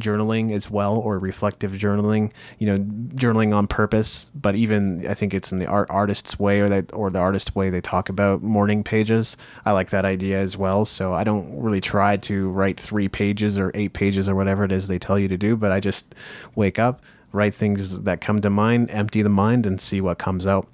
journaling 0.00 0.52
as 0.52 0.70
well 0.70 0.96
or 0.96 1.18
reflective 1.18 1.72
journaling 1.72 2.32
you 2.58 2.66
know 2.66 2.78
journaling 3.14 3.54
on 3.54 3.66
purpose. 3.66 4.30
But 4.34 4.54
even 4.56 5.06
i 5.06 5.14
think 5.14 5.34
it's 5.34 5.52
in 5.52 5.58
the 5.58 5.66
art 5.66 5.90
artist's 5.90 6.38
way 6.38 6.60
or 6.60 6.68
that 6.68 6.92
or 6.92 7.10
the 7.10 7.18
artist 7.18 7.54
way 7.54 7.70
they 7.70 7.80
talk 7.80 8.08
about 8.08 8.42
morning 8.42 8.82
pages. 8.82 9.36
I 9.64 9.72
like 9.72 9.90
that 9.90 10.04
idea 10.04 10.38
as 10.38 10.56
well. 10.56 10.84
So 10.84 11.14
i 11.14 11.24
don't 11.24 11.60
really 11.60 11.80
try 11.80 12.16
to 12.16 12.48
write 12.50 12.78
three 12.80 13.08
pages 13.08 13.58
or 13.58 13.70
eight 13.74 13.92
pages 13.92 14.28
or 14.28 14.34
whatever 14.34 14.64
it 14.64 14.72
is 14.72 14.88
they 14.88 14.98
tell 14.98 15.18
you 15.18 15.28
to 15.28 15.36
do 15.36 15.56
but 15.56 15.72
i 15.72 15.80
just 15.80 16.14
wake 16.54 16.78
up 16.78 17.02
write 17.32 17.54
things 17.54 18.00
that 18.00 18.20
come 18.20 18.40
to 18.40 18.50
mind 18.50 18.90
empty 18.90 19.22
the 19.22 19.28
mind 19.28 19.66
and 19.66 19.80
see 19.80 20.00
what 20.00 20.18
comes 20.18 20.46
out. 20.46 20.66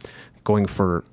Going 0.44 0.66
for 0.66 1.04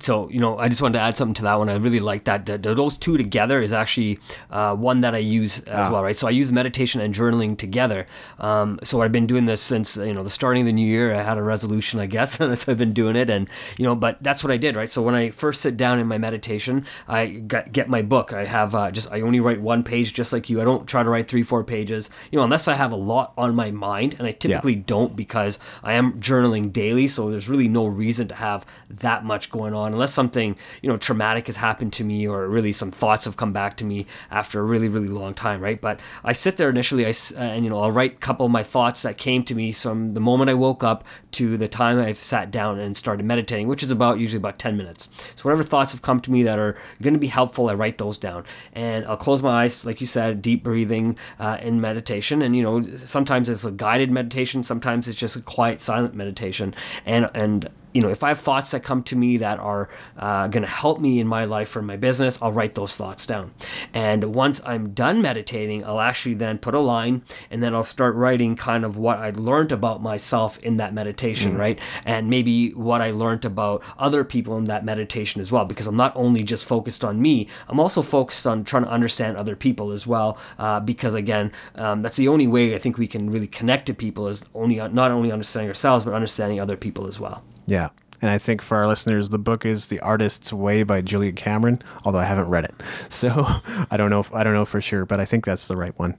so 0.00 0.28
you 0.28 0.40
know 0.40 0.58
i 0.58 0.68
just 0.68 0.82
wanted 0.82 0.98
to 0.98 1.02
add 1.02 1.16
something 1.16 1.34
to 1.34 1.42
that 1.42 1.58
one. 1.58 1.68
I 1.68 1.76
really 1.76 2.00
like 2.00 2.24
that, 2.24 2.46
that 2.46 2.62
those 2.62 2.98
two 2.98 3.16
together 3.16 3.60
is 3.60 3.72
actually 3.72 4.18
uh, 4.50 4.74
one 4.74 5.00
that 5.00 5.14
i 5.14 5.18
use 5.18 5.60
as 5.60 5.86
ah. 5.86 5.92
well 5.92 6.02
right? 6.02 6.16
So 6.16 6.26
i 6.26 6.30
use 6.30 6.52
meditation 6.52 7.00
and 7.00 7.14
journaling 7.14 7.56
together. 7.56 8.06
Um, 8.38 8.78
so 8.82 9.02
i've 9.02 9.12
been 9.12 9.26
doing 9.26 9.46
this 9.46 9.60
since 9.60 9.96
you 9.96 10.12
know 10.12 10.22
the 10.22 10.30
starting 10.30 10.62
of 10.62 10.66
the 10.66 10.72
new 10.72 10.86
year. 10.86 11.14
I 11.14 11.22
had 11.22 11.38
a 11.38 11.42
resolution 11.42 12.00
i 12.00 12.06
guess 12.06 12.40
and 12.40 12.56
so 12.56 12.72
i've 12.72 12.78
been 12.78 12.92
doing 12.92 13.16
it. 13.16 13.30
And 13.30 13.48
you 13.78 13.84
know 13.84 13.94
but 13.94 14.22
that's 14.22 14.44
what 14.44 14.50
i 14.50 14.56
did 14.56 14.76
right? 14.76 14.90
So 14.90 15.02
when 15.02 15.14
i 15.14 15.30
first 15.30 15.60
sit 15.62 15.76
down 15.76 15.98
in 15.98 16.06
my 16.06 16.18
meditation 16.18 16.84
i 17.08 17.26
get, 17.26 17.72
get 17.72 17.88
my 17.88 18.02
book. 18.02 18.32
I 18.32 18.44
have 18.44 18.74
uh, 18.74 18.90
just 18.90 19.10
i 19.10 19.20
only 19.20 19.40
write 19.40 19.60
one 19.60 19.82
page 19.82 20.12
just 20.12 20.32
like 20.32 20.50
you. 20.50 20.60
I 20.60 20.64
don't 20.64 20.86
try 20.86 21.02
to 21.02 21.08
write 21.08 21.28
three 21.28 21.42
four 21.42 21.64
pages 21.64 22.10
you 22.30 22.38
know 22.38 22.44
unless 22.44 22.68
i 22.68 22.74
have 22.74 22.92
a 22.92 22.96
lot 22.96 23.32
on 23.38 23.54
my 23.54 23.70
mind 23.70 24.14
and 24.18 24.26
i 24.26 24.32
typically 24.32 24.74
yeah. 24.76 24.82
don't 24.86 25.16
because 25.16 25.58
i 25.82 25.94
am 25.94 26.20
journaling 26.20 26.72
daily. 26.72 27.08
So 27.08 27.30
there's 27.30 27.48
really 27.48 27.68
no 27.68 27.86
reason 27.86 28.28
to 28.28 28.34
have 28.34 28.66
that 28.88 29.24
much 29.24 29.50
going 29.50 29.69
on 29.74 29.92
unless 29.92 30.12
something 30.12 30.56
you 30.82 30.88
know 30.88 30.96
traumatic 30.96 31.46
has 31.46 31.56
happened 31.56 31.92
to 31.92 32.04
me 32.04 32.26
or 32.26 32.48
really 32.48 32.72
some 32.72 32.90
thoughts 32.90 33.24
have 33.24 33.36
come 33.36 33.52
back 33.52 33.76
to 33.76 33.84
me 33.84 34.06
after 34.30 34.60
a 34.60 34.62
really 34.62 34.88
really 34.88 35.08
long 35.08 35.34
time 35.34 35.60
right? 35.60 35.80
But 35.80 36.00
i 36.24 36.32
sit 36.32 36.56
there 36.56 36.68
initially 36.68 37.06
i 37.06 37.10
uh, 37.10 37.38
and 37.38 37.64
you 37.64 37.70
know 37.70 37.78
i'll 37.80 37.90
write 37.90 38.14
a 38.14 38.18
couple 38.18 38.46
of 38.46 38.52
my 38.52 38.62
thoughts 38.62 39.02
that 39.02 39.18
came 39.18 39.44
to 39.44 39.54
me 39.54 39.72
from 39.72 40.14
the 40.14 40.20
moment 40.20 40.50
i 40.50 40.54
woke 40.54 40.82
up 40.82 41.04
to 41.32 41.56
the 41.56 41.68
time 41.68 41.98
i've 41.98 42.16
sat 42.16 42.50
down 42.50 42.78
and 42.78 42.96
started 42.96 43.24
meditating 43.24 43.68
which 43.68 43.82
is 43.82 43.90
about 43.90 44.18
usually 44.18 44.38
about 44.38 44.58
10 44.58 44.76
minutes. 44.76 45.08
So 45.36 45.42
whatever 45.42 45.62
thoughts 45.62 45.92
have 45.92 46.02
come 46.02 46.20
to 46.20 46.30
me 46.30 46.42
that 46.42 46.58
are 46.58 46.76
going 47.02 47.14
to 47.14 47.20
be 47.20 47.28
helpful 47.28 47.68
i 47.68 47.74
write 47.74 47.98
those 47.98 48.18
down. 48.18 48.44
And 48.72 49.06
i'll 49.06 49.16
close 49.16 49.42
my 49.42 49.64
eyes 49.64 49.86
like 49.86 50.00
you 50.00 50.06
said 50.06 50.42
deep 50.42 50.62
breathing 50.62 51.16
uh, 51.38 51.58
in 51.60 51.80
meditation. 51.80 52.42
And 52.42 52.54
you 52.56 52.62
know 52.62 52.96
sometimes 52.96 53.48
it's 53.48 53.64
a 53.64 53.70
guided 53.70 54.10
meditation 54.10 54.62
sometimes 54.62 55.08
it's 55.08 55.18
just 55.18 55.36
a 55.36 55.40
quiet 55.40 55.80
silent 55.80 56.14
meditation. 56.14 56.74
And 57.06 57.30
and 57.34 57.68
you 57.92 58.00
know, 58.00 58.08
if 58.08 58.22
I 58.22 58.28
have 58.28 58.38
thoughts 58.38 58.70
that 58.70 58.82
come 58.82 59.02
to 59.04 59.16
me 59.16 59.36
that 59.38 59.58
are 59.58 59.88
uh, 60.16 60.46
going 60.48 60.62
to 60.62 60.68
help 60.68 61.00
me 61.00 61.20
in 61.20 61.26
my 61.26 61.44
life 61.44 61.74
or 61.74 61.82
my 61.82 61.96
business, 61.96 62.38
I'll 62.40 62.52
write 62.52 62.74
those 62.74 62.96
thoughts 62.96 63.26
down. 63.26 63.52
And 63.92 64.34
once 64.34 64.60
I'm 64.64 64.92
done 64.92 65.22
meditating, 65.22 65.84
I'll 65.84 66.00
actually 66.00 66.34
then 66.34 66.58
put 66.58 66.74
a 66.74 66.80
line 66.80 67.22
and 67.50 67.62
then 67.62 67.74
I'll 67.74 67.84
start 67.84 68.14
writing 68.14 68.56
kind 68.56 68.84
of 68.84 68.96
what 68.96 69.18
I 69.18 69.30
learned 69.30 69.72
about 69.72 70.02
myself 70.02 70.58
in 70.58 70.76
that 70.76 70.94
meditation, 70.94 71.54
mm. 71.54 71.58
right? 71.58 71.78
And 72.04 72.30
maybe 72.30 72.72
what 72.74 73.00
I 73.00 73.10
learned 73.10 73.44
about 73.44 73.82
other 73.98 74.24
people 74.24 74.56
in 74.56 74.64
that 74.64 74.84
meditation 74.84 75.40
as 75.40 75.50
well, 75.50 75.64
because 75.64 75.86
I'm 75.86 75.96
not 75.96 76.14
only 76.14 76.42
just 76.42 76.64
focused 76.64 77.04
on 77.04 77.20
me, 77.20 77.48
I'm 77.68 77.80
also 77.80 78.02
focused 78.02 78.46
on 78.46 78.64
trying 78.64 78.84
to 78.84 78.90
understand 78.90 79.36
other 79.36 79.56
people 79.56 79.90
as 79.90 80.06
well. 80.06 80.38
Uh, 80.58 80.80
because 80.80 81.14
again, 81.14 81.50
um, 81.74 82.02
that's 82.02 82.16
the 82.16 82.28
only 82.28 82.46
way 82.46 82.74
I 82.74 82.78
think 82.78 82.98
we 82.98 83.06
can 83.06 83.30
really 83.30 83.46
connect 83.46 83.86
to 83.86 83.94
people 83.94 84.28
is 84.28 84.44
only 84.54 84.76
not 84.76 85.10
only 85.10 85.32
understanding 85.32 85.68
ourselves, 85.68 86.04
but 86.04 86.14
understanding 86.14 86.60
other 86.60 86.76
people 86.76 87.06
as 87.06 87.18
well. 87.18 87.42
Yeah. 87.66 87.90
And 88.22 88.30
I 88.30 88.36
think 88.36 88.60
for 88.60 88.76
our 88.76 88.86
listeners, 88.86 89.30
the 89.30 89.38
book 89.38 89.64
is 89.64 89.86
The 89.86 89.98
Artist's 90.00 90.52
Way 90.52 90.82
by 90.82 91.00
Julia 91.00 91.32
Cameron, 91.32 91.82
although 92.04 92.18
I 92.18 92.24
haven't 92.24 92.48
read 92.48 92.64
it. 92.64 92.74
So 93.08 93.46
I 93.90 93.96
don't 93.96 94.10
know 94.10 94.20
if, 94.20 94.32
I 94.32 94.44
don't 94.44 94.54
know 94.54 94.64
for 94.64 94.80
sure, 94.80 95.04
but 95.04 95.20
I 95.20 95.24
think 95.24 95.44
that's 95.44 95.68
the 95.68 95.76
right 95.76 95.98
one 95.98 96.16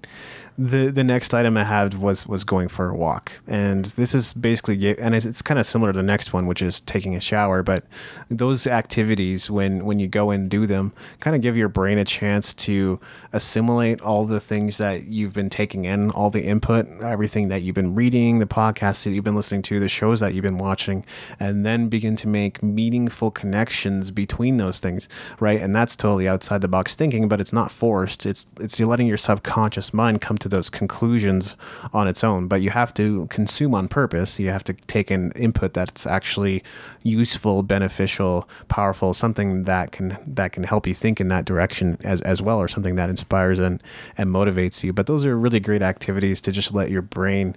the 0.62 0.92
the 0.92 1.04
next 1.04 1.34
item 1.34 1.58
I 1.58 1.64
had 1.64 1.96
was 1.96 2.28
was 2.28 2.44
going 2.44 2.68
for 2.68 2.90
a 2.90 2.96
walk, 2.96 3.32
and 3.48 3.86
this 3.86 4.14
is 4.14 4.32
basically 4.32 4.96
and 5.00 5.16
it's 5.16 5.42
kind 5.42 5.60
of 5.60 5.66
similar 5.66 5.92
to 5.92 5.98
the 5.98 6.04
next 6.04 6.34
one, 6.34 6.46
which 6.46 6.62
is 6.62 6.82
taking 6.82 7.16
a 7.16 7.20
shower. 7.20 7.64
But 7.64 7.86
those 8.30 8.68
activities, 8.68 9.50
when 9.50 9.86
when 9.86 9.98
you 9.98 10.08
go 10.08 10.30
and 10.30 10.50
do 10.50 10.68
them, 10.68 10.94
kind 11.20 11.36
of 11.36 11.42
give 11.42 11.58
your 11.58 11.68
brain 11.68 11.98
a 11.98 12.06
chance 12.06 12.54
to 12.54 13.00
assimilate 13.34 14.02
all 14.02 14.26
the 14.26 14.40
things 14.40 14.78
that 14.78 15.06
you've 15.06 15.34
been 15.34 15.50
taking 15.50 15.86
in, 15.86 16.12
all 16.12 16.30
the 16.30 16.44
input, 16.44 16.88
everything 17.02 17.48
that 17.48 17.64
you've 17.64 17.76
been 17.76 17.96
reading, 17.96 18.38
the 18.38 18.46
podcasts 18.46 19.04
that 19.04 19.12
you've 19.12 19.24
been 19.24 19.36
listening 19.36 19.64
to, 19.64 19.80
the 19.80 19.90
shows 19.90 20.20
that 20.20 20.36
you've 20.36 20.44
been 20.44 20.60
watching, 20.60 21.04
and 21.40 21.66
then 21.66 21.90
begin 21.90 22.16
to 22.18 22.28
make 22.28 22.62
meaningful 22.62 23.32
connections 23.32 24.12
between 24.12 24.58
those 24.58 24.80
things, 24.80 25.10
right? 25.40 25.60
And 25.60 25.76
that's 25.76 25.96
totally 25.96 26.28
outside 26.28 26.62
the 26.62 26.68
box 26.68 26.96
thinking, 26.96 27.28
but 27.28 27.42
it's 27.42 27.54
not 27.54 27.72
forced. 27.72 28.28
It's 28.28 28.46
it's 28.60 28.78
you're 28.78 28.88
letting 28.88 29.08
your 29.08 29.18
subconscious 29.18 29.92
mind 29.92 30.22
come 30.22 30.38
to 30.38 30.51
those 30.52 30.70
conclusions 30.70 31.56
on 31.92 32.08
its 32.08 32.24
own. 32.24 32.48
But 32.48 32.62
you 32.62 32.70
have 32.70 32.94
to 32.96 33.26
consume 33.28 33.74
on 33.74 33.88
purpose. 33.88 34.40
You 34.40 34.50
have 34.50 34.64
to 34.66 34.74
take 34.74 35.10
an 35.10 35.32
input 35.32 35.74
that's 35.74 36.06
actually 36.06 36.64
useful, 37.04 37.64
beneficial, 37.64 38.48
powerful, 38.68 39.14
something 39.14 39.64
that 39.64 39.92
can 39.92 40.18
that 40.28 40.52
can 40.52 40.64
help 40.64 40.86
you 40.86 40.94
think 40.94 41.20
in 41.20 41.28
that 41.30 41.46
direction 41.46 41.98
as 42.04 42.22
as 42.22 42.42
well, 42.42 42.60
or 42.62 42.68
something 42.68 42.96
that 42.96 43.10
inspires 43.10 43.60
and 43.60 43.82
and 44.18 44.30
motivates 44.30 44.84
you. 44.84 44.94
But 44.94 45.08
those 45.08 45.26
are 45.26 45.38
really 45.38 45.60
great 45.60 45.82
activities 45.82 46.40
to 46.42 46.52
just 46.52 46.74
let 46.74 46.92
your 46.92 47.02
brain 47.02 47.56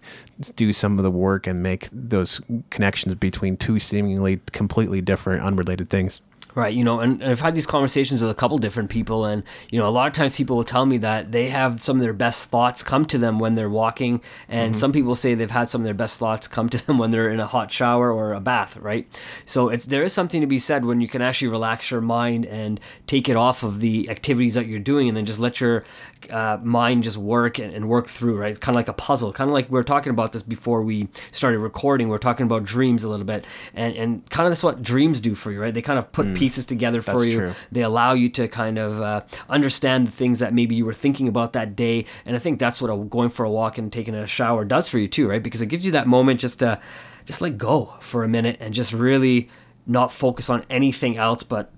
do 0.56 0.72
some 0.72 0.98
of 0.98 1.02
the 1.02 1.10
work 1.10 1.46
and 1.46 1.62
make 1.62 1.88
those 1.92 2.40
connections 2.70 3.14
between 3.14 3.56
two 3.56 3.78
seemingly 3.78 4.40
completely 4.52 5.00
different, 5.00 5.42
unrelated 5.42 5.90
things. 5.90 6.22
Right, 6.56 6.72
you 6.72 6.84
know, 6.84 7.00
and, 7.00 7.20
and, 7.20 7.32
I've 7.32 7.40
had 7.40 7.56
these 7.56 7.66
conversations 7.66 8.22
with 8.22 8.30
a 8.30 8.34
couple 8.34 8.58
different 8.58 8.88
people, 8.88 9.24
and 9.24 9.42
you 9.70 9.78
know, 9.80 9.88
a 9.88 9.90
lot 9.90 10.06
of 10.06 10.12
times 10.12 10.36
people 10.36 10.54
will 10.54 10.62
tell 10.62 10.86
me 10.86 10.98
that 10.98 11.32
they 11.32 11.48
have 11.48 11.82
some 11.82 11.96
of 11.96 12.02
their 12.04 12.12
best 12.12 12.48
thoughts 12.48 12.84
come 12.84 13.04
to 13.06 13.18
them 13.18 13.40
when 13.40 13.56
they're 13.56 13.68
walking, 13.68 14.20
and 14.48 14.72
mm-hmm. 14.72 14.78
some 14.78 14.92
people 14.92 15.16
say 15.16 15.34
they've 15.34 15.50
had 15.50 15.68
some 15.68 15.80
of 15.80 15.84
their 15.84 15.94
best 15.94 16.16
thoughts 16.20 16.46
come 16.46 16.68
to 16.68 16.86
them 16.86 16.96
when 16.98 17.10
they're 17.10 17.28
in 17.28 17.40
a 17.40 17.46
hot 17.46 17.72
shower 17.72 18.12
or 18.12 18.32
a 18.32 18.40
bath. 18.40 18.76
Right, 18.76 19.08
so 19.44 19.68
it's 19.68 19.86
there 19.86 20.04
is 20.04 20.12
something 20.12 20.40
to 20.42 20.46
be 20.46 20.60
said 20.60 20.84
when 20.84 21.00
you 21.00 21.08
can 21.08 21.22
actually 21.22 21.48
relax 21.48 21.90
your 21.90 22.00
mind 22.00 22.46
and 22.46 22.78
take 23.08 23.28
it 23.28 23.34
off 23.34 23.64
of 23.64 23.80
the 23.80 24.08
activities 24.08 24.54
that 24.54 24.66
you're 24.66 24.78
doing, 24.78 25.08
and 25.08 25.16
then 25.16 25.26
just 25.26 25.40
let 25.40 25.60
your 25.60 25.82
uh, 26.32 26.58
mind 26.62 27.04
just 27.04 27.16
work 27.16 27.58
and, 27.58 27.72
and 27.72 27.88
work 27.88 28.06
through. 28.06 28.38
Right, 28.38 28.58
kind 28.60 28.74
of 28.74 28.76
like 28.76 28.88
a 28.88 28.92
puzzle, 28.92 29.32
kind 29.32 29.48
of 29.48 29.54
like 29.54 29.70
we 29.70 29.74
were 29.74 29.84
talking 29.84 30.10
about 30.10 30.32
this 30.32 30.42
before 30.42 30.82
we 30.82 31.08
started 31.32 31.58
recording. 31.58 32.08
We 32.08 32.16
are 32.16 32.18
talking 32.18 32.44
about 32.44 32.64
dreams 32.64 33.04
a 33.04 33.08
little 33.08 33.26
bit, 33.26 33.44
and 33.74 33.96
and 33.96 34.30
kind 34.30 34.46
of 34.46 34.50
that's 34.50 34.64
what 34.64 34.82
dreams 34.82 35.20
do 35.20 35.34
for 35.34 35.50
you, 35.50 35.60
right? 35.60 35.72
They 35.72 35.82
kind 35.82 35.98
of 35.98 36.12
put 36.12 36.26
mm 36.26 36.34
pieces 36.34 36.66
together 36.66 37.00
for 37.00 37.24
you. 37.24 37.38
True. 37.38 37.52
They 37.70 37.82
allow 37.82 38.12
you 38.12 38.28
to 38.30 38.48
kind 38.48 38.76
of 38.76 39.00
uh, 39.00 39.22
understand 39.48 40.06
the 40.08 40.10
things 40.10 40.40
that 40.40 40.52
maybe 40.52 40.74
you 40.74 40.84
were 40.84 40.92
thinking 40.92 41.28
about 41.28 41.52
that 41.52 41.76
day. 41.76 42.06
And 42.26 42.34
I 42.34 42.38
think 42.38 42.58
that's 42.58 42.82
what 42.82 42.90
a, 42.90 42.96
going 42.96 43.30
for 43.30 43.44
a 43.44 43.50
walk 43.50 43.78
and 43.78 43.92
taking 43.92 44.14
a 44.14 44.26
shower 44.26 44.64
does 44.64 44.88
for 44.88 44.98
you 44.98 45.06
too, 45.06 45.28
right? 45.28 45.42
Because 45.42 45.62
it 45.62 45.66
gives 45.66 45.86
you 45.86 45.92
that 45.92 46.06
moment 46.06 46.40
just 46.40 46.58
to 46.58 46.80
just 47.24 47.40
let 47.40 47.56
go 47.56 47.94
for 48.00 48.24
a 48.24 48.28
minute 48.28 48.56
and 48.60 48.74
just 48.74 48.92
really 48.92 49.48
not 49.86 50.12
focus 50.12 50.48
on 50.48 50.64
anything 50.70 51.16
else 51.16 51.42
but 51.42 51.70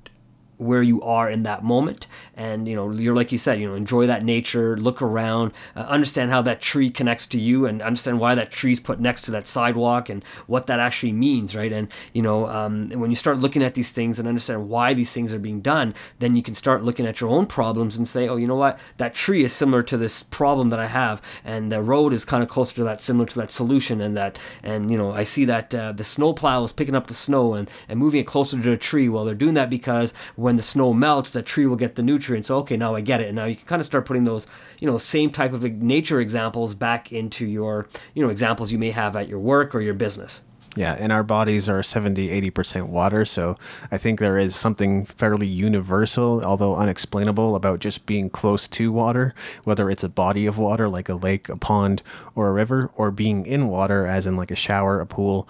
where 0.58 0.82
you 0.82 1.02
are 1.02 1.28
in 1.28 1.42
that 1.42 1.62
moment 1.62 2.06
and 2.36 2.68
you 2.68 2.74
know 2.74 2.90
you're 2.92 3.14
like 3.14 3.32
you 3.32 3.38
said 3.38 3.60
you 3.60 3.68
know 3.68 3.74
enjoy 3.74 4.06
that 4.06 4.24
nature 4.24 4.76
look 4.76 5.00
around 5.00 5.52
uh, 5.74 5.80
understand 5.80 6.30
how 6.30 6.42
that 6.42 6.60
tree 6.60 6.90
connects 6.90 7.26
to 7.26 7.38
you 7.38 7.66
and 7.66 7.82
understand 7.82 8.20
why 8.20 8.34
that 8.34 8.50
tree's 8.50 8.80
put 8.80 9.00
next 9.00 9.22
to 9.22 9.30
that 9.30 9.48
sidewalk 9.48 10.08
and 10.08 10.24
what 10.46 10.66
that 10.66 10.78
actually 10.80 11.12
means 11.12 11.56
right 11.56 11.72
and 11.72 11.90
you 12.12 12.22
know 12.22 12.46
um, 12.48 12.90
when 12.90 13.10
you 13.10 13.16
start 13.16 13.38
looking 13.38 13.62
at 13.62 13.74
these 13.74 13.92
things 13.92 14.18
and 14.18 14.28
understand 14.28 14.68
why 14.68 14.92
these 14.92 15.12
things 15.12 15.32
are 15.32 15.38
being 15.38 15.60
done 15.60 15.94
then 16.18 16.36
you 16.36 16.42
can 16.42 16.54
start 16.54 16.82
looking 16.82 17.06
at 17.06 17.20
your 17.20 17.30
own 17.30 17.46
problems 17.46 17.96
and 17.96 18.06
say 18.06 18.28
oh 18.28 18.36
you 18.36 18.46
know 18.46 18.56
what 18.56 18.78
that 18.98 19.14
tree 19.14 19.42
is 19.42 19.52
similar 19.52 19.82
to 19.82 19.96
this 19.96 20.22
problem 20.22 20.68
that 20.68 20.78
i 20.78 20.86
have 20.86 21.22
and 21.44 21.72
the 21.72 21.82
road 21.82 22.12
is 22.12 22.24
kind 22.24 22.42
of 22.42 22.48
closer 22.48 22.74
to 22.74 22.84
that 22.84 23.00
similar 23.00 23.26
to 23.26 23.38
that 23.38 23.50
solution 23.50 24.00
and 24.00 24.16
that 24.16 24.38
and 24.62 24.90
you 24.90 24.98
know 24.98 25.12
i 25.12 25.22
see 25.22 25.44
that 25.44 25.74
uh, 25.74 25.92
the 25.92 26.04
snow 26.04 26.32
plow 26.32 26.62
is 26.62 26.72
picking 26.72 26.94
up 26.94 27.06
the 27.06 27.14
snow 27.14 27.54
and, 27.54 27.70
and 27.88 27.98
moving 27.98 28.20
it 28.20 28.26
closer 28.26 28.56
to 28.56 28.70
the 28.70 28.76
tree 28.76 29.08
well 29.08 29.24
they're 29.24 29.34
doing 29.34 29.54
that 29.54 29.70
because 29.70 30.12
when 30.34 30.56
the 30.56 30.62
snow 30.62 30.92
melts, 30.92 31.30
that 31.30 31.46
tree 31.46 31.66
will 31.66 31.76
get 31.76 31.94
the 31.94 32.02
nutrients. 32.02 32.25
So, 32.42 32.58
okay, 32.58 32.76
now 32.76 32.94
I 32.94 33.00
get 33.00 33.20
it. 33.20 33.28
And 33.28 33.36
now 33.36 33.44
you 33.44 33.54
can 33.54 33.66
kind 33.66 33.80
of 33.80 33.86
start 33.86 34.06
putting 34.06 34.24
those, 34.24 34.46
you 34.78 34.86
know, 34.86 34.98
same 34.98 35.30
type 35.30 35.52
of 35.52 35.62
nature 35.62 36.20
examples 36.20 36.74
back 36.74 37.12
into 37.12 37.46
your, 37.46 37.88
you 38.14 38.22
know, 38.22 38.28
examples 38.28 38.72
you 38.72 38.78
may 38.78 38.90
have 38.90 39.16
at 39.16 39.28
your 39.28 39.38
work 39.38 39.74
or 39.74 39.80
your 39.80 39.94
business. 39.94 40.42
Yeah, 40.76 40.94
and 40.98 41.10
our 41.10 41.22
bodies 41.22 41.70
are 41.70 41.82
70, 41.82 42.28
80% 42.50 42.88
water. 42.88 43.24
So 43.24 43.56
I 43.90 43.96
think 43.96 44.20
there 44.20 44.36
is 44.36 44.54
something 44.54 45.06
fairly 45.06 45.46
universal, 45.46 46.44
although 46.44 46.76
unexplainable, 46.76 47.56
about 47.56 47.80
just 47.80 48.04
being 48.04 48.28
close 48.28 48.68
to 48.68 48.92
water, 48.92 49.34
whether 49.64 49.88
it's 49.88 50.04
a 50.04 50.08
body 50.10 50.44
of 50.44 50.58
water 50.58 50.86
like 50.88 51.08
a 51.08 51.14
lake, 51.14 51.48
a 51.48 51.56
pond, 51.56 52.02
or 52.34 52.48
a 52.48 52.52
river, 52.52 52.90
or 52.94 53.10
being 53.10 53.46
in 53.46 53.68
water, 53.68 54.06
as 54.06 54.26
in 54.26 54.36
like 54.36 54.50
a 54.50 54.56
shower, 54.56 55.00
a 55.00 55.06
pool, 55.06 55.48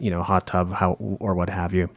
you 0.00 0.10
know, 0.10 0.24
hot 0.24 0.48
tub, 0.48 0.72
how, 0.72 0.94
or 1.20 1.34
what 1.34 1.50
have 1.50 1.72
you 1.72 1.88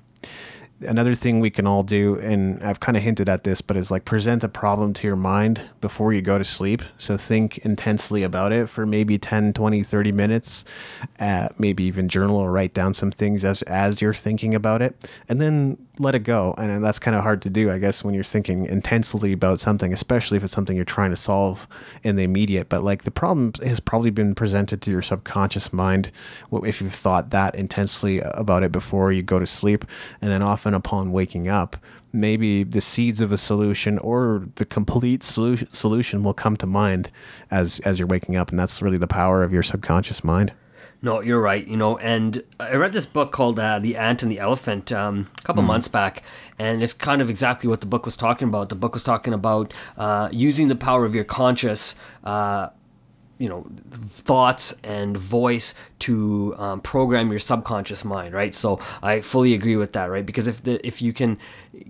another 0.81 1.15
thing 1.15 1.39
we 1.39 1.49
can 1.49 1.65
all 1.65 1.81
do 1.81 2.19
and 2.19 2.61
i've 2.63 2.79
kind 2.79 2.95
of 2.95 3.01
hinted 3.01 3.27
at 3.27 3.43
this 3.43 3.61
but 3.61 3.75
is 3.75 3.89
like 3.89 4.05
present 4.05 4.43
a 4.43 4.49
problem 4.49 4.93
to 4.93 5.07
your 5.07 5.15
mind 5.15 5.61
before 5.81 6.13
you 6.13 6.21
go 6.21 6.37
to 6.37 6.43
sleep. 6.43 6.81
So 6.97 7.17
think 7.17 7.59
intensely 7.59 8.23
about 8.23 8.51
it 8.51 8.67
for 8.67 8.85
maybe 8.85 9.17
10 9.17 9.53
20 9.53 9.83
30 9.83 10.11
minutes. 10.11 10.65
Uh, 11.19 11.49
maybe 11.57 11.83
even 11.83 12.09
journal 12.09 12.37
or 12.37 12.51
write 12.51 12.73
down 12.73 12.93
some 12.93 13.11
things 13.11 13.45
as 13.45 13.61
as 13.63 14.01
you're 14.01 14.13
thinking 14.13 14.53
about 14.53 14.81
it. 14.81 15.09
And 15.29 15.39
then 15.39 15.77
let 15.99 16.15
it 16.15 16.19
go. 16.19 16.53
And 16.57 16.83
that's 16.83 16.99
kind 16.99 17.15
of 17.15 17.23
hard 17.23 17.41
to 17.43 17.49
do, 17.49 17.71
I 17.71 17.77
guess, 17.77 18.03
when 18.03 18.13
you're 18.13 18.23
thinking 18.23 18.65
intensely 18.65 19.33
about 19.33 19.59
something, 19.59 19.93
especially 19.93 20.37
if 20.37 20.43
it's 20.43 20.53
something 20.53 20.75
you're 20.75 20.85
trying 20.85 21.11
to 21.11 21.17
solve 21.17 21.67
in 22.03 22.15
the 22.15 22.23
immediate. 22.23 22.69
But 22.69 22.83
like 22.83 23.03
the 23.03 23.11
problem 23.11 23.53
has 23.63 23.79
probably 23.79 24.11
been 24.11 24.35
presented 24.35 24.81
to 24.83 24.91
your 24.91 25.01
subconscious 25.01 25.73
mind 25.73 26.11
if 26.51 26.81
you've 26.81 26.93
thought 26.93 27.31
that 27.31 27.55
intensely 27.55 28.19
about 28.19 28.63
it 28.63 28.71
before 28.71 29.11
you 29.11 29.23
go 29.23 29.39
to 29.39 29.47
sleep. 29.47 29.85
And 30.21 30.31
then 30.31 30.41
often 30.41 30.73
upon 30.73 31.11
waking 31.11 31.47
up, 31.47 31.77
maybe 32.13 32.63
the 32.63 32.81
seeds 32.81 33.21
of 33.21 33.31
a 33.31 33.37
solution 33.37 33.97
or 33.99 34.47
the 34.55 34.65
complete 34.65 35.21
solu- 35.21 35.71
solution 35.73 36.23
will 36.23 36.33
come 36.33 36.57
to 36.57 36.65
mind 36.65 37.09
as 37.51 37.79
as 37.81 37.99
you're 37.99 38.07
waking 38.07 38.35
up 38.35 38.49
and 38.49 38.57
that's 38.57 38.81
really 38.81 38.97
the 38.97 39.07
power 39.07 39.43
of 39.43 39.51
your 39.51 39.61
subconscious 39.61 40.23
mind 40.23 40.53
no, 41.01 41.21
you're 41.21 41.41
right. 41.41 41.65
You 41.65 41.77
know, 41.77 41.97
and 41.97 42.41
I 42.59 42.75
read 42.75 42.93
this 42.93 43.05
book 43.05 43.31
called 43.31 43.59
uh, 43.59 43.79
"The 43.79 43.95
Ant 43.97 44.23
and 44.23 44.31
the 44.31 44.39
Elephant" 44.39 44.91
um, 44.91 45.29
a 45.39 45.41
couple 45.43 45.63
mm. 45.63 45.67
months 45.67 45.87
back, 45.87 46.23
and 46.57 46.81
it's 46.81 46.93
kind 46.93 47.21
of 47.21 47.29
exactly 47.29 47.69
what 47.69 47.81
the 47.81 47.87
book 47.87 48.05
was 48.05 48.17
talking 48.17 48.47
about. 48.47 48.69
The 48.69 48.75
book 48.75 48.93
was 48.93 49.03
talking 49.03 49.33
about 49.33 49.73
uh, 49.97 50.29
using 50.31 50.67
the 50.67 50.75
power 50.75 51.05
of 51.05 51.13
your 51.13 51.23
conscious 51.23 51.95
uh, 52.23 52.69
you 53.37 53.49
know 53.49 53.65
thoughts 54.09 54.73
and 54.83 55.17
voice 55.17 55.73
to 55.99 56.55
um, 56.57 56.81
program 56.81 57.29
your 57.29 57.39
subconscious 57.39 58.03
mind 58.05 58.33
right? 58.33 58.53
So 58.53 58.79
i 59.01 59.21
fully 59.21 59.53
agree 59.53 59.75
with 59.75 59.93
that 59.93 60.05
right? 60.05 60.25
Because 60.25 60.47
if 60.47 60.63
the 60.63 60.85
if 60.85 61.01
you 61.01 61.13
can 61.13 61.37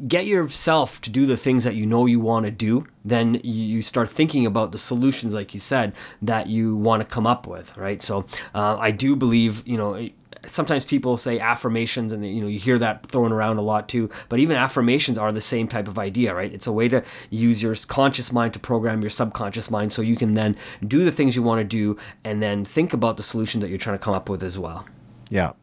get 0.08 0.26
yourself 0.26 1.02
to 1.02 1.10
do 1.10 1.26
the 1.26 1.38
things 1.38 1.64
that 1.64 1.76
you 1.76 1.86
know 1.86 2.06
you 2.06 2.20
want 2.20 2.46
to 2.46 2.52
do 2.52 2.86
then 3.06 3.40
you 3.44 3.82
start 3.82 4.10
thinking 4.10 4.46
about 4.46 4.72
the 4.72 4.78
solutions 4.78 5.34
like 5.34 5.54
you 5.54 5.60
said 5.60 5.94
that 6.22 6.48
you 6.48 6.76
want 6.76 7.02
to 7.02 7.08
come 7.08 7.26
up 7.28 7.48
with 7.48 7.76
right? 7.78 8.04
So 8.04 8.26
uh, 8.54 8.78
i 8.80 8.92
do 8.92 9.16
believe 9.16 9.64
you 9.66 9.78
know 9.78 10.10
sometimes 10.46 10.86
people 10.86 11.18
say 11.18 11.40
affirmations 11.40 12.14
and 12.14 12.26
you 12.26 12.42
know 12.42 12.48
you 12.48 12.60
hear 12.60 12.78
that 12.78 13.06
thrown 13.08 13.32
around 13.32 13.58
a 13.58 13.62
lot 13.62 13.90
too 13.90 14.10
but 14.30 14.40
even 14.40 14.56
affirmations 14.56 15.18
are 15.18 15.32
the 15.32 15.42
same 15.42 15.68
type 15.68 15.88
of 15.88 15.98
idea 15.98 16.34
right? 16.34 16.54
It's 16.54 16.68
a 16.68 16.72
way 16.72 16.88
to 16.90 17.04
use 17.30 17.62
your 17.64 17.76
conscious 17.88 18.32
mind 18.32 18.54
to 18.54 18.60
program 18.60 19.02
your 19.02 19.10
subconscious 19.10 19.70
mind 19.70 19.94
so 19.94 20.02
you 20.02 20.16
can 20.16 20.34
then 20.34 20.56
do 20.86 21.04
the 21.04 21.12
things 21.12 21.36
you 21.36 21.44
want 21.44 21.60
to 21.60 21.64
do 21.64 21.98
and 22.24 22.42
then 22.42 22.66
think 22.66 22.94
about 22.94 23.18
the 23.18 23.24
solution 23.24 23.62
that 23.62 23.70
you're 23.70 23.80
trying 23.80 23.98
to 23.98 24.04
come 24.04 24.14
up 24.14 24.30
with 24.30 24.44
as 24.44 24.58
well. 24.58 24.86
Yeah. 25.30 25.54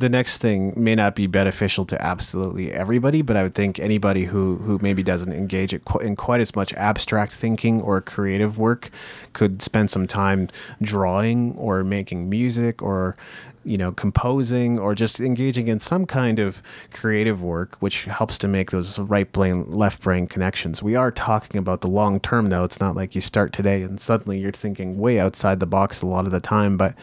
The 0.00 0.08
next 0.08 0.38
thing 0.38 0.72
may 0.76 0.96
not 0.96 1.14
be 1.14 1.28
beneficial 1.28 1.84
to 1.86 2.02
absolutely 2.02 2.72
everybody, 2.72 3.22
but 3.22 3.36
I 3.36 3.44
would 3.44 3.54
think 3.54 3.78
anybody 3.78 4.24
who, 4.24 4.56
who 4.56 4.80
maybe 4.82 5.04
doesn't 5.04 5.32
engage 5.32 5.72
in 5.72 6.16
quite 6.16 6.40
as 6.40 6.56
much 6.56 6.72
abstract 6.74 7.32
thinking 7.32 7.80
or 7.80 8.00
creative 8.00 8.58
work 8.58 8.90
could 9.34 9.62
spend 9.62 9.90
some 9.90 10.08
time 10.08 10.48
drawing 10.82 11.54
or 11.56 11.84
making 11.84 12.28
music 12.28 12.82
or 12.82 13.16
you 13.64 13.78
know, 13.78 13.92
composing 13.92 14.78
or 14.78 14.94
just 14.94 15.20
engaging 15.20 15.68
in 15.68 15.80
some 15.80 16.06
kind 16.06 16.38
of 16.38 16.62
creative 16.92 17.42
work, 17.42 17.76
which 17.80 18.04
helps 18.04 18.38
to 18.38 18.48
make 18.48 18.70
those 18.70 18.98
right 18.98 19.30
brain, 19.32 19.70
left 19.70 20.02
brain 20.02 20.26
connections. 20.26 20.82
We 20.82 20.96
are 20.96 21.10
talking 21.10 21.58
about 21.58 21.80
the 21.80 21.88
long 21.88 22.20
term, 22.20 22.50
though. 22.50 22.64
It's 22.64 22.80
not 22.80 22.96
like 22.96 23.14
you 23.14 23.20
start 23.20 23.52
today 23.52 23.82
and 23.82 24.00
suddenly 24.00 24.38
you're 24.38 24.52
thinking 24.52 24.98
way 24.98 25.18
outside 25.18 25.60
the 25.60 25.66
box 25.66 26.02
a 26.02 26.06
lot 26.06 26.26
of 26.26 26.32
the 26.32 26.40
time, 26.40 26.76
but 26.76 26.94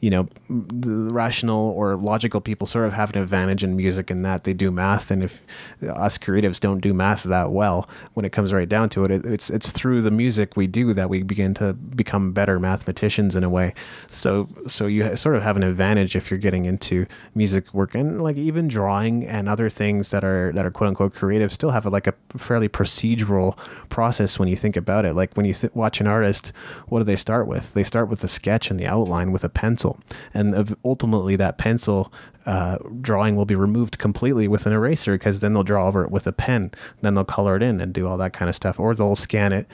you 0.00 0.10
know, 0.10 0.28
the 0.48 1.12
rational 1.12 1.70
or 1.70 1.96
logical 1.96 2.40
people 2.40 2.66
sort 2.66 2.86
of 2.86 2.92
have 2.92 3.14
an 3.14 3.22
advantage 3.22 3.64
in 3.64 3.76
music 3.76 4.10
in 4.10 4.22
that 4.22 4.44
they 4.44 4.52
do 4.52 4.70
math, 4.70 5.10
and 5.10 5.22
if 5.22 5.42
us 5.82 6.18
creatives 6.18 6.60
don't 6.60 6.80
do 6.80 6.92
math 6.92 7.22
that 7.22 7.52
well, 7.52 7.88
when 8.14 8.24
it 8.24 8.30
comes 8.30 8.52
right 8.52 8.68
down 8.68 8.88
to 8.90 9.04
it, 9.04 9.10
it 9.10 9.26
it's 9.26 9.50
it's 9.50 9.70
through 9.70 10.02
the 10.02 10.10
music 10.10 10.56
we 10.56 10.66
do 10.66 10.92
that 10.94 11.08
we 11.08 11.22
begin 11.22 11.54
to 11.54 11.72
become 11.72 12.32
better 12.32 12.58
mathematicians 12.58 13.36
in 13.36 13.44
a 13.44 13.48
way. 13.48 13.74
So 14.08 14.48
so 14.66 14.86
you 14.86 15.16
sort 15.16 15.36
of 15.36 15.42
have 15.42 15.56
an 15.56 15.62
advantage 15.62 16.16
if 16.16 16.30
you're 16.30 16.38
getting 16.38 16.64
into 16.64 17.06
music 17.34 17.72
work 17.72 17.94
and 17.94 18.22
like 18.22 18.36
even 18.36 18.68
drawing 18.68 19.26
and 19.26 19.48
other 19.48 19.68
things 19.68 20.10
that 20.10 20.24
are 20.24 20.52
that 20.52 20.66
are 20.66 20.70
quote 20.70 20.88
unquote 20.88 21.14
creative 21.14 21.52
still 21.52 21.70
have 21.70 21.86
a, 21.86 21.90
like 21.90 22.06
a 22.06 22.14
fairly 22.36 22.68
procedural 22.68 23.56
process 23.88 24.38
when 24.38 24.48
you 24.48 24.56
think 24.56 24.76
about 24.76 25.04
it. 25.04 25.14
Like 25.14 25.34
when 25.34 25.46
you 25.46 25.54
th- 25.54 25.74
watch 25.74 26.00
an 26.00 26.06
artist, 26.06 26.52
what 26.88 26.98
do 26.98 27.04
they 27.04 27.16
start 27.16 27.46
with? 27.46 27.74
They 27.74 27.84
start 27.84 28.08
with 28.08 28.22
a 28.24 28.28
sketch 28.28 28.70
and 28.70 28.78
the 28.78 28.86
outline 28.86 29.32
with 29.32 29.44
a 29.44 29.48
pencil 29.48 29.83
and 30.32 30.76
ultimately 30.84 31.36
that 31.36 31.58
pencil 31.58 32.12
uh, 32.46 32.78
drawing 33.00 33.36
will 33.36 33.44
be 33.44 33.54
removed 33.54 33.98
completely 33.98 34.48
with 34.48 34.66
an 34.66 34.72
eraser 34.72 35.12
because 35.12 35.40
then 35.40 35.54
they'll 35.54 35.62
draw 35.62 35.86
over 35.86 36.04
it 36.04 36.10
with 36.10 36.26
a 36.26 36.32
pen. 36.32 36.70
Then 37.00 37.14
they'll 37.14 37.24
color 37.24 37.56
it 37.56 37.62
in 37.62 37.80
and 37.80 37.92
do 37.92 38.06
all 38.06 38.18
that 38.18 38.32
kind 38.32 38.48
of 38.48 38.54
stuff, 38.54 38.78
or 38.78 38.94
they'll 38.94 39.16
scan 39.16 39.52
it. 39.52 39.66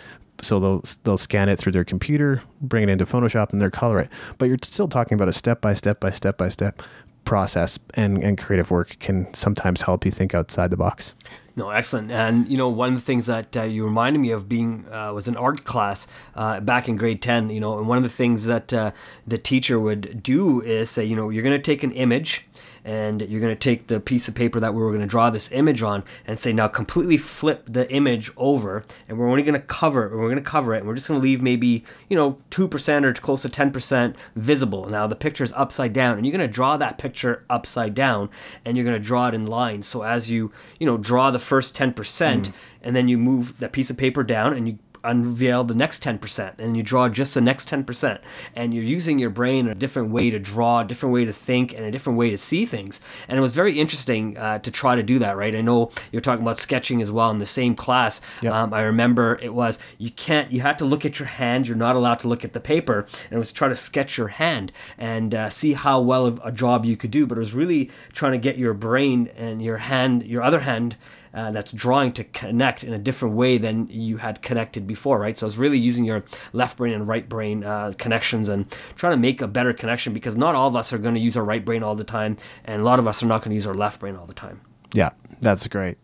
So 0.43 0.59
they'll 0.59 0.83
they'll 1.05 1.19
scan 1.19 1.49
it 1.49 1.59
through 1.59 1.73
their 1.73 1.85
computer, 1.85 2.43
bring 2.61 2.85
it 2.85 2.89
into 2.89 3.07
Photoshop, 3.07 3.53
and 3.53 3.61
they'll 3.61 3.71
color 3.71 3.99
it. 3.99 4.09
But 4.39 4.49
you're 4.49 4.59
still 4.63 4.89
talking 4.89 5.17
about 5.17 5.29
a 5.29 5.33
step 5.33 5.61
by 5.61 5.75
step 5.75 6.01
by 6.01 6.11
step 6.13 6.39
by 6.39 6.49
step 6.49 6.83
process 7.25 7.79
and, 7.95 8.23
and 8.23 8.39
creative 8.39 8.71
work 8.71 8.99
can 8.99 9.33
sometimes 9.35 9.83
help 9.83 10.05
you 10.05 10.11
think 10.11 10.35
outside 10.35 10.71
the 10.71 10.77
box. 10.77 11.15
No, 11.57 11.71
excellent. 11.71 12.11
And 12.11 12.49
you 12.49 12.57
know, 12.57 12.69
one 12.69 12.91
of 12.91 12.95
the 12.95 13.01
things 13.01 13.27
that 13.27 13.57
uh, 13.57 13.63
you 13.63 13.85
reminded 13.85 14.21
me 14.21 14.31
of 14.31 14.49
being 14.49 14.87
uh, 14.91 15.13
was 15.13 15.29
an 15.29 15.37
art 15.37 15.65
class 15.65 16.07
uh, 16.35 16.61
back 16.61 16.89
in 16.89 16.97
grade 16.97 17.21
ten. 17.21 17.51
You 17.51 17.61
know, 17.61 17.79
and 17.79 17.89
one 17.89 17.99
of 17.99 18.05
the 18.05 18.09
things 18.09 18.47
that 18.47 18.73
uh, 18.73 18.93
the 19.27 19.39
teacher 19.39 19.79
would 19.79 20.23
do 20.23 20.61
is 20.63 20.91
say, 20.91 21.05
you 21.05 21.17
know, 21.17 21.29
you're 21.31 21.43
going 21.43 21.57
to 21.57 21.63
take 21.63 21.83
an 21.83 21.93
image 21.93 22.47
and 22.85 23.23
you're 23.23 23.41
going 23.41 23.55
to 23.55 23.59
take 23.59 23.87
the 23.87 24.01
piece 24.01 24.29
of 24.29 24.35
paper 24.35 24.61
that 24.61 24.75
we 24.75 24.81
were 24.81 24.91
going 24.91 25.01
to 25.01 25.07
draw 25.07 25.31
this 25.31 25.51
image 25.53 25.83
on 25.83 26.03
and 26.27 26.39
say 26.39 26.53
now 26.53 26.69
completely 26.69 27.17
flip 27.17 27.65
the 27.67 27.91
image 27.93 28.31
over 28.37 28.83
and 29.09 29.19
we're 29.19 29.29
only 29.29 29.43
going 29.43 29.55
to 29.55 29.61
cover 29.67 30.07
it, 30.07 30.13
we're 30.13 30.19
going 30.29 30.37
to 30.37 30.43
cover 30.43 30.75
it 30.75 30.79
and 30.79 30.89
we're 30.89 30.95
just 30.95 31.09
going 31.09 31.21
to 31.21 31.23
leave 31.23 31.43
maybe 31.43 31.85
you 32.09 32.17
know 32.17 32.39
2% 32.51 33.05
or 33.05 33.13
close 33.15 33.43
to 33.43 33.49
10% 33.49 34.15
visible 34.37 34.87
now 34.87 35.07
the 35.07 35.17
picture 35.17 35.45
is 35.45 35.53
upside 35.55 35.93
down 35.93 36.17
and 36.17 36.27
you're 36.27 36.37
going 36.37 36.47
to 36.47 36.53
draw 36.53 36.77
that 36.77 36.99
picture 36.99 37.45
upside 37.51 37.95
down 37.95 38.29
and 38.65 38.77
you're 38.77 38.85
going 38.85 39.01
to 39.01 39.07
draw 39.07 39.29
it 39.29 39.35
in 39.35 39.47
lines 39.47 39.87
so 39.87 40.03
as 40.03 40.31
you 40.31 40.53
you 40.79 40.87
know 40.87 40.97
draw 40.97 41.31
the 41.31 41.39
first 41.39 41.77
10% 41.77 41.95
mm. 41.95 42.53
and 42.83 42.97
then 42.97 43.09
you 43.09 43.19
move 43.19 43.59
that 43.59 43.73
piece 43.73 43.91
of 43.91 43.97
paper 43.97 44.23
down 44.23 44.53
and 44.53 44.69
you 44.69 44.79
unveil 45.05 45.65
the 45.65 45.75
next 45.75 46.03
10% 46.03 46.55
and 46.59 46.77
you 46.77 46.83
draw 46.83 47.09
just 47.09 47.35
the 47.35 47.41
next 47.41 47.69
10% 47.69 48.21
and 48.55 48.75
you're 48.75 48.85
using 48.85 49.19
your 49.19 49.31
brain 49.31 49.67
in 49.67 49.73
a 49.73 49.75
different 49.75 50.11
way 50.11 50.31
to 50.31 50.39
draw 50.39 50.81
a 50.81 50.85
different 50.85 51.13
way 51.13 51.25
to 51.25 51.33
think 51.33 51.73
and 51.73 51.85
a 51.85 51.91
different 51.91 52.19
way 52.19 52.31
to 52.31 52.37
see 52.37 52.67
things. 52.67 53.01
And 53.29 53.39
it 53.39 53.41
was 53.41 53.53
very 53.53 53.79
interesting 53.79 54.37
uh, 54.37 54.59
to 54.61 54.71
try 54.71 54.97
to 54.97 55.03
do 55.03 55.19
that 55.19 55.37
right? 55.37 55.55
I 55.55 55.61
know 55.61 55.91
you're 56.13 56.21
talking 56.21 56.43
about 56.43 56.59
sketching 56.59 57.01
as 57.01 57.11
well 57.11 57.31
in 57.31 57.39
the 57.39 57.47
same 57.47 57.75
class. 57.75 58.21
Yep. 58.43 58.53
um, 58.53 58.75
i 58.75 58.83
remember 58.83 59.39
it 59.43 59.55
was 59.55 59.79
you 59.99 60.11
can't 60.11 60.53
you 60.53 60.61
had 60.61 60.79
to 60.79 60.85
look 60.85 61.05
at 61.05 61.19
your 61.19 61.29
hand 61.29 61.67
you're 61.67 61.77
not 61.77 61.97
allowed 61.97 62.21
to 62.21 62.29
look 62.29 62.45
at 62.45 62.53
the 62.53 62.61
paper 62.61 63.07
and 63.25 63.33
it 63.33 63.39
was 63.39 63.53
try 63.53 63.69
to 63.69 63.77
sketch 63.77 64.19
your 64.19 64.29
hand 64.29 64.73
and 64.99 65.35
uh, 65.35 65.49
see 65.49 65.73
how 65.73 66.01
well 66.01 66.27
of 66.27 66.41
a 66.45 66.53
job 66.53 66.85
you 66.85 66.97
could 66.97 67.11
do 67.11 67.27
but 67.27 67.37
it 67.37 67.41
was 67.41 67.55
really 67.55 67.91
trying 68.13 68.33
to 68.33 68.39
get 68.39 68.59
your 68.59 68.75
brain 68.75 69.31
and 69.37 69.63
your 69.63 69.79
hand 69.79 70.25
your 70.25 70.43
other 70.43 70.61
hand 70.61 70.97
uh, 71.35 71.51
that's 71.51 71.73
drawing 71.73 72.13
to 72.13 72.25
connect 72.25 72.85
in 72.85 72.93
a 72.93 72.99
different 72.99 73.35
way 73.35 73.59
than 73.59 73.89
you 73.91 74.19
had 74.19 74.43
connected 74.43 74.87
before, 74.87 75.19
right? 75.19 75.39
So 75.39 75.47
it's 75.47 75.57
really 75.57 75.79
using 75.79 76.05
your 76.05 76.25
left 76.53 76.77
brain 76.77 76.95
and 76.95 77.07
right 77.07 77.29
brain 77.29 77.65
uh, 77.65 77.93
connections 77.99 78.49
and 78.49 78.71
trying 78.97 79.13
to 79.13 79.17
make 79.19 79.41
a 79.41 79.49
better 79.49 79.73
connection 79.73 80.13
because 80.13 80.37
not 80.37 80.55
all 80.55 80.69
of 80.69 80.77
us 80.77 80.93
are 80.93 80.99
going 80.99 81.15
to 81.15 81.21
use 81.21 81.37
our 81.37 81.45
right 81.45 81.65
brain 81.65 81.83
all 81.83 81.95
the 81.95 82.05
time, 82.05 82.37
and 82.65 82.83
a 82.83 82.85
lot 82.85 82.99
of 82.99 83.07
us 83.07 83.23
are 83.23 83.27
not 83.27 83.43
going 83.43 83.51
to 83.51 83.55
use 83.55 83.67
our 83.67 83.75
left 83.75 84.01
brain 84.01 84.17
all 84.17 84.27
the 84.27 84.35
time. 84.35 84.61
Yeah, 84.93 85.11
that's 85.41 85.67
great. 85.67 85.99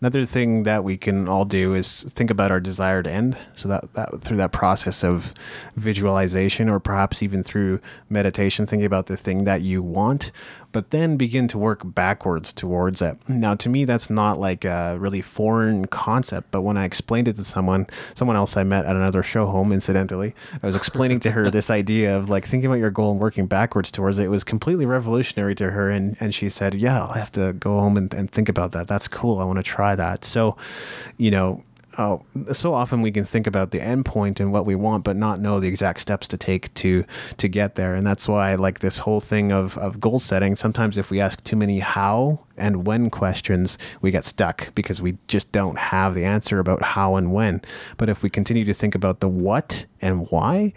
Another 0.00 0.24
thing 0.24 0.64
that 0.64 0.82
we 0.82 0.96
can 0.96 1.28
all 1.28 1.44
do 1.44 1.74
is 1.74 2.02
think 2.02 2.28
about 2.28 2.50
our 2.50 2.58
desired 2.58 3.06
end. 3.06 3.38
So 3.54 3.68
that, 3.68 3.94
that 3.94 4.20
through 4.20 4.38
that 4.38 4.50
process 4.50 5.04
of 5.04 5.32
visualization, 5.76 6.68
or 6.68 6.80
perhaps 6.80 7.22
even 7.22 7.44
through 7.44 7.80
meditation, 8.08 8.66
thinking 8.66 8.84
about 8.84 9.06
the 9.06 9.16
thing 9.16 9.44
that 9.44 9.62
you 9.62 9.80
want, 9.80 10.32
but 10.72 10.90
then 10.90 11.16
begin 11.16 11.48
to 11.48 11.58
work 11.58 11.82
backwards 11.84 12.52
towards 12.52 13.02
it. 13.02 13.16
Now, 13.28 13.54
to 13.54 13.68
me, 13.68 13.84
that's 13.84 14.10
not 14.10 14.38
like 14.38 14.64
a 14.64 14.96
really 14.98 15.22
foreign 15.22 15.86
concept, 15.86 16.50
but 16.50 16.62
when 16.62 16.76
I 16.76 16.84
explained 16.84 17.28
it 17.28 17.36
to 17.36 17.44
someone, 17.44 17.86
someone 18.14 18.36
else 18.36 18.56
I 18.56 18.64
met 18.64 18.86
at 18.86 18.96
another 18.96 19.22
show 19.22 19.46
home, 19.46 19.72
incidentally, 19.72 20.34
I 20.62 20.66
was 20.66 20.76
explaining 20.76 21.20
to 21.20 21.30
her 21.32 21.50
this 21.50 21.70
idea 21.70 22.16
of 22.16 22.30
like 22.30 22.46
thinking 22.46 22.66
about 22.66 22.78
your 22.78 22.90
goal 22.90 23.12
and 23.12 23.20
working 23.20 23.46
backwards 23.46 23.92
towards 23.92 24.18
it. 24.18 24.24
It 24.24 24.28
was 24.28 24.44
completely 24.44 24.86
revolutionary 24.86 25.54
to 25.56 25.70
her. 25.70 25.90
And, 25.90 26.16
and 26.20 26.34
she 26.34 26.48
said, 26.48 26.74
Yeah, 26.74 27.02
I'll 27.02 27.12
have 27.12 27.32
to 27.32 27.52
go 27.52 27.78
home 27.78 27.96
and, 27.96 28.12
and 28.14 28.30
think 28.30 28.48
about 28.48 28.72
that. 28.72 28.88
That's 28.88 29.08
cool. 29.08 29.38
I 29.38 29.44
want 29.44 29.58
to 29.58 29.62
try 29.62 29.94
that. 29.94 30.24
So, 30.24 30.56
you 31.18 31.30
know, 31.30 31.62
oh, 31.98 32.24
so 32.52 32.74
often 32.74 33.02
we 33.02 33.10
can 33.10 33.24
think 33.24 33.46
about 33.46 33.70
the 33.70 33.80
end 33.80 34.04
point 34.04 34.40
and 34.40 34.52
what 34.52 34.66
we 34.66 34.74
want, 34.74 35.04
but 35.04 35.16
not 35.16 35.40
know 35.40 35.60
the 35.60 35.68
exact 35.68 36.00
steps 36.00 36.28
to 36.28 36.36
take 36.36 36.72
to 36.74 37.04
to 37.36 37.48
get 37.48 37.74
there. 37.74 37.94
And 37.94 38.06
that's 38.06 38.28
why 38.28 38.54
like 38.54 38.80
this 38.80 39.00
whole 39.00 39.20
thing 39.20 39.52
of, 39.52 39.76
of 39.78 40.00
goal 40.00 40.18
setting. 40.18 40.56
Sometimes 40.56 40.98
if 40.98 41.10
we 41.10 41.20
ask 41.20 41.42
too 41.44 41.56
many 41.56 41.80
how 41.80 42.40
and 42.56 42.86
when 42.86 43.10
questions, 43.10 43.78
we 44.00 44.10
get 44.10 44.24
stuck 44.24 44.74
because 44.74 45.00
we 45.00 45.18
just 45.28 45.50
don't 45.52 45.78
have 45.78 46.14
the 46.14 46.24
answer 46.24 46.58
about 46.58 46.82
how 46.82 47.16
and 47.16 47.32
when. 47.32 47.62
But 47.96 48.08
if 48.08 48.22
we 48.22 48.30
continue 48.30 48.64
to 48.64 48.74
think 48.74 48.94
about 48.94 49.20
the 49.20 49.28
what 49.28 49.86
and 50.00 50.28
why, 50.30 50.72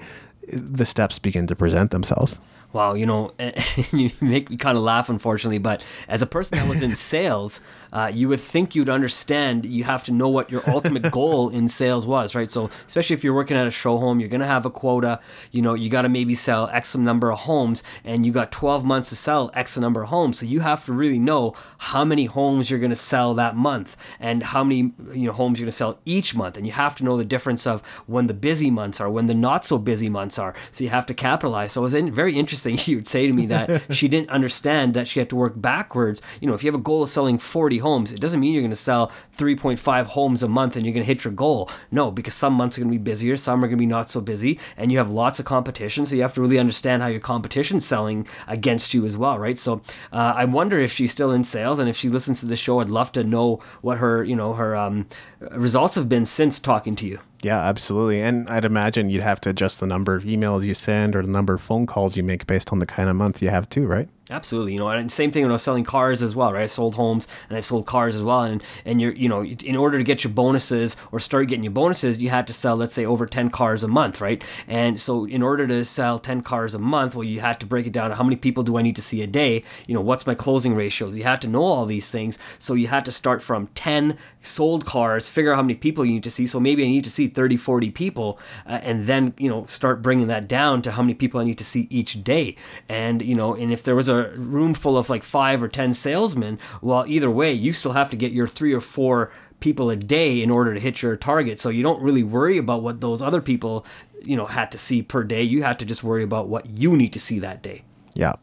the 0.47 0.85
steps 0.85 1.19
begin 1.19 1.47
to 1.47 1.55
present 1.55 1.91
themselves. 1.91 2.39
Wow, 2.75 2.93
you 2.93 3.05
know, 3.05 3.31
you 3.93 4.11
make 4.19 4.49
me 4.49 4.57
kind 4.57 4.77
of 4.77 4.83
laugh, 4.83 5.09
unfortunately. 5.09 5.59
But 5.59 5.81
as 6.09 6.21
a 6.21 6.25
person 6.25 6.57
that 6.57 6.67
was 6.67 6.81
in 6.81 6.95
sales, 6.97 7.61
uh, 7.95 8.11
you 8.13 8.27
would 8.27 8.41
think 8.41 8.75
you'd 8.75 8.89
understand. 8.89 9.65
You 9.65 9.85
have 9.85 10.03
to 10.03 10.11
know 10.11 10.27
what 10.27 10.51
your 10.51 10.69
ultimate 10.69 11.09
goal 11.11 11.47
in 11.47 11.69
sales 11.69 12.05
was, 12.05 12.35
right? 12.35 12.51
So, 12.51 12.69
especially 12.85 13.13
if 13.13 13.23
you're 13.23 13.33
working 13.33 13.55
at 13.55 13.65
a 13.65 13.71
show 13.71 13.97
home, 13.97 14.19
you're 14.19 14.27
gonna 14.27 14.45
have 14.45 14.65
a 14.65 14.69
quota. 14.69 15.21
You 15.51 15.61
know, 15.61 15.75
you 15.75 15.89
got 15.89 16.01
to 16.01 16.09
maybe 16.09 16.35
sell 16.35 16.67
X 16.73 16.93
number 16.97 17.31
of 17.31 17.39
homes, 17.39 17.83
and 18.03 18.25
you 18.25 18.33
got 18.33 18.51
12 18.51 18.83
months 18.83 19.07
to 19.09 19.15
sell 19.15 19.49
X 19.53 19.77
number 19.77 20.03
of 20.03 20.09
homes. 20.09 20.39
So 20.39 20.45
you 20.45 20.59
have 20.59 20.83
to 20.85 20.91
really 20.91 21.19
know 21.19 21.53
how 21.77 22.03
many 22.03 22.25
homes 22.25 22.69
you're 22.69 22.81
gonna 22.81 22.95
sell 22.95 23.33
that 23.35 23.55
month, 23.55 23.95
and 24.19 24.43
how 24.43 24.65
many 24.65 24.91
you 25.13 25.27
know 25.27 25.31
homes 25.31 25.57
you're 25.57 25.65
gonna 25.65 25.71
sell 25.71 25.97
each 26.03 26.35
month, 26.35 26.57
and 26.57 26.67
you 26.67 26.73
have 26.73 26.95
to 26.95 27.05
know 27.05 27.15
the 27.15 27.23
difference 27.23 27.65
of 27.65 27.81
when 28.07 28.27
the 28.27 28.33
busy 28.33 28.69
months 28.69 28.99
are, 28.99 29.09
when 29.09 29.27
the 29.27 29.33
not 29.33 29.63
so 29.63 29.77
busy 29.77 30.09
months 30.09 30.37
are. 30.37 30.53
So 30.71 30.83
you 30.83 30.89
have 30.89 31.05
to 31.05 31.13
capitalize. 31.13 31.71
So 31.71 31.79
it 31.79 31.83
was 31.83 31.93
very 31.93 32.35
interesting 32.35 32.77
you 32.85 32.97
would 32.97 33.07
say 33.07 33.25
to 33.25 33.31
me 33.31 33.45
that 33.45 33.83
she 33.95 34.09
didn't 34.09 34.31
understand 34.31 34.95
that 34.95 35.07
she 35.07 35.19
had 35.19 35.29
to 35.29 35.37
work 35.37 35.53
backwards. 35.55 36.21
You 36.41 36.49
know, 36.49 36.55
if 36.55 36.61
you 36.61 36.67
have 36.67 36.79
a 36.79 36.83
goal 36.83 37.03
of 37.03 37.07
selling 37.07 37.37
40 37.37 37.84
homes, 37.85 38.11
it 38.11 38.19
doesn't 38.19 38.39
mean 38.39 38.53
you're 38.53 38.63
going 38.63 38.69
to 38.71 38.75
sell 38.75 39.11
3.5 39.37 40.07
homes 40.07 40.41
a 40.41 40.47
month 40.47 40.75
and 40.75 40.85
you're 40.85 40.93
going 40.93 41.05
to 41.05 41.13
hit 41.13 41.23
your 41.23 41.33
goal. 41.33 41.69
No, 41.91 42.11
because 42.11 42.33
some 42.33 42.53
months 42.53 42.77
are 42.77 42.81
going 42.81 42.91
to 42.91 42.97
be 42.97 43.03
busier, 43.11 43.37
some 43.37 43.63
are 43.63 43.67
going 43.67 43.77
to 43.77 43.85
be 43.87 43.93
not 43.97 44.09
so 44.09 44.21
busy, 44.21 44.59
and 44.75 44.91
you 44.91 44.97
have 44.97 45.11
lots 45.11 45.39
of 45.39 45.45
competition. 45.45 46.05
So 46.05 46.15
you 46.15 46.23
have 46.23 46.33
to 46.33 46.41
really 46.41 46.59
understand 46.59 47.01
how 47.03 47.07
your 47.07 47.19
competition's 47.19 47.85
selling 47.85 48.27
against 48.47 48.93
you 48.93 49.05
as 49.05 49.15
well, 49.15 49.37
right? 49.37 49.59
So 49.59 49.81
uh, 50.11 50.33
I 50.35 50.45
wonder 50.45 50.79
if 50.79 50.91
she's 50.91 51.11
still 51.11 51.31
in 51.31 51.43
sales 51.43 51.79
and 51.79 51.87
if 51.87 51.95
she 51.95 52.09
listens 52.09 52.39
to 52.39 52.47
the 52.47 52.55
show, 52.55 52.79
I'd 52.79 52.89
love 52.89 53.11
to 53.13 53.23
know 53.23 53.61
what 53.81 53.99
her, 53.99 54.23
you 54.23 54.35
know, 54.35 54.53
her 54.53 54.75
um, 54.75 55.07
results 55.51 55.95
have 55.95 56.09
been 56.09 56.25
since 56.25 56.59
talking 56.59 56.95
to 56.97 57.07
you. 57.07 57.19
Yeah, 57.45 57.59
absolutely. 57.61 58.21
And 58.21 58.49
I'd 58.49 58.65
imagine 58.65 59.11
you'd 59.11 59.21
have 59.21 59.39
to 59.41 59.51
adjust 59.51 59.79
the 59.79 59.85
number 59.85 60.15
of 60.15 60.23
emails 60.23 60.63
you 60.63 60.73
send 60.73 61.15
or 61.15 61.21
the 61.21 61.29
number 61.29 61.53
of 61.53 61.61
phone 61.61 61.85
calls 61.85 62.17
you 62.17 62.23
make 62.23 62.47
based 62.47 62.71
on 62.71 62.79
the 62.79 62.87
kind 62.87 63.07
of 63.07 63.15
month 63.15 63.39
you 63.39 63.49
have 63.49 63.69
too, 63.69 63.85
right? 63.85 64.09
Absolutely, 64.31 64.73
you 64.73 64.79
know, 64.79 64.89
and 64.89 65.11
same 65.11 65.29
thing 65.29 65.43
when 65.43 65.51
I 65.51 65.53
was 65.53 65.61
selling 65.61 65.83
cars 65.83 66.23
as 66.23 66.35
well, 66.35 66.51
right? 66.51 66.63
I 66.63 66.65
sold 66.65 66.95
homes 66.95 67.27
and 67.47 67.55
I 67.55 67.61
sold 67.61 67.85
cars 67.85 68.15
as 68.15 68.23
well, 68.23 68.41
and 68.41 68.63
and 68.83 68.99
you're, 68.99 69.13
you 69.13 69.29
know, 69.29 69.43
in 69.43 69.75
order 69.75 69.99
to 69.99 70.03
get 70.03 70.23
your 70.23 70.33
bonuses 70.33 70.97
or 71.11 71.19
start 71.19 71.47
getting 71.47 71.63
your 71.63 71.71
bonuses, 71.71 72.19
you 72.19 72.29
had 72.29 72.47
to 72.47 72.53
sell, 72.53 72.75
let's 72.75 72.95
say, 72.95 73.05
over 73.05 73.27
ten 73.27 73.51
cars 73.51 73.83
a 73.83 73.87
month, 73.87 74.21
right? 74.21 74.43
And 74.67 74.99
so, 74.99 75.25
in 75.25 75.43
order 75.43 75.67
to 75.67 75.85
sell 75.85 76.17
ten 76.17 76.41
cars 76.41 76.73
a 76.73 76.79
month, 76.79 77.13
well, 77.13 77.23
you 77.23 77.41
had 77.41 77.59
to 77.59 77.67
break 77.67 77.85
it 77.85 77.93
down 77.93 78.09
how 78.09 78.23
many 78.23 78.35
people 78.35 78.63
do 78.63 78.77
I 78.77 78.81
need 78.81 78.95
to 78.95 79.01
see 79.01 79.21
a 79.21 79.27
day? 79.27 79.63
You 79.85 79.93
know, 79.93 80.01
what's 80.01 80.25
my 80.25 80.33
closing 80.33 80.73
ratios? 80.73 81.15
You 81.15 81.23
had 81.23 81.41
to 81.41 81.47
know 81.47 81.61
all 81.61 81.85
these 81.85 82.09
things, 82.09 82.39
so 82.57 82.73
you 82.73 82.87
had 82.87 83.05
to 83.05 83.11
start 83.11 83.43
from 83.43 83.67
ten 83.75 84.17
sold 84.41 84.87
cars, 84.87 85.29
figure 85.29 85.51
out 85.51 85.57
how 85.57 85.61
many 85.61 85.75
people 85.75 86.03
you 86.03 86.13
need 86.13 86.23
to 86.23 86.31
see. 86.31 86.47
So 86.47 86.59
maybe 86.59 86.83
I 86.83 86.87
need 86.87 87.03
to 87.03 87.11
see 87.11 87.27
30, 87.35 87.57
40 87.57 87.91
people, 87.91 88.39
uh, 88.65 88.79
and 88.81 89.05
then 89.05 89.33
you 89.37 89.49
know 89.49 89.65
start 89.65 90.01
bringing 90.01 90.27
that 90.27 90.47
down 90.47 90.81
to 90.83 90.91
how 90.91 91.01
many 91.01 91.13
people 91.13 91.39
I 91.39 91.43
need 91.43 91.57
to 91.57 91.63
see 91.63 91.87
each 91.91 92.23
day. 92.23 92.55
And 92.89 93.21
you 93.21 93.35
know, 93.35 93.53
and 93.53 93.71
if 93.71 93.83
there 93.83 93.95
was 93.95 94.09
a 94.09 94.29
room 94.31 94.73
full 94.73 94.97
of 94.97 95.09
like 95.09 95.23
five 95.23 95.61
or 95.61 95.67
ten 95.67 95.93
salesmen, 95.93 96.57
well, 96.81 97.05
either 97.07 97.29
way, 97.29 97.53
you 97.53 97.73
still 97.73 97.91
have 97.91 98.09
to 98.09 98.17
get 98.17 98.31
your 98.31 98.47
three 98.47 98.73
or 98.73 98.81
four 98.81 99.31
people 99.59 99.89
a 99.89 99.95
day 99.95 100.41
in 100.41 100.49
order 100.49 100.73
to 100.73 100.79
hit 100.79 101.01
your 101.01 101.15
target. 101.15 101.59
So 101.59 101.69
you 101.69 101.83
don't 101.83 102.01
really 102.01 102.23
worry 102.23 102.57
about 102.57 102.81
what 102.81 103.01
those 103.01 103.21
other 103.21 103.41
people, 103.41 103.85
you 104.23 104.35
know, 104.35 104.45
had 104.45 104.71
to 104.71 104.77
see 104.77 105.01
per 105.01 105.23
day. 105.23 105.43
You 105.43 105.63
have 105.63 105.77
to 105.77 105.85
just 105.85 106.03
worry 106.03 106.23
about 106.23 106.47
what 106.47 106.65
you 106.65 106.95
need 106.95 107.13
to 107.13 107.19
see 107.19 107.39
that 107.39 107.61
day. 107.61 107.83
Yeah 108.13 108.33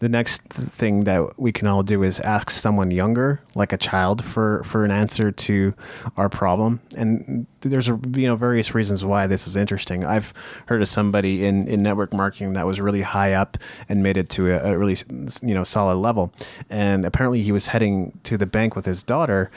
the 0.00 0.08
next 0.08 0.42
thing 0.42 1.04
that 1.04 1.38
we 1.38 1.50
can 1.50 1.66
all 1.66 1.82
do 1.82 2.02
is 2.02 2.20
ask 2.20 2.50
someone 2.50 2.90
younger, 2.90 3.40
like 3.54 3.72
a 3.72 3.76
child, 3.76 4.24
for 4.24 4.62
for 4.64 4.84
an 4.84 4.90
answer 4.90 5.32
to 5.32 5.74
our 6.16 6.28
problem. 6.28 6.80
And 6.96 7.46
there's 7.60 7.88
a 7.88 7.98
you 8.14 8.26
know 8.28 8.36
various 8.36 8.74
reasons 8.74 9.04
why 9.04 9.26
this 9.26 9.46
is 9.46 9.56
interesting. 9.56 10.04
I've 10.04 10.32
heard 10.66 10.82
of 10.82 10.88
somebody 10.88 11.44
in 11.44 11.66
in 11.66 11.82
network 11.82 12.12
marketing 12.12 12.52
that 12.52 12.66
was 12.66 12.80
really 12.80 13.02
high 13.02 13.32
up 13.32 13.58
and 13.88 14.02
made 14.02 14.16
it 14.16 14.28
to 14.30 14.52
a, 14.52 14.74
a 14.74 14.78
really 14.78 14.96
you 15.42 15.54
know 15.54 15.64
solid 15.64 15.96
level, 15.96 16.32
and 16.70 17.04
apparently 17.04 17.42
he 17.42 17.50
was 17.50 17.68
heading 17.68 18.18
to 18.24 18.38
the 18.38 18.46
bank 18.46 18.76
with 18.76 18.86
his 18.86 19.02
daughter 19.02 19.50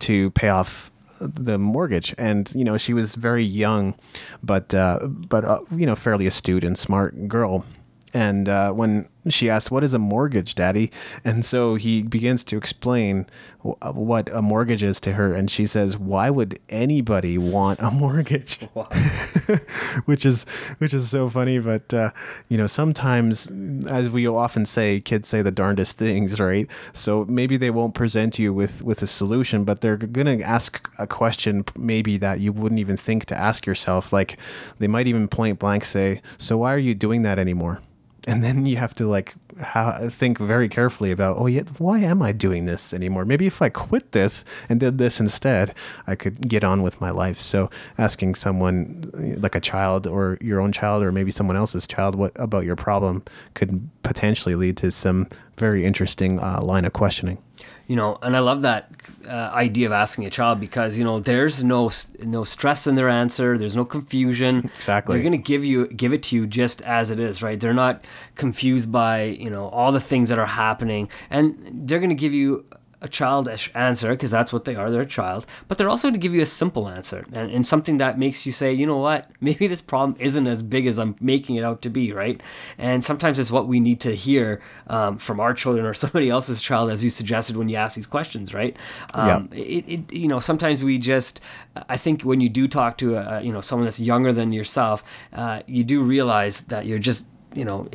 to 0.00 0.30
pay 0.32 0.48
off 0.48 0.90
the 1.20 1.56
mortgage 1.56 2.12
and 2.18 2.52
you 2.56 2.64
know 2.64 2.76
she 2.76 2.92
was 2.92 3.14
very 3.14 3.44
young 3.44 3.94
but 4.42 4.74
uh, 4.74 4.98
but 5.06 5.44
uh, 5.44 5.60
you 5.70 5.86
know 5.86 5.94
fairly 5.94 6.26
astute 6.26 6.64
and 6.64 6.76
smart 6.76 7.28
girl 7.28 7.64
and 8.12 8.48
uh, 8.48 8.72
when 8.72 9.08
she 9.32 9.48
asks, 9.48 9.70
What 9.70 9.84
is 9.84 9.94
a 9.94 9.98
mortgage, 9.98 10.54
Daddy? 10.54 10.90
And 11.24 11.44
so 11.44 11.76
he 11.76 12.02
begins 12.02 12.44
to 12.44 12.56
explain 12.56 13.26
w- 13.64 13.76
what 13.92 14.30
a 14.32 14.42
mortgage 14.42 14.82
is 14.82 15.00
to 15.02 15.14
her. 15.14 15.32
And 15.32 15.50
she 15.50 15.66
says, 15.66 15.96
Why 15.96 16.30
would 16.30 16.58
anybody 16.68 17.38
want 17.38 17.80
a 17.80 17.90
mortgage? 17.90 18.60
which 20.04 20.26
is 20.26 20.44
which 20.78 20.92
is 20.92 21.08
so 21.08 21.28
funny. 21.28 21.58
But, 21.58 21.94
uh, 21.94 22.10
you 22.48 22.58
know, 22.58 22.66
sometimes, 22.66 23.50
as 23.88 24.10
we 24.10 24.26
often 24.26 24.66
say, 24.66 25.00
kids 25.00 25.28
say 25.28 25.42
the 25.42 25.50
darndest 25.52 25.98
things, 25.98 26.38
right? 26.40 26.68
So 26.92 27.24
maybe 27.26 27.56
they 27.56 27.70
won't 27.70 27.94
present 27.94 28.38
you 28.38 28.52
with, 28.52 28.82
with 28.82 29.02
a 29.02 29.06
solution, 29.06 29.64
but 29.64 29.80
they're 29.80 29.96
going 29.96 30.38
to 30.38 30.44
ask 30.44 30.90
a 30.98 31.06
question 31.06 31.64
maybe 31.76 32.16
that 32.18 32.40
you 32.40 32.52
wouldn't 32.52 32.80
even 32.80 32.96
think 32.96 33.24
to 33.26 33.36
ask 33.36 33.66
yourself. 33.66 34.12
Like 34.12 34.38
they 34.78 34.88
might 34.88 35.06
even 35.06 35.28
point 35.28 35.58
blank 35.58 35.84
say, 35.84 36.20
So 36.38 36.58
why 36.58 36.74
are 36.74 36.78
you 36.78 36.94
doing 36.94 37.22
that 37.22 37.38
anymore? 37.38 37.80
And 38.26 38.42
then 38.42 38.66
you 38.66 38.76
have 38.76 38.94
to 38.94 39.06
like 39.06 39.34
how, 39.60 40.08
think 40.08 40.38
very 40.38 40.68
carefully 40.68 41.10
about 41.10 41.38
oh 41.38 41.46
yeah 41.46 41.62
why 41.78 41.98
am 41.98 42.22
i 42.22 42.32
doing 42.32 42.66
this 42.66 42.92
anymore? 42.92 43.24
Maybe 43.24 43.46
if 43.46 43.62
i 43.62 43.68
quit 43.68 44.12
this 44.12 44.44
and 44.68 44.80
did 44.80 44.98
this 44.98 45.20
instead 45.20 45.74
i 46.06 46.14
could 46.14 46.48
get 46.48 46.64
on 46.64 46.82
with 46.82 47.00
my 47.00 47.10
life. 47.10 47.40
So 47.40 47.70
asking 47.98 48.34
someone 48.34 49.10
like 49.38 49.54
a 49.54 49.60
child 49.60 50.06
or 50.06 50.38
your 50.40 50.60
own 50.60 50.72
child 50.72 51.02
or 51.02 51.12
maybe 51.12 51.30
someone 51.30 51.56
else's 51.56 51.86
child 51.86 52.14
what 52.14 52.32
about 52.36 52.64
your 52.64 52.76
problem 52.76 53.22
could 53.54 53.88
potentially 54.02 54.54
lead 54.54 54.76
to 54.78 54.90
some 54.90 55.28
very 55.56 55.84
interesting 55.84 56.40
uh, 56.40 56.60
line 56.62 56.84
of 56.84 56.92
questioning. 56.92 57.38
You 57.86 57.96
know 57.96 58.18
and 58.22 58.34
i 58.34 58.40
love 58.40 58.62
that 58.62 58.90
uh, 59.28 59.50
idea 59.52 59.86
of 59.86 59.92
asking 59.92 60.24
a 60.24 60.30
child 60.30 60.60
because 60.60 60.96
you 60.98 61.04
know 61.04 61.20
there's 61.20 61.62
no 61.62 61.90
no 62.20 62.44
stress 62.44 62.86
in 62.86 62.94
their 62.94 63.08
answer. 63.08 63.58
There's 63.58 63.76
no 63.76 63.84
confusion. 63.84 64.70
Exactly. 64.76 65.16
They're 65.16 65.22
going 65.22 65.40
to 65.40 65.46
give 65.52 65.64
you 65.64 65.86
give 65.88 66.12
it 66.12 66.22
to 66.24 66.36
you 66.36 66.46
just 66.46 66.82
as 66.82 67.10
it 67.10 67.20
is 67.20 67.42
right? 67.42 67.58
They're 67.58 67.74
not 67.74 68.04
confused 68.36 68.90
by 68.90 69.36
you 69.44 69.50
know 69.50 69.68
all 69.68 69.92
the 69.92 70.00
things 70.00 70.28
that 70.30 70.38
are 70.38 70.46
happening. 70.64 71.08
And 71.30 71.86
they're 71.86 72.00
going 72.00 72.16
to 72.16 72.22
give 72.26 72.32
you 72.32 72.64
a 73.04 73.08
childish 73.08 73.70
answer 73.74 74.08
because 74.08 74.30
that's 74.30 74.50
what 74.50 74.64
they 74.64 74.74
are 74.74 74.90
they're 74.90 75.02
a 75.02 75.06
child. 75.06 75.46
But 75.68 75.76
they're 75.76 75.90
also 75.90 76.08
going 76.08 76.14
to 76.14 76.18
give 76.18 76.34
you 76.34 76.40
a 76.40 76.46
simple 76.46 76.88
answer 76.88 77.26
and, 77.34 77.50
and 77.50 77.66
something 77.66 77.98
that 77.98 78.18
makes 78.18 78.46
you 78.46 78.52
say 78.52 78.72
you 78.72 78.86
know 78.86 78.96
what? 78.96 79.30
Maybe 79.40 79.66
this 79.66 79.82
problem 79.82 80.16
isn't 80.18 80.46
as 80.46 80.62
big 80.62 80.86
as 80.86 80.98
i'm 80.98 81.14
making 81.20 81.56
it 81.56 81.64
out 81.64 81.82
to 81.82 81.90
be 81.90 82.12
right? 82.12 82.42
And 82.78 83.04
sometimes 83.04 83.38
it's 83.38 83.50
what 83.50 83.68
we 83.68 83.78
need 83.78 84.00
to 84.00 84.16
hear 84.16 84.62
um, 84.86 85.18
from 85.18 85.38
our 85.38 85.52
children 85.52 85.84
or 85.84 85.92
somebody 86.04 86.30
else's 86.30 86.62
child 86.62 86.90
as 86.90 87.04
you 87.04 87.10
suggested 87.10 87.56
when 87.58 87.68
you 87.68 87.76
ask 87.76 87.94
these 87.94 88.06
questions 88.06 88.54
right? 88.54 88.74
Um, 89.12 89.50
yeah. 89.52 89.58
it, 89.58 89.88
it, 89.88 90.12
you 90.12 90.26
know 90.26 90.40
sometimes 90.40 90.82
we 90.82 90.96
just 90.96 91.40
i 91.88 91.96
think 91.96 92.22
when 92.22 92.40
you 92.40 92.48
do 92.48 92.66
talk 92.66 92.96
to 92.98 93.16
a, 93.16 93.42
you 93.42 93.52
know 93.52 93.60
someone 93.60 93.84
that's 93.84 94.00
younger 94.00 94.32
than 94.32 94.52
yourself 94.52 95.04
uh, 95.34 95.60
you 95.66 95.84
do 95.84 96.02
realize 96.02 96.62
that 96.62 96.86
you're 96.86 96.98
just 96.98 97.26
you 97.54 97.64
know 97.64 97.86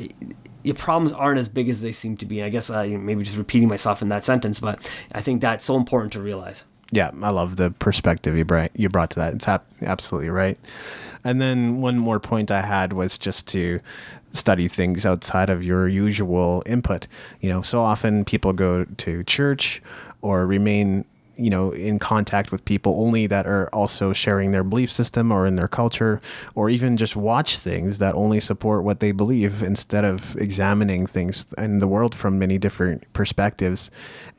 your 0.63 0.75
problems 0.75 1.11
aren't 1.11 1.39
as 1.39 1.49
big 1.49 1.69
as 1.69 1.81
they 1.81 1.91
seem 1.91 2.17
to 2.17 2.25
be. 2.25 2.39
And 2.39 2.47
I 2.47 2.49
guess 2.49 2.69
uh, 2.69 2.83
maybe 2.83 3.23
just 3.23 3.37
repeating 3.37 3.69
myself 3.69 4.01
in 4.01 4.09
that 4.09 4.25
sentence, 4.25 4.59
but 4.59 4.79
I 5.11 5.21
think 5.21 5.41
that's 5.41 5.65
so 5.65 5.77
important 5.77 6.13
to 6.13 6.21
realize. 6.21 6.63
Yeah, 6.91 7.11
I 7.21 7.29
love 7.29 7.57
the 7.57 7.71
perspective 7.71 8.35
you 8.35 8.45
brought 8.45 8.71
you 8.75 8.89
brought 8.89 9.11
to 9.11 9.19
that. 9.19 9.35
It's 9.35 9.47
absolutely 9.83 10.29
right. 10.29 10.57
And 11.23 11.39
then 11.39 11.81
one 11.81 11.99
more 11.99 12.19
point 12.19 12.49
I 12.49 12.61
had 12.61 12.93
was 12.93 13.17
just 13.17 13.47
to 13.49 13.79
study 14.33 14.67
things 14.67 15.05
outside 15.05 15.49
of 15.49 15.63
your 15.63 15.87
usual 15.87 16.63
input. 16.65 17.07
You 17.41 17.49
know, 17.49 17.61
so 17.61 17.81
often 17.81 18.25
people 18.25 18.53
go 18.53 18.85
to 18.85 19.23
church 19.23 19.81
or 20.21 20.47
remain 20.47 21.05
you 21.39 21.49
know 21.49 21.71
in 21.71 21.97
contact 21.97 22.51
with 22.51 22.63
people 22.65 23.01
only 23.01 23.25
that 23.27 23.47
are 23.47 23.69
also 23.73 24.13
sharing 24.13 24.51
their 24.51 24.63
belief 24.63 24.91
system 24.91 25.31
or 25.31 25.45
in 25.47 25.55
their 25.55 25.67
culture 25.67 26.21
or 26.55 26.69
even 26.69 26.97
just 26.97 27.15
watch 27.15 27.57
things 27.57 27.97
that 27.99 28.13
only 28.15 28.39
support 28.39 28.83
what 28.83 28.99
they 28.99 29.11
believe 29.11 29.63
instead 29.63 30.03
of 30.03 30.35
examining 30.37 31.07
things 31.07 31.45
in 31.57 31.79
the 31.79 31.87
world 31.87 32.13
from 32.13 32.37
many 32.37 32.57
different 32.57 33.11
perspectives 33.13 33.89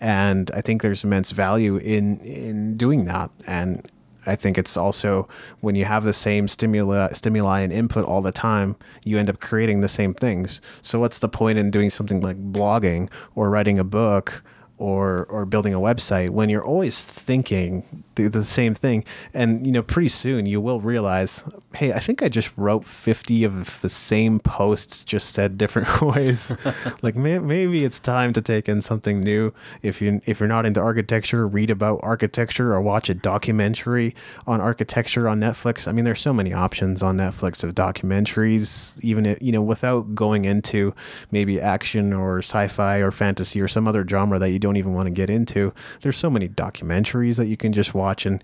and 0.01 0.51
i 0.53 0.61
think 0.61 0.83
there's 0.83 1.03
immense 1.03 1.31
value 1.31 1.77
in 1.79 2.21
in 2.21 2.77
doing 2.77 3.07
that 3.07 3.31
and 3.47 3.91
I 4.27 4.37
think 4.37 4.59
it's 4.59 4.77
also 4.77 5.29
when 5.61 5.75
you 5.75 5.87
have 5.87 6.05
the 6.05 6.13
same 6.13 6.47
stimuli, 6.47 7.13
stimuli 7.13 7.61
and 7.61 7.73
input 7.73 8.05
all 8.05 8.21
the 8.21 8.33
time, 8.33 8.77
you 9.03 9.19
end 9.19 9.31
up 9.31 9.41
creating 9.41 9.81
the 9.81 9.89
same 9.89 10.13
things. 10.13 10.61
So 10.83 11.01
what's 11.01 11.21
the 11.21 11.29
point 11.29 11.59
in 11.59 11.71
doing 11.71 11.91
something 11.91 12.21
like 12.21 12.53
blogging 12.53 13.09
or 13.35 13.49
writing 13.49 13.79
a 13.79 13.85
book 13.85 14.43
or 14.81 15.27
or 15.27 15.45
building 15.45 15.75
a 15.75 15.79
website 15.79 16.31
when 16.31 16.49
you're 16.49 16.65
always 16.65 17.05
thinking 17.05 18.03
the, 18.15 18.29
the, 18.29 18.45
same 18.45 18.75
thing. 18.75 19.05
And 19.35 19.65
you 19.65 19.73
know 19.73 19.83
pretty 19.83 20.09
soon 20.09 20.47
you 20.47 20.61
will 20.61 20.81
realize 20.81 21.45
hey 21.75 21.93
i 21.93 21.99
think 21.99 22.23
i 22.23 22.29
just 22.29 22.51
wrote 22.57 22.85
50 22.85 23.45
of 23.45 23.81
the 23.83 23.89
same 23.89 24.41
posts 24.41 25.05
just 25.05 25.31
said 25.31 25.59
different 25.59 26.01
ways 26.03 26.51
like 27.03 27.15
may, 27.15 27.39
maybe 27.39 27.85
it's 27.85 28.01
time 28.01 28.33
to 28.33 28.41
take 28.41 28.69
in 28.69 28.81
something 28.81 29.21
new 29.21 29.53
if 29.83 30.01
you 30.01 30.21
if 30.25 30.41
you're 30.41 30.49
not 30.49 30.65
into 30.65 30.81
architecture 30.81 31.47
read 31.47 31.71
about 31.71 32.01
architecture 32.03 32.73
or 32.73 32.81
watch 32.81 33.11
a 33.11 33.15
documentary 33.15 34.15
on 34.47 34.61
architecture 34.61 35.29
on 35.29 35.39
netflix 35.41 35.87
i 35.87 35.93
mean 35.93 36.07
there's 36.07 36.21
so 36.21 36.33
many 36.33 36.53
options 36.53 37.03
on 37.03 37.19
netflix 37.19 37.63
of 37.63 37.75
documentaries 37.75 38.99
even 39.05 39.27
if, 39.27 39.41
you 39.43 39.53
know 39.53 39.63
without 39.63 40.15
going 40.15 40.47
into 40.47 40.95
maybe 41.31 41.61
action 41.61 42.15
or 42.15 42.39
sci-fi 42.39 42.97
or 42.97 43.11
fantasy 43.11 43.61
or 43.61 43.69
some 43.69 43.87
other 43.87 44.07
genre 44.09 44.39
that 44.39 44.51
you 44.51 44.59
don't 44.59 44.71
don't 44.71 44.77
even 44.77 44.93
want 44.93 45.07
to 45.07 45.11
get 45.11 45.29
into. 45.29 45.73
There's 46.03 46.17
so 46.17 46.31
many 46.31 46.49
documentaries 46.49 47.37
that 47.37 47.47
you 47.47 47.57
can 47.57 47.73
just 47.73 47.93
watch 47.93 48.25
and 48.25 48.43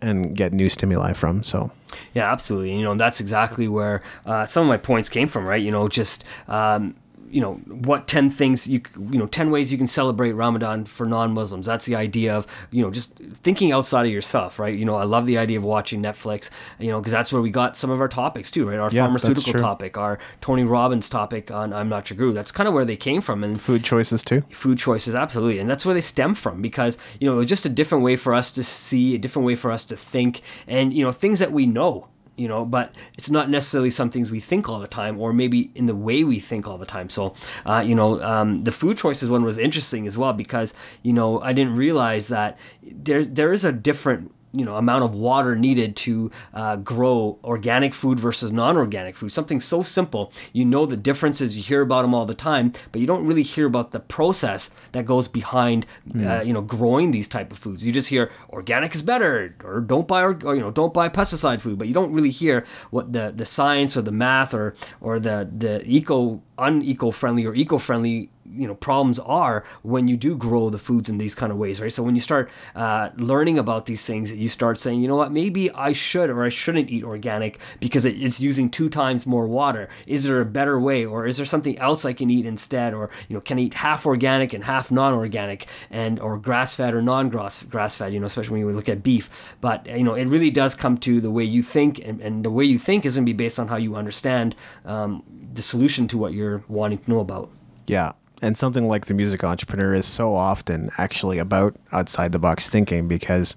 and 0.00 0.34
get 0.36 0.52
new 0.52 0.68
stimuli 0.68 1.12
from. 1.12 1.44
So 1.44 1.70
yeah, 2.14 2.30
absolutely. 2.30 2.74
You 2.76 2.84
know, 2.84 2.94
that's 2.94 3.20
exactly 3.20 3.68
where 3.68 4.02
uh, 4.26 4.46
some 4.46 4.62
of 4.62 4.68
my 4.68 4.76
points 4.76 5.08
came 5.08 5.28
from, 5.28 5.46
right? 5.46 5.62
You 5.62 5.70
know, 5.70 5.88
just 5.88 6.24
um, 6.48 6.94
you 7.30 7.40
know 7.40 7.54
what 7.66 8.08
10 8.08 8.30
things 8.30 8.66
you 8.66 8.82
you 9.10 9.18
know 9.18 9.26
10 9.26 9.50
ways 9.50 9.70
you 9.70 9.78
can 9.78 9.86
celebrate 9.86 10.32
Ramadan 10.32 10.84
for 10.84 11.06
non-Muslims. 11.06 11.66
That's 11.66 11.86
the 11.86 11.94
idea 11.94 12.36
of 12.36 12.46
you 12.70 12.82
know 12.82 12.90
just 12.90 13.14
thinking 13.34 13.72
outside 13.72 14.06
of 14.06 14.12
yourself 14.12 14.58
right? 14.58 14.76
You 14.76 14.84
know 14.84 14.96
I 14.96 15.04
love 15.04 15.26
the 15.26 15.38
idea 15.38 15.58
of 15.58 15.64
watching 15.64 16.02
Netflix 16.02 16.50
you 16.78 16.90
know 16.90 17.00
because 17.00 17.12
that's 17.12 17.32
where 17.32 17.42
we 17.42 17.50
got 17.50 17.76
some 17.76 17.90
of 17.90 18.00
our 18.00 18.08
topics 18.08 18.50
too 18.50 18.68
right? 18.68 18.78
Our 18.78 18.90
yeah, 18.90 19.04
pharmaceutical 19.04 19.52
topic 19.54 19.96
our 19.96 20.18
Tony 20.40 20.64
Robbins 20.64 21.08
topic 21.08 21.50
on 21.50 21.72
I'm 21.72 21.88
not 21.88 22.10
your 22.10 22.16
guru. 22.16 22.32
That's 22.32 22.52
kind 22.52 22.68
of 22.68 22.74
where 22.74 22.84
they 22.84 22.96
came 22.96 23.20
from 23.20 23.44
and 23.44 23.60
food 23.60 23.84
choices 23.84 24.24
too. 24.24 24.42
Food 24.50 24.78
choices 24.78 25.14
absolutely 25.14 25.58
and 25.58 25.70
that's 25.70 25.86
where 25.86 25.94
they 25.94 26.00
stem 26.00 26.34
from 26.34 26.60
because 26.60 26.98
you 27.20 27.26
know 27.26 27.34
it 27.34 27.38
was 27.38 27.46
just 27.46 27.64
a 27.64 27.70
different 27.70 28.04
way 28.04 28.16
for 28.16 28.34
us 28.34 28.50
to 28.52 28.62
see 28.62 29.14
a 29.14 29.18
different 29.18 29.46
way 29.46 29.54
for 29.54 29.70
us 29.70 29.84
to 29.84 29.96
think 29.96 30.40
and 30.66 30.92
you 30.92 31.04
know 31.04 31.12
things 31.12 31.38
that 31.38 31.52
we 31.52 31.66
know 31.66 32.08
you 32.40 32.48
know, 32.48 32.64
but 32.64 32.94
it's 33.18 33.30
not 33.30 33.50
necessarily 33.50 33.90
some 33.90 34.08
things 34.08 34.30
we 34.30 34.40
think 34.40 34.68
all 34.68 34.80
the 34.80 34.88
time, 34.88 35.20
or 35.20 35.32
maybe 35.32 35.70
in 35.74 35.84
the 35.84 35.94
way 35.94 36.24
we 36.24 36.40
think 36.40 36.66
all 36.66 36.78
the 36.78 36.86
time. 36.86 37.10
So, 37.10 37.34
uh, 37.66 37.84
you 37.86 37.94
know, 37.94 38.20
um, 38.22 38.64
the 38.64 38.72
food 38.72 38.96
choices 38.96 39.30
one 39.30 39.44
was 39.44 39.58
interesting 39.58 40.06
as 40.06 40.16
well 40.16 40.32
because 40.32 40.72
you 41.02 41.12
know 41.12 41.40
I 41.42 41.52
didn't 41.52 41.76
realize 41.76 42.28
that 42.28 42.58
there 42.82 43.24
there 43.24 43.52
is 43.52 43.64
a 43.64 43.72
different 43.72 44.32
you 44.52 44.64
know 44.64 44.76
amount 44.76 45.04
of 45.04 45.14
water 45.14 45.54
needed 45.54 45.96
to 45.96 46.30
uh, 46.54 46.76
grow 46.76 47.38
organic 47.44 47.94
food 47.94 48.18
versus 48.18 48.52
non-organic 48.52 49.14
food. 49.14 49.32
Something 49.32 49.60
so 49.60 49.82
simple. 49.82 50.32
You 50.52 50.64
know 50.64 50.86
the 50.86 50.96
differences. 50.96 51.56
You 51.56 51.62
hear 51.62 51.82
about 51.82 52.02
them 52.02 52.14
all 52.14 52.26
the 52.26 52.34
time 52.34 52.72
but 52.92 53.00
you 53.00 53.06
don't 53.06 53.26
really 53.26 53.42
hear 53.42 53.66
about 53.66 53.90
the 53.90 54.00
process 54.00 54.70
that 54.92 55.04
goes 55.04 55.28
behind 55.28 55.86
mm. 56.08 56.26
uh, 56.26 56.42
you 56.42 56.52
know 56.52 56.62
growing 56.62 57.10
these 57.10 57.28
type 57.28 57.52
of 57.52 57.58
foods. 57.58 57.84
You 57.84 57.92
just 57.92 58.08
hear 58.08 58.30
organic 58.50 58.94
is 58.94 59.02
better 59.02 59.54
or 59.64 59.80
don't 59.80 60.08
buy 60.08 60.22
or, 60.22 60.32
you 60.54 60.60
know 60.60 60.70
don't 60.70 60.94
buy 60.94 61.08
pesticide 61.08 61.60
food 61.60 61.78
but 61.78 61.88
you 61.88 61.94
don't 61.94 62.12
really 62.12 62.30
hear 62.30 62.64
what 62.90 63.12
the 63.12 63.32
the 63.34 63.44
science 63.44 63.96
or 63.96 64.02
the 64.02 64.12
math 64.12 64.54
or 64.54 64.74
or 65.00 65.18
the 65.18 65.48
the 65.56 65.82
eco 65.86 66.42
uneco-friendly 66.58 67.46
or 67.46 67.54
eco-friendly 67.54 68.30
you 68.52 68.66
know 68.66 68.74
problems 68.74 69.18
are 69.20 69.64
when 69.82 70.08
you 70.08 70.16
do 70.16 70.36
grow 70.36 70.70
the 70.70 70.78
foods 70.78 71.08
in 71.08 71.18
these 71.18 71.34
kind 71.34 71.52
of 71.52 71.58
ways 71.58 71.80
right? 71.80 71.92
So 71.92 72.02
when 72.02 72.14
you 72.14 72.20
start 72.20 72.50
uh, 72.74 73.10
learning 73.16 73.58
about 73.58 73.86
these 73.86 74.04
things 74.04 74.32
you 74.32 74.48
start 74.48 74.78
saying 74.78 75.00
you 75.00 75.08
know 75.08 75.16
what? 75.16 75.32
Maybe 75.32 75.70
i 75.72 75.92
should 75.92 76.30
or 76.30 76.44
i 76.44 76.48
shouldn't 76.48 76.90
eat 76.90 77.04
organic 77.04 77.58
because 77.78 78.04
it, 78.04 78.20
it's 78.20 78.40
using 78.40 78.70
two 78.70 78.88
times 78.88 79.26
more 79.26 79.46
water. 79.46 79.88
Is 80.06 80.24
there 80.24 80.40
a 80.40 80.44
better 80.44 80.78
way 80.78 81.04
or 81.04 81.26
is 81.26 81.36
there 81.36 81.46
something 81.46 81.78
else 81.78 82.04
i 82.04 82.12
can 82.12 82.30
eat 82.30 82.46
instead? 82.46 82.94
Or 82.94 83.10
you 83.28 83.34
know 83.34 83.40
can 83.40 83.58
i 83.58 83.62
eat 83.62 83.74
half 83.74 84.06
organic 84.06 84.52
and 84.52 84.64
half 84.64 84.90
non-organic 84.90 85.66
and 85.90 86.18
or 86.20 86.38
grass-fed 86.38 86.94
or 86.94 87.02
non-grass 87.02 87.64
grass-fed 87.64 88.12
you 88.12 88.20
know 88.20 88.26
especially 88.26 88.62
when 88.62 88.68
you 88.68 88.76
look 88.76 88.88
at 88.88 89.02
beef. 89.02 89.30
But 89.60 89.86
you 89.86 90.04
know 90.04 90.14
it 90.14 90.26
really 90.26 90.50
does 90.50 90.74
come 90.74 90.98
to 90.98 91.20
the 91.20 91.30
way 91.30 91.44
you 91.44 91.62
think 91.62 92.00
and, 92.00 92.20
and 92.20 92.44
the 92.44 92.50
way 92.50 92.64
you 92.64 92.78
think 92.78 93.04
is 93.04 93.14
going 93.16 93.26
to 93.26 93.32
be 93.32 93.36
based 93.36 93.58
on 93.58 93.68
how 93.68 93.76
you 93.76 93.96
understand 93.96 94.56
um, 94.84 95.22
the 95.52 95.62
solution 95.62 96.08
to 96.08 96.18
what 96.18 96.32
you're 96.32 96.62
wanting 96.68 96.98
to 96.98 97.10
know 97.10 97.20
about. 97.20 97.50
Yeah 97.86 98.12
and 98.42 98.56
something 98.56 98.88
like 98.88 99.06
the 99.06 99.14
music 99.14 99.44
entrepreneur 99.44 99.94
is 99.94 100.06
so 100.06 100.34
often 100.34 100.90
actually 100.98 101.38
about 101.38 101.76
outside 101.92 102.32
the 102.32 102.38
box 102.38 102.68
thinking 102.68 103.08
because 103.08 103.56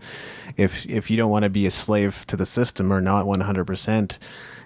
if 0.58 0.86
if 0.86 1.10
you 1.10 1.18
don't 1.18 1.32
want 1.32 1.44
to 1.44 1.50
be 1.50 1.66
a 1.66 1.72
slave 1.72 2.26
to 2.28 2.36
the 2.36 2.46
system 2.46 2.92
or 2.92 3.02
not 3.02 3.26
100% 3.26 4.18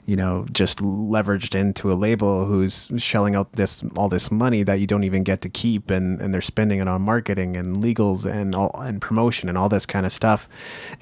you 0.07 0.15
know, 0.15 0.45
just 0.53 0.79
leveraged 0.79 1.53
into 1.53 1.91
a 1.91 1.93
label 1.93 2.45
who's 2.45 2.89
shelling 2.97 3.35
out 3.35 3.51
this 3.51 3.83
all 3.97 4.07
this 4.07 4.31
money 4.31 4.63
that 4.63 4.79
you 4.79 4.87
don't 4.87 5.03
even 5.03 5.21
get 5.21 5.41
to 5.41 5.49
keep, 5.49 5.91
and, 5.91 6.21
and 6.21 6.33
they're 6.33 6.39
spending 6.39 6.79
it 6.79 6.87
on 6.87 7.01
marketing 7.01 7.57
and 7.57 7.83
legals 7.83 8.23
and 8.23 8.55
all 8.55 8.71
and 8.79 9.01
promotion 9.01 9.49
and 9.49 9.57
all 9.57 9.67
this 9.67 9.85
kind 9.85 10.05
of 10.05 10.13
stuff, 10.13 10.47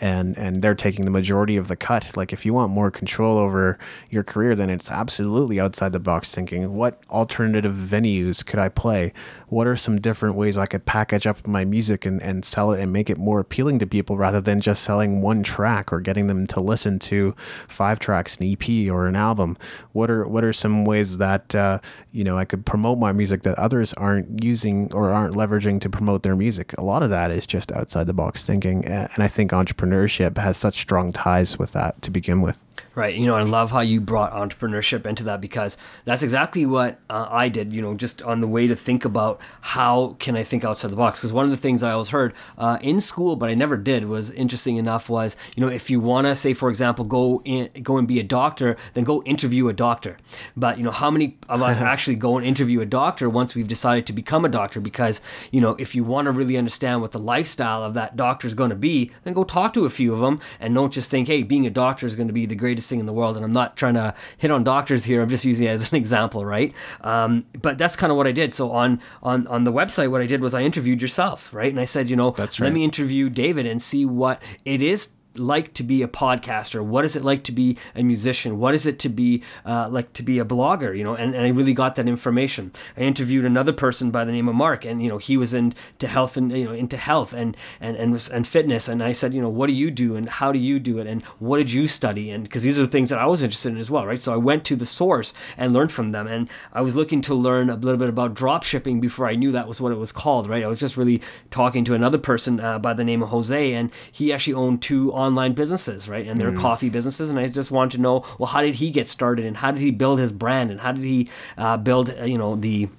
and 0.01 0.35
and 0.39 0.63
they're 0.63 0.73
taking 0.73 1.05
the 1.05 1.11
majority 1.11 1.55
of 1.55 1.67
the 1.67 1.75
cut. 1.75 2.17
Like 2.17 2.33
if 2.33 2.47
you 2.47 2.53
want 2.55 2.71
more 2.71 2.89
control 2.89 3.37
over 3.37 3.77
your 4.09 4.23
career, 4.23 4.55
then 4.55 4.71
it's 4.71 4.89
absolutely 4.89 5.59
outside 5.59 5.91
the 5.91 5.99
box 5.99 6.33
thinking. 6.33 6.73
What 6.73 6.99
alternative 7.11 7.75
venues 7.75 8.43
could 8.43 8.57
I 8.57 8.69
play? 8.69 9.13
What 9.55 9.67
are 9.67 9.77
some 9.77 10.01
different 10.01 10.35
ways 10.35 10.57
I 10.57 10.65
could 10.65 10.85
package 10.85 11.25
up 11.25 11.47
my 11.47 11.63
music 11.63 12.05
and, 12.05 12.21
and 12.21 12.43
sell 12.43 12.73
it 12.73 12.81
and 12.81 12.91
make 12.91 13.09
it 13.09 13.17
more 13.17 13.39
appealing 13.39 13.79
to 13.79 13.87
people 13.87 14.17
rather 14.17 14.41
than 14.41 14.59
just 14.59 14.83
selling 14.83 15.21
one 15.21 15.43
track 15.43 15.93
or 15.93 16.01
getting 16.01 16.27
them 16.27 16.45
to 16.47 16.59
listen 16.59 16.99
to 16.99 17.33
five 17.69 17.97
tracks, 17.97 18.35
an 18.35 18.51
EP 18.51 18.91
or 18.91 19.07
an 19.07 19.15
album? 19.15 19.57
What 19.93 20.11
are 20.11 20.27
what 20.27 20.43
are 20.43 20.51
some 20.51 20.83
ways 20.83 21.19
that 21.19 21.55
uh, 21.55 21.79
you 22.11 22.25
know 22.25 22.37
I 22.37 22.43
could 22.43 22.65
promote 22.65 22.99
my 22.99 23.13
music 23.13 23.43
that 23.43 23.57
others 23.57 23.93
aren't 23.93 24.43
using 24.43 24.91
or 24.91 25.13
aren't 25.13 25.35
leveraging 25.35 25.79
to 25.81 25.89
promote 25.89 26.23
their 26.23 26.35
music? 26.35 26.73
A 26.77 26.83
lot 26.83 27.01
of 27.01 27.09
that 27.11 27.31
is 27.31 27.47
just 27.47 27.71
outside 27.71 28.07
the 28.07 28.13
box 28.13 28.43
thinking, 28.43 28.83
and 28.83 29.23
I 29.23 29.29
think 29.29 29.51
entrepreneurship 29.51 30.37
has 30.37 30.57
such 30.57 30.81
strong 30.81 31.13
ties 31.13 31.57
with 31.57 31.71
that 31.71 32.01
to 32.01 32.11
begin 32.11 32.41
with. 32.41 32.64
Right. 32.95 33.13
You 33.13 33.27
know, 33.27 33.33
I 33.33 33.43
love 33.43 33.71
how 33.71 33.81
you 33.81 33.99
brought 33.99 34.31
entrepreneurship 34.31 35.05
into 35.05 35.25
that 35.25 35.41
because 35.41 35.75
that's 36.05 36.23
exactly 36.23 36.65
what 36.65 36.97
uh, 37.09 37.27
I 37.29 37.49
did, 37.49 37.73
you 37.73 37.81
know, 37.81 37.93
just 37.93 38.21
on 38.21 38.39
the 38.39 38.47
way 38.47 38.67
to 38.67 38.75
think 38.75 39.03
about 39.03 39.41
how 39.59 40.15
can 40.19 40.37
I 40.37 40.43
think 40.43 40.63
outside 40.63 40.91
the 40.91 40.95
box. 40.95 41.19
Because 41.19 41.33
one 41.33 41.43
of 41.43 41.51
the 41.51 41.57
things 41.57 41.83
I 41.83 41.91
always 41.91 42.09
heard 42.09 42.33
uh, 42.57 42.77
in 42.81 43.01
school, 43.01 43.35
but 43.35 43.49
I 43.49 43.53
never 43.53 43.75
did, 43.75 44.05
was 44.05 44.31
interesting 44.31 44.77
enough 44.77 45.09
was, 45.09 45.35
you 45.57 45.61
know, 45.61 45.67
if 45.67 45.89
you 45.89 45.99
want 45.99 46.27
to 46.27 46.35
say, 46.37 46.53
for 46.53 46.69
example, 46.69 47.03
go 47.03 47.41
in, 47.43 47.69
go 47.83 47.97
and 47.97 48.07
be 48.07 48.17
a 48.17 48.23
doctor, 48.23 48.77
then 48.93 49.03
go 49.03 49.21
interview 49.23 49.67
a 49.67 49.73
doctor. 49.73 50.15
But, 50.55 50.77
you 50.77 50.85
know, 50.85 50.91
how 50.91 51.11
many 51.11 51.37
of 51.49 51.61
us 51.61 51.77
actually 51.79 52.15
go 52.15 52.37
and 52.37 52.47
interview 52.47 52.79
a 52.79 52.85
doctor 52.85 53.29
once 53.29 53.55
we've 53.55 53.67
decided 53.67 54.07
to 54.07 54.13
become 54.13 54.45
a 54.45 54.49
doctor? 54.49 54.79
Because, 54.79 55.19
you 55.51 55.59
know, 55.59 55.71
if 55.71 55.95
you 55.95 56.05
want 56.05 56.27
to 56.27 56.31
really 56.31 56.55
understand 56.55 57.01
what 57.01 57.11
the 57.11 57.19
lifestyle 57.19 57.83
of 57.83 57.93
that 57.95 58.15
doctor 58.15 58.47
is 58.47 58.53
going 58.53 58.69
to 58.69 58.75
be, 58.77 59.11
then 59.25 59.33
go 59.33 59.43
talk 59.43 59.73
to 59.73 59.83
a 59.83 59.89
few 59.89 60.13
of 60.13 60.19
them 60.19 60.39
and 60.61 60.73
don't 60.73 60.93
just 60.93 61.11
think, 61.11 61.27
hey, 61.27 61.43
being 61.43 61.67
a 61.67 61.69
doctor 61.69 62.05
is 62.05 62.15
going 62.15 62.29
to 62.29 62.33
be 62.33 62.45
the 62.45 62.55
greatest 62.55 62.84
thing 62.89 62.99
in 62.99 63.05
the 63.05 63.13
world. 63.13 63.35
And 63.35 63.45
I'm 63.45 63.51
not 63.51 63.77
trying 63.77 63.95
to 63.95 64.13
hit 64.37 64.51
on 64.51 64.63
doctors 64.63 65.05
here. 65.05 65.21
I'm 65.21 65.29
just 65.29 65.45
using 65.45 65.67
it 65.67 65.71
as 65.71 65.89
an 65.89 65.95
example, 66.03 66.45
right? 66.45 66.73
Um, 67.01 67.45
but 67.61 67.77
that's 67.77 67.95
kind 67.95 68.11
of 68.11 68.17
what 68.17 68.27
I 68.27 68.31
did. 68.31 68.53
So 68.53 68.71
on 68.71 68.99
on 69.23 69.47
on 69.47 69.63
the 69.63 69.71
website, 69.71 70.11
what 70.11 70.21
I 70.21 70.27
did 70.27 70.41
was 70.41 70.53
I 70.53 70.61
interviewed 70.61 71.01
yourself, 71.01 71.53
right? 71.53 71.69
And 71.69 71.79
I 71.79 71.85
said, 71.85 72.09
you 72.09 72.15
know, 72.15 72.31
That's 72.31 72.59
let 72.59 72.73
me 72.73 72.83
interview 72.83 73.29
David 73.29 73.65
and 73.65 73.81
see 73.81 74.05
what 74.05 74.41
it 74.63 74.81
is 74.81 75.09
like 75.37 75.73
to 75.73 75.83
be 75.83 76.01
a 76.01 76.07
podcaster? 76.07 76.83
What 76.83 77.05
is 77.05 77.15
it 77.15 77.23
like 77.23 77.43
to 77.43 77.51
be 77.51 77.77
a 77.95 78.03
musician? 78.03 78.59
What 78.59 78.73
is 78.73 78.85
it 78.85 78.99
to 78.99 79.09
be 79.09 79.43
uh, 79.65 79.89
like 79.89 80.13
to 80.13 80.23
be 80.23 80.39
a 80.39 80.45
blogger 80.45 80.95
you 80.95 81.03
know? 81.03 81.15
And, 81.15 81.35
and 81.35 81.45
i 81.45 81.49
really 81.49 81.73
got 81.73 81.95
that 81.95 82.07
information. 82.07 82.71
I 82.97 83.01
interviewed 83.01 83.45
another 83.45 83.73
person 83.73 84.11
by 84.11 84.25
the 84.25 84.31
name 84.31 84.47
of 84.47 84.55
mark 84.55 84.85
and 84.85 85.01
you 85.01 85.09
know 85.09 85.17
he 85.17 85.37
was 85.37 85.53
into 85.53 86.07
health 86.07 86.37
and 86.37 86.51
you 86.51 86.65
know 86.65 86.73
into 86.73 86.97
health 86.97 87.33
and 87.33 87.55
and 87.79 87.97
and, 87.97 88.29
and 88.31 88.47
fitness. 88.47 88.87
And 88.87 89.03
i 89.03 89.11
said 89.11 89.33
you 89.33 89.41
know 89.41 89.49
what 89.49 89.67
do 89.67 89.73
you 89.73 89.91
do 89.91 90.15
and 90.15 90.29
how 90.29 90.51
do 90.51 90.59
you 90.59 90.79
do 90.79 90.99
it? 90.99 91.07
And 91.07 91.23
what 91.39 91.57
did 91.57 91.71
you 91.71 91.87
study? 91.87 92.31
And 92.31 92.43
because 92.43 92.63
these 92.63 92.77
are 92.79 92.83
the 92.83 92.91
things 92.91 93.09
that 93.09 93.19
i 93.19 93.25
was 93.25 93.41
interested 93.41 93.71
in 93.71 93.77
as 93.77 93.91
well 93.91 94.05
right? 94.05 94.21
So 94.21 94.33
i 94.33 94.37
went 94.37 94.65
to 94.65 94.75
the 94.75 94.85
source 94.85 95.33
and 95.57 95.73
learned 95.73 95.91
from 95.91 96.11
them. 96.11 96.27
And 96.27 96.49
i 96.73 96.81
was 96.81 96.95
looking 96.95 97.21
to 97.21 97.35
learn 97.35 97.69
a 97.69 97.75
little 97.75 97.99
bit 97.99 98.09
about 98.09 98.33
drop 98.33 98.63
shipping 98.63 98.99
before 98.99 99.27
i 99.27 99.35
knew 99.35 99.51
that 99.51 99.67
was 99.67 99.81
what 99.81 99.91
it 99.91 99.97
was 99.97 100.11
called 100.11 100.47
right? 100.47 100.63
I 100.63 100.67
was 100.67 100.79
just 100.79 100.97
really 100.97 101.21
talking 101.51 101.85
to 101.85 101.93
another 101.93 102.17
person 102.17 102.59
uh, 102.59 102.79
by 102.79 102.93
the 102.93 103.03
name 103.03 103.21
of 103.23 103.29
jose 103.29 103.73
and 103.73 103.91
he 104.11 104.33
actually 104.33 104.53
owned 104.53 104.81
two 104.81 105.13
online 105.27 105.53
businesses 105.61 106.07
right? 106.13 106.25
And 106.27 106.35
they're 106.39 106.55
coffee 106.67 106.89
businesses. 106.97 107.29
And 107.29 107.37
i 107.39 107.47
just 107.47 107.71
want 107.71 107.91
to 107.93 107.99
know 108.05 108.15
well 108.39 108.51
how 108.53 108.61
did 108.61 108.75
he 108.75 108.87
get 108.99 109.07
started? 109.07 109.43
And 109.45 109.57
how 109.57 109.71
did 109.71 109.81
he 109.81 109.91
build 109.91 110.17
his 110.19 110.31
brand? 110.43 110.67
And 110.71 110.79
how 110.85 110.91
did 110.91 111.03
he 111.03 111.29
uh, 111.57 111.77
build 111.77 112.07
uh, 112.09 112.25
you 112.33 112.37
know 112.37 112.51
the 112.55 112.89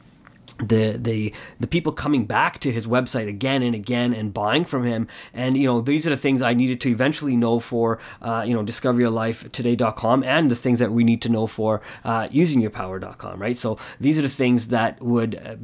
the 0.58 0.96
the 0.98 1.34
the 1.60 1.66
people 1.66 1.92
coming 1.92 2.24
back 2.24 2.58
to 2.60 2.72
his 2.72 2.86
website 2.86 3.28
again 3.28 3.62
and 3.62 3.74
again 3.74 4.14
and 4.14 4.32
buying 4.32 4.64
from 4.64 4.84
him. 4.84 5.08
And 5.34 5.56
you 5.56 5.66
know 5.66 5.80
these 5.80 6.06
are 6.06 6.10
the 6.10 6.16
things 6.16 6.42
i 6.42 6.54
needed 6.54 6.80
to 6.82 6.90
eventually 6.90 7.36
know 7.36 7.58
for 7.58 7.98
uh, 8.22 8.44
you 8.46 8.54
know 8.54 8.64
discoveryoflifetoday.com 8.64 10.24
and 10.24 10.50
the 10.50 10.56
things 10.56 10.78
that 10.78 10.92
we 10.92 11.04
need 11.04 11.22
to 11.22 11.28
know 11.28 11.46
for 11.46 11.80
uh, 12.04 12.28
usingyourpower.com 12.28 13.40
right? 13.40 13.58
So 13.58 13.78
these 14.00 14.18
are 14.18 14.22
the 14.22 14.28
things 14.28 14.68
that 14.68 15.02
would 15.02 15.34
uh, 15.34 15.56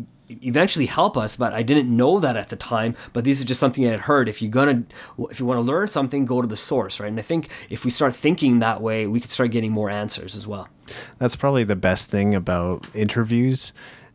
eventually 0.43 0.87
help 0.87 1.15
us 1.15 1.37
but 1.37 1.53
i 1.53 1.63
didn't 1.63 1.95
know 1.95 2.19
that 2.19 2.37
at 2.37 2.49
the 2.49 2.57
time. 2.57 2.97
But 3.13 3.25
these 3.25 3.41
are 3.41 3.45
just 3.45 3.61
something 3.61 3.87
i 3.87 3.91
had 3.91 4.01
heard. 4.01 4.29
If 4.29 4.43
you're 4.43 4.51
gonna 4.51 4.85
if 5.31 5.41
you 5.41 5.47
want 5.47 5.59
to 5.59 5.63
learn 5.63 5.89
something 5.89 6.27
go 6.27 6.43
to 6.43 6.49
the 6.49 6.57
source 6.57 7.01
right? 7.01 7.09
And 7.09 7.19
i 7.19 7.23
think 7.23 7.49
if 7.71 7.85
we 7.85 7.91
start 7.91 8.15
thinking 8.15 8.59
that 8.59 8.81
way 8.81 9.07
we 9.07 9.21
could 9.21 9.31
start 9.31 9.51
getting 9.51 9.73
more 9.73 9.91
answers 9.91 10.37
as 10.37 10.47
well. 10.47 10.69
That's 11.19 11.37
probably 11.37 11.65
the 11.65 11.77
best 11.77 12.11
thing 12.11 12.35
about 12.35 12.87
interviews. 12.95 13.73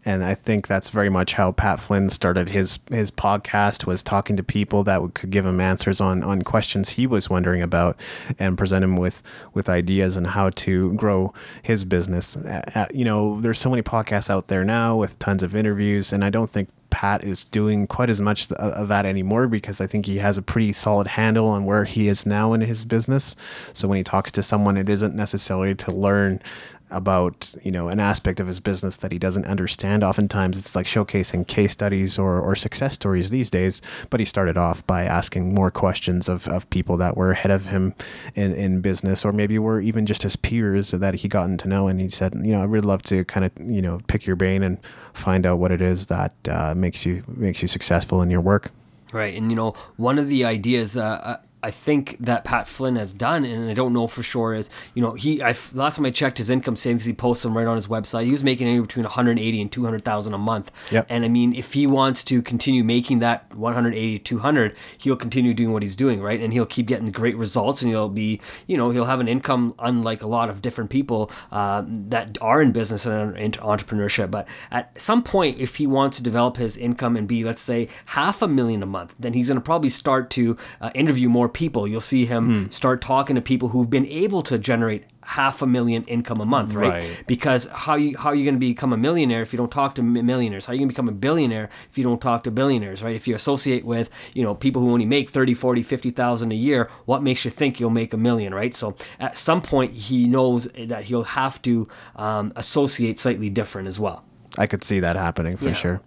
And 0.08 0.24
I 0.24 0.36
think 0.36 0.68
that's 0.68 0.88
very 0.90 1.10
much 1.10 1.34
how 1.34 1.52
Pat 1.52 1.82
Flynn 1.82 2.10
started 2.10 2.48
his 2.48 2.80
his 2.90 3.12
podcast 3.12 3.86
was 3.86 4.02
talking 4.02 4.38
to 4.38 4.44
people 4.44 4.86
that 4.86 5.02
would, 5.02 5.14
could 5.14 5.32
give 5.32 5.46
him 5.46 5.60
answers 5.60 6.00
on 6.00 6.24
on 6.24 6.44
questions 6.44 6.92
he 6.92 7.06
was 7.06 7.30
wondering 7.30 7.62
about 7.62 8.00
and 8.40 8.58
present 8.58 8.86
him 8.86 8.96
with 8.96 9.22
with 9.54 9.68
ideas 9.68 10.16
on 10.16 10.24
how 10.24 10.50
to 10.52 10.94
grow 10.94 11.34
his 11.62 11.84
business. 11.84 12.38
Uh, 12.38 12.62
uh, 12.74 12.86
you 12.94 13.04
know, 13.04 13.42
there's 13.42 13.60
so 13.60 13.70
many 13.70 13.82
podcasts 13.82 14.30
out 14.30 14.48
there 14.48 14.64
now 14.64 14.96
with 14.96 15.20
tons 15.20 15.44
of 15.44 15.54
interviews, 15.54 16.14
and 16.14 16.24
I 16.24 16.30
don't 16.30 16.50
think 16.50 16.70
Pat 16.90 17.26
is 17.26 17.44
doing 17.44 17.86
quite 17.86 18.10
as 18.10 18.22
much 18.22 18.50
of 18.52 18.88
that 18.88 19.06
anymore 19.06 19.50
because 19.50 19.82
I 19.82 19.88
think 19.88 20.06
he 20.06 20.20
has 20.20 20.38
a 20.38 20.42
pretty 20.42 20.72
solid 20.72 21.08
handle 21.08 21.48
on 21.48 21.66
where 21.66 21.84
he 21.84 22.08
is 22.08 22.26
now 22.26 22.54
in 22.54 22.62
his 22.62 22.86
business. 22.86 23.36
So 23.74 23.90
when 23.90 23.98
he 23.98 24.06
talks 24.06 24.32
to 24.32 24.42
someone, 24.42 24.78
it 24.78 24.88
isn't 24.88 25.14
necessarily 25.14 25.76
to 25.76 25.92
learn 25.92 26.42
about 26.90 27.56
you 27.64 27.72
know 27.72 27.90
an 27.90 28.00
aspect 28.00 28.40
of 28.40 28.48
his 28.48 28.60
business 28.60 28.98
that 28.98 29.12
he 29.12 29.20
doesn't 29.20 29.46
understand. 29.46 30.04
Oftentimes 30.04 30.58
it's 30.58 30.76
like 30.76 30.86
showcasing 30.86 31.48
case 31.48 31.74
studies 31.74 32.18
or, 32.18 32.40
or 32.40 32.56
success 32.56 32.94
stories 32.94 33.30
these 33.30 33.50
days 33.50 33.82
but 34.10 34.20
he 34.20 34.26
started 34.26 34.58
off 34.58 34.86
by 34.88 35.04
asking 35.04 35.54
more 35.54 35.72
questions 35.72 36.30
of, 36.30 36.48
of 36.48 36.70
people 36.70 36.98
that 36.98 37.18
were 37.18 37.32
ahead 37.32 37.52
of 37.52 37.68
him 37.68 37.94
in, 38.36 38.54
in 38.54 38.82
business 38.82 39.26
or 39.26 39.32
maybe 39.32 39.60
were 39.60 39.82
even 39.82 40.06
just 40.06 40.24
his 40.24 40.36
peers 40.36 40.92
that 40.92 41.16
he 41.16 41.28
gotten 41.28 41.58
to 41.58 41.68
know. 41.68 41.88
And 41.88 42.00
he 42.00 42.10
said 42.10 42.34
you 42.44 42.52
know 42.52 42.64
i'd 42.64 42.70
really 42.70 42.88
love 42.88 43.02
to 43.04 43.24
kind 43.26 43.46
of 43.46 43.52
you 43.60 43.82
know 43.82 44.00
pick 44.08 44.26
your 44.26 44.36
brain 44.36 44.64
and 44.64 44.78
find 45.14 45.46
out 45.46 45.58
what 45.58 45.72
it 45.72 45.82
is 45.82 46.08
that 46.08 46.34
uh, 46.50 46.74
makes 46.76 47.06
you 47.06 47.24
makes 47.28 47.62
you 47.62 47.68
successful 47.68 48.22
in 48.22 48.30
your 48.30 48.42
work. 48.42 48.72
Right, 49.12 49.36
and 49.36 49.50
you 49.50 49.56
know, 49.56 49.72
one 49.96 50.20
of 50.20 50.28
the 50.28 50.44
ideas 50.46 50.98
uh, 50.98 51.40
I 51.68 51.72
think 51.72 52.16
that 52.22 52.46
Pat 52.46 52.66
Flynn 52.66 52.96
has 52.96 53.12
done, 53.12 53.44
and 53.44 53.70
I 53.70 53.74
don't 53.74 53.92
know 53.92 54.08
for 54.08 54.24
sure, 54.24 54.54
is 54.54 54.70
you 54.94 55.02
know 55.02 55.16
he. 55.16 55.42
I 55.44 55.54
last 55.74 55.98
time 55.98 56.06
I 56.06 56.12
checked 56.12 56.38
his 56.38 56.50
income 56.50 56.78
savings, 56.78 57.04
he 57.04 57.12
posts 57.12 57.44
them 57.44 57.58
right 57.58 57.68
on 57.68 57.76
his 57.76 57.88
website. 57.88 58.24
He 58.24 58.32
was 58.32 58.42
making 58.42 58.68
anywhere 58.68 58.88
between 58.88 59.04
180 59.04 59.62
and 59.62 59.70
200 59.70 60.06
thousand 60.06 60.34
a 60.34 60.38
month. 60.38 60.72
Yep. 60.94 61.08
And 61.10 61.26
I 61.26 61.28
mean, 61.28 61.54
if 61.54 61.74
he 61.74 61.86
wants 61.86 62.24
to 62.24 62.42
continue 62.42 62.86
making 62.86 63.20
that 63.20 63.54
180 63.54 64.20
200, 64.20 64.78
he'll 64.98 65.18
continue 65.18 65.54
doing 65.54 65.74
what 65.74 65.82
he's 65.82 65.98
doing, 65.98 66.22
right? 66.22 66.40
And 66.40 66.54
he'll 66.54 66.66
keep 66.66 66.88
getting 66.88 67.08
great 67.08 67.36
results, 67.36 67.82
and 67.82 67.92
he'll 67.92 68.08
be, 68.08 68.40
you 68.66 68.78
know, 68.78 68.90
he'll 68.92 69.04
have 69.04 69.20
an 69.20 69.28
income 69.28 69.76
unlike 69.78 70.22
a 70.22 70.28
lot 70.28 70.50
of 70.50 70.62
different 70.62 70.90
people 70.90 71.30
uh, 71.52 71.84
that 71.86 72.38
are 72.40 72.62
in 72.62 72.72
business 72.72 73.06
and 73.06 73.36
into 73.36 73.60
entrepreneurship. 73.60 74.32
But 74.32 74.48
at 74.72 74.98
some 75.02 75.22
point, 75.22 75.60
if 75.60 75.76
he 75.76 75.86
wants 75.86 76.16
to 76.16 76.24
develop 76.24 76.56
his 76.56 76.78
income 76.78 77.18
and 77.18 77.28
be, 77.28 77.44
let's 77.44 77.62
say, 77.62 77.90
half 78.06 78.42
a 78.42 78.48
million 78.48 78.82
a 78.82 78.86
month, 78.86 79.16
then 79.20 79.34
he's 79.34 79.50
going 79.50 79.60
to 79.60 79.62
probably 79.62 79.90
start 79.90 80.30
to 80.30 80.56
uh, 80.80 80.92
interview 80.96 81.28
more 81.28 81.50
people. 81.58 81.88
You'll 81.88 82.02
see 82.02 82.26
him 82.26 82.72
start 82.72 83.02
talking 83.02 83.36
to 83.36 83.42
people 83.42 83.70
who've 83.70 83.90
been 83.90 84.06
able 84.06 84.44
to 84.44 84.60
generate 84.60 85.06
half 85.24 85.64
a 85.64 85.68
million 85.68 86.04
income 86.04 86.40
a 86.40 86.46
month, 86.46 86.74
right? 86.74 87.04
Right. 87.04 87.24
Because 87.26 87.66
how 87.66 87.96
you 87.96 88.16
how 88.16 88.30
are 88.30 88.36
you 88.36 88.46
going 88.46 88.54
to 88.56 88.60
become 88.60 88.94
a 88.94 88.98
millionaire 88.98 89.42
if 89.42 89.52
you 89.52 89.58
don't 89.58 89.72
talk 89.72 89.96
to 89.96 90.04
millionaires? 90.04 90.68
How 90.68 90.72
are 90.72 90.76
you 90.76 90.80
going 90.80 90.90
to 90.90 90.94
become 90.94 91.10
a 91.10 91.20
billionaire 91.28 91.70
if 91.90 91.98
you 91.98 92.04
don't 92.04 92.22
talk 92.22 92.44
to 92.44 92.52
billionaires, 92.52 93.02
right? 93.02 93.16
If 93.16 93.28
you 93.28 93.34
associate 93.34 93.86
with, 93.86 94.12
you 94.36 94.44
know, 94.44 94.54
people 94.54 94.84
who 94.84 94.92
only 94.92 95.08
make 95.08 95.32
30, 95.32 95.56
40, 95.56 95.82
50,000 95.82 96.52
a 96.52 96.56
year, 96.56 96.90
what 97.06 97.24
makes 97.24 97.44
you 97.44 97.50
think 97.50 97.80
you'll 97.80 97.90
make 97.90 98.14
a 98.14 98.18
million, 98.18 98.54
right? 98.54 98.76
So 98.76 98.96
at 99.20 99.36
some 99.36 99.62
point 99.62 99.94
he 99.94 100.28
knows 100.28 100.68
that 100.78 101.06
he'll 101.06 101.24
have 101.24 101.60
to 101.64 101.88
um, 102.16 102.54
associate 102.56 103.20
slightly 103.20 103.50
different 103.50 103.88
as 103.88 104.00
well. 104.00 104.24
I 104.58 104.68
could 104.68 104.84
see 104.84 105.00
that 105.00 105.16
happening 105.16 105.58
for 105.58 105.66
Yeah. 105.68 105.74
sure 105.74 106.02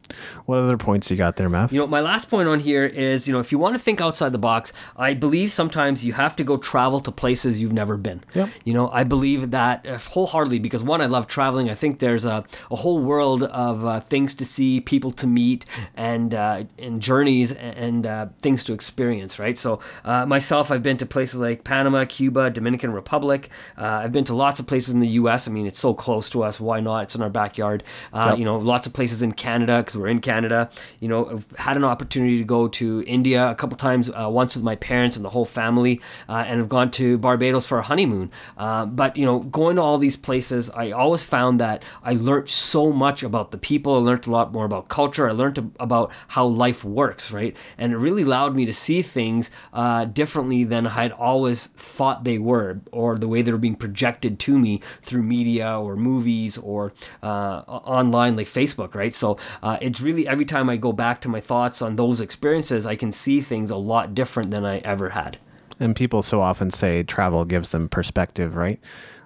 what 0.47 0.59
other 0.59 0.77
points 0.77 1.11
you 1.11 1.17
got 1.17 1.37
there 1.37 1.49
Mav? 1.49 1.73
You 1.73 1.79
know, 1.79 1.87
my 1.87 2.01
last 2.01 2.29
point 2.29 2.49
on 2.49 2.61
here 2.61 2.85
is, 2.85 3.29
you 3.29 3.33
know, 3.33 3.39
if 3.41 3.53
you 3.53 3.59
want 3.59 3.75
to 3.75 3.79
think 3.79 4.01
outside 4.01 4.33
the 4.33 4.39
box, 4.39 4.73
I 4.97 5.15
believe 5.15 5.53
sometimes 5.53 6.05
you 6.05 6.13
have 6.15 6.35
to 6.37 6.45
go 6.45 6.57
travel 6.57 7.01
to 7.01 7.13
places 7.13 7.61
you've 7.61 7.73
never 7.73 7.97
been. 7.97 8.23
Yep. 8.35 8.49
You 8.65 8.75
know, 8.75 8.91
I 8.91 9.05
believe 9.05 9.51
that 9.53 9.87
uh, 9.87 9.99
wholeheartedly 9.99 10.59
because 10.59 10.83
one, 10.83 11.01
I 11.01 11.07
love 11.07 11.27
traveling. 11.27 11.71
I 11.71 11.75
think 11.75 12.01
there's 12.01 12.25
a, 12.25 12.45
a 12.71 12.77
whole 12.77 13.01
world 13.01 13.45
of 13.45 13.85
uh, 13.85 14.01
things 14.01 14.35
to 14.35 14.45
see, 14.45 14.81
people 14.81 15.13
to 15.13 15.27
meet, 15.27 15.65
and 15.97 16.35
uh, 16.35 16.65
and 16.79 17.01
journeys 17.01 17.53
and 17.53 18.07
uh, 18.07 18.27
things 18.41 18.65
to 18.65 18.73
experience. 18.73 19.39
Right. 19.39 19.59
So 19.59 19.79
uh, 20.05 20.27
myself, 20.27 20.71
I've 20.73 20.83
been 20.83 20.97
to 20.99 21.07
places 21.07 21.39
like 21.41 21.63
Panama, 21.65 22.05
Cuba, 22.05 22.51
Dominican 22.51 22.93
Republic. 22.93 23.49
Uh, 23.79 23.85
I've 24.03 24.13
been 24.13 24.25
to 24.25 24.35
lots 24.35 24.59
of 24.59 24.67
places 24.67 24.93
in 24.95 25.01
the 25.01 25.09
U.S. 25.23 25.47
I 25.47 25.51
mean, 25.53 25.67
it's 25.67 25.79
so 25.79 25.95
close 25.95 26.29
to 26.31 26.43
us. 26.43 26.59
Why 26.59 26.81
not? 26.81 27.05
It's 27.05 27.15
in 27.15 27.23
our 27.23 27.31
backyard. 27.31 27.85
Uh, 28.13 28.29
Yep. 28.31 28.39
You 28.41 28.47
know, 28.47 28.57
lots 28.57 28.87
of 28.87 28.93
places 28.95 29.21
in 29.23 29.33
Canada 29.33 29.75
because 29.81 29.97
we're 29.99 30.07
in 30.17 30.21
Canada. 30.21 30.71
You 30.99 31.09
know, 31.09 31.21
I've 31.31 31.47
had 31.59 31.77
an 31.77 31.85
opportunity 31.85 32.39
to 32.39 32.45
go 32.45 32.69
to 32.69 33.05
India 33.07 33.51
a 33.51 33.55
couple 33.55 33.77
times, 33.77 34.09
uh, 34.09 34.29
once 34.31 34.55
with 34.57 34.65
my 34.65 34.77
parents 34.77 35.15
and 35.17 35.25
the 35.25 35.31
whole 35.37 35.45
family, 35.45 36.01
uh, 36.27 36.45
and 36.47 36.59
have 36.59 36.69
gone 36.69 36.91
to 36.93 37.19
Barbados 37.19 37.67
for 37.67 37.79
a 37.79 37.83
honeymoon. 37.83 38.31
Uh, 38.57 38.87
but 38.87 39.17
you 39.19 39.27
know, 39.27 39.41
going 39.41 39.77
to 39.77 39.83
all 39.83 39.99
these 39.99 40.17
places, 40.17 40.71
I 40.71 40.91
always 40.91 41.23
found 41.23 41.61
that 41.61 41.83
I 42.03 42.15
learned 42.15 42.49
so 42.49 42.93
much 42.93 43.23
about 43.23 43.51
the 43.51 43.59
people. 43.59 43.97
I 43.97 43.99
learned 43.99 44.27
a 44.27 44.31
lot 44.31 44.53
more 44.53 44.65
about 44.65 44.89
culture. 44.89 45.29
I 45.29 45.33
learned 45.33 45.59
about 45.79 46.11
how 46.29 46.47
life 46.47 46.83
works, 46.83 47.31
right? 47.31 47.55
And 47.77 47.93
it 47.93 47.99
really 47.99 48.23
allowed 48.23 48.57
me 48.57 48.65
to 48.65 48.73
see 48.73 49.03
things 49.03 49.51
uh, 49.75 50.07
differently 50.07 50.65
than 50.65 50.87
I 50.87 51.03
had 51.03 51.13
always 51.13 51.67
thought 51.67 52.25
they 52.25 52.39
were, 52.39 52.81
or 52.91 53.19
the 53.19 53.29
way 53.29 53.43
they 53.43 53.53
were 53.53 53.59
being 53.59 53.77
projected 53.77 54.39
to 54.41 54.59
me 54.59 54.81
through 55.03 55.25
media 55.25 55.79
or 55.79 55.97
movies 55.97 56.57
or 56.57 56.93
uh, 57.23 57.63
online 57.69 58.30
like 58.37 58.47
Facebook, 58.47 58.95
right? 58.95 59.15
So 59.15 59.39
uh, 59.63 59.79
it's 59.81 60.01
really 60.01 60.27
every 60.27 60.45
time 60.45 60.71
I 60.71 60.77
go 60.77 60.93
back 60.93 61.21
to 61.23 61.29
my 61.29 61.41
thoughts 61.41 61.83
on 61.83 61.97
those 61.97 62.21
experiences, 62.21 62.87
I 62.87 62.97
can 62.97 63.13
see 63.13 63.41
things 63.41 63.71
a 63.71 63.77
lot 63.77 64.15
different 64.15 64.51
than 64.51 64.65
I 64.65 64.79
ever 64.79 65.11
had. 65.11 65.39
And 65.79 65.97
people 65.97 66.23
so 66.23 66.43
often 66.43 66.71
say 66.71 67.03
travel 67.03 67.45
gives 67.45 67.71
them 67.71 67.89
perspective, 67.89 68.55
right? 68.55 68.79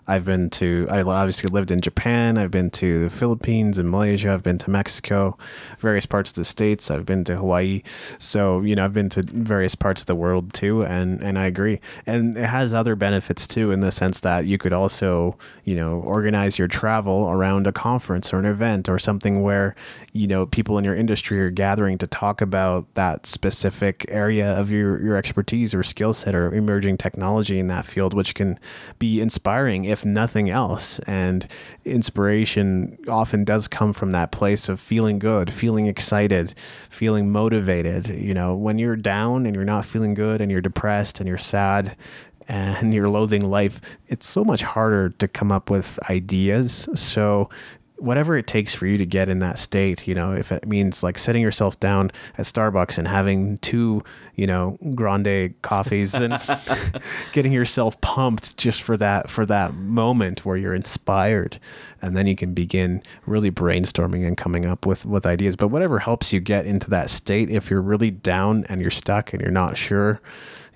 I've 0.06 0.24
been 0.24 0.50
to, 0.50 0.86
I 0.90 1.02
obviously 1.02 1.48
lived 1.50 1.70
in 1.70 1.80
Japan. 1.80 2.36
I've 2.36 2.50
been 2.50 2.70
to 2.72 3.04
the 3.04 3.10
Philippines 3.10 3.78
and 3.78 3.90
Malaysia. 3.90 4.32
I've 4.32 4.42
been 4.42 4.58
to 4.58 4.70
Mexico, 4.70 5.38
various 5.78 6.06
parts 6.06 6.30
of 6.30 6.34
the 6.34 6.44
States. 6.44 6.90
I've 6.90 7.06
been 7.06 7.24
to 7.24 7.36
Hawaii. 7.36 7.82
So, 8.18 8.60
you 8.60 8.76
know, 8.76 8.84
I've 8.84 8.92
been 8.92 9.08
to 9.10 9.22
various 9.22 9.74
parts 9.74 10.02
of 10.02 10.06
the 10.06 10.14
world 10.14 10.52
too. 10.52 10.84
And, 10.84 11.22
and 11.22 11.38
I 11.38 11.46
agree. 11.46 11.80
And 12.06 12.36
it 12.36 12.46
has 12.46 12.74
other 12.74 12.96
benefits 12.96 13.46
too, 13.46 13.70
in 13.70 13.80
the 13.80 13.92
sense 13.92 14.20
that 14.20 14.46
you 14.46 14.58
could 14.58 14.72
also, 14.72 15.36
you 15.64 15.74
know, 15.74 16.00
organize 16.00 16.58
your 16.58 16.68
travel 16.68 17.30
around 17.30 17.66
a 17.66 17.72
conference 17.72 18.32
or 18.32 18.38
an 18.38 18.46
event 18.46 18.88
or 18.88 18.98
something 18.98 19.42
where, 19.42 19.74
you 20.14 20.28
know, 20.28 20.46
people 20.46 20.78
in 20.78 20.84
your 20.84 20.94
industry 20.94 21.40
are 21.40 21.50
gathering 21.50 21.98
to 21.98 22.06
talk 22.06 22.40
about 22.40 22.86
that 22.94 23.26
specific 23.26 24.06
area 24.08 24.48
of 24.54 24.70
your, 24.70 25.02
your 25.02 25.16
expertise 25.16 25.74
or 25.74 25.82
skill 25.82 26.14
set 26.14 26.36
or 26.36 26.54
emerging 26.54 26.96
technology 26.96 27.58
in 27.58 27.66
that 27.66 27.84
field, 27.84 28.14
which 28.14 28.32
can 28.32 28.56
be 29.00 29.20
inspiring 29.20 29.84
if 29.84 30.04
nothing 30.04 30.48
else. 30.48 31.00
And 31.00 31.48
inspiration 31.84 32.96
often 33.08 33.42
does 33.42 33.66
come 33.66 33.92
from 33.92 34.12
that 34.12 34.30
place 34.30 34.68
of 34.68 34.78
feeling 34.78 35.18
good, 35.18 35.52
feeling 35.52 35.86
excited, 35.86 36.54
feeling 36.88 37.32
motivated. 37.32 38.06
You 38.06 38.34
know, 38.34 38.54
when 38.54 38.78
you're 38.78 38.94
down 38.94 39.46
and 39.46 39.56
you're 39.56 39.64
not 39.64 39.84
feeling 39.84 40.14
good 40.14 40.40
and 40.40 40.48
you're 40.48 40.60
depressed 40.60 41.18
and 41.18 41.28
you're 41.28 41.38
sad 41.38 41.96
and 42.46 42.94
you're 42.94 43.08
loathing 43.08 43.44
life, 43.44 43.80
it's 44.06 44.28
so 44.28 44.44
much 44.44 44.62
harder 44.62 45.08
to 45.08 45.26
come 45.26 45.50
up 45.50 45.70
with 45.70 45.98
ideas. 46.08 46.88
So 46.94 47.50
whatever 47.96 48.36
it 48.36 48.46
takes 48.46 48.74
for 48.74 48.86
you 48.86 48.98
to 48.98 49.06
get 49.06 49.28
in 49.28 49.38
that 49.38 49.58
state, 49.58 50.06
you 50.06 50.14
know, 50.14 50.32
if 50.32 50.50
it 50.50 50.66
means 50.66 51.02
like 51.02 51.18
setting 51.18 51.40
yourself 51.40 51.78
down 51.78 52.10
at 52.36 52.44
Starbucks 52.46 52.98
and 52.98 53.06
having 53.06 53.58
two, 53.58 54.02
you 54.34 54.46
know, 54.46 54.78
grande 54.94 55.54
coffees 55.62 56.14
and 56.14 56.40
getting 57.32 57.52
yourself 57.52 58.00
pumped 58.00 58.56
just 58.56 58.82
for 58.82 58.96
that 58.96 59.30
for 59.30 59.46
that 59.46 59.74
moment 59.74 60.44
where 60.44 60.56
you're 60.56 60.74
inspired 60.74 61.58
and 62.02 62.16
then 62.16 62.26
you 62.26 62.34
can 62.34 62.52
begin 62.52 63.02
really 63.26 63.50
brainstorming 63.50 64.26
and 64.26 64.36
coming 64.36 64.66
up 64.66 64.86
with 64.86 65.06
with 65.06 65.24
ideas. 65.24 65.54
But 65.54 65.68
whatever 65.68 66.00
helps 66.00 66.32
you 66.32 66.40
get 66.40 66.66
into 66.66 66.90
that 66.90 67.10
state 67.10 67.48
if 67.48 67.70
you're 67.70 67.82
really 67.82 68.10
down 68.10 68.64
and 68.68 68.80
you're 68.80 68.90
stuck 68.90 69.32
and 69.32 69.40
you're 69.40 69.52
not 69.52 69.78
sure, 69.78 70.20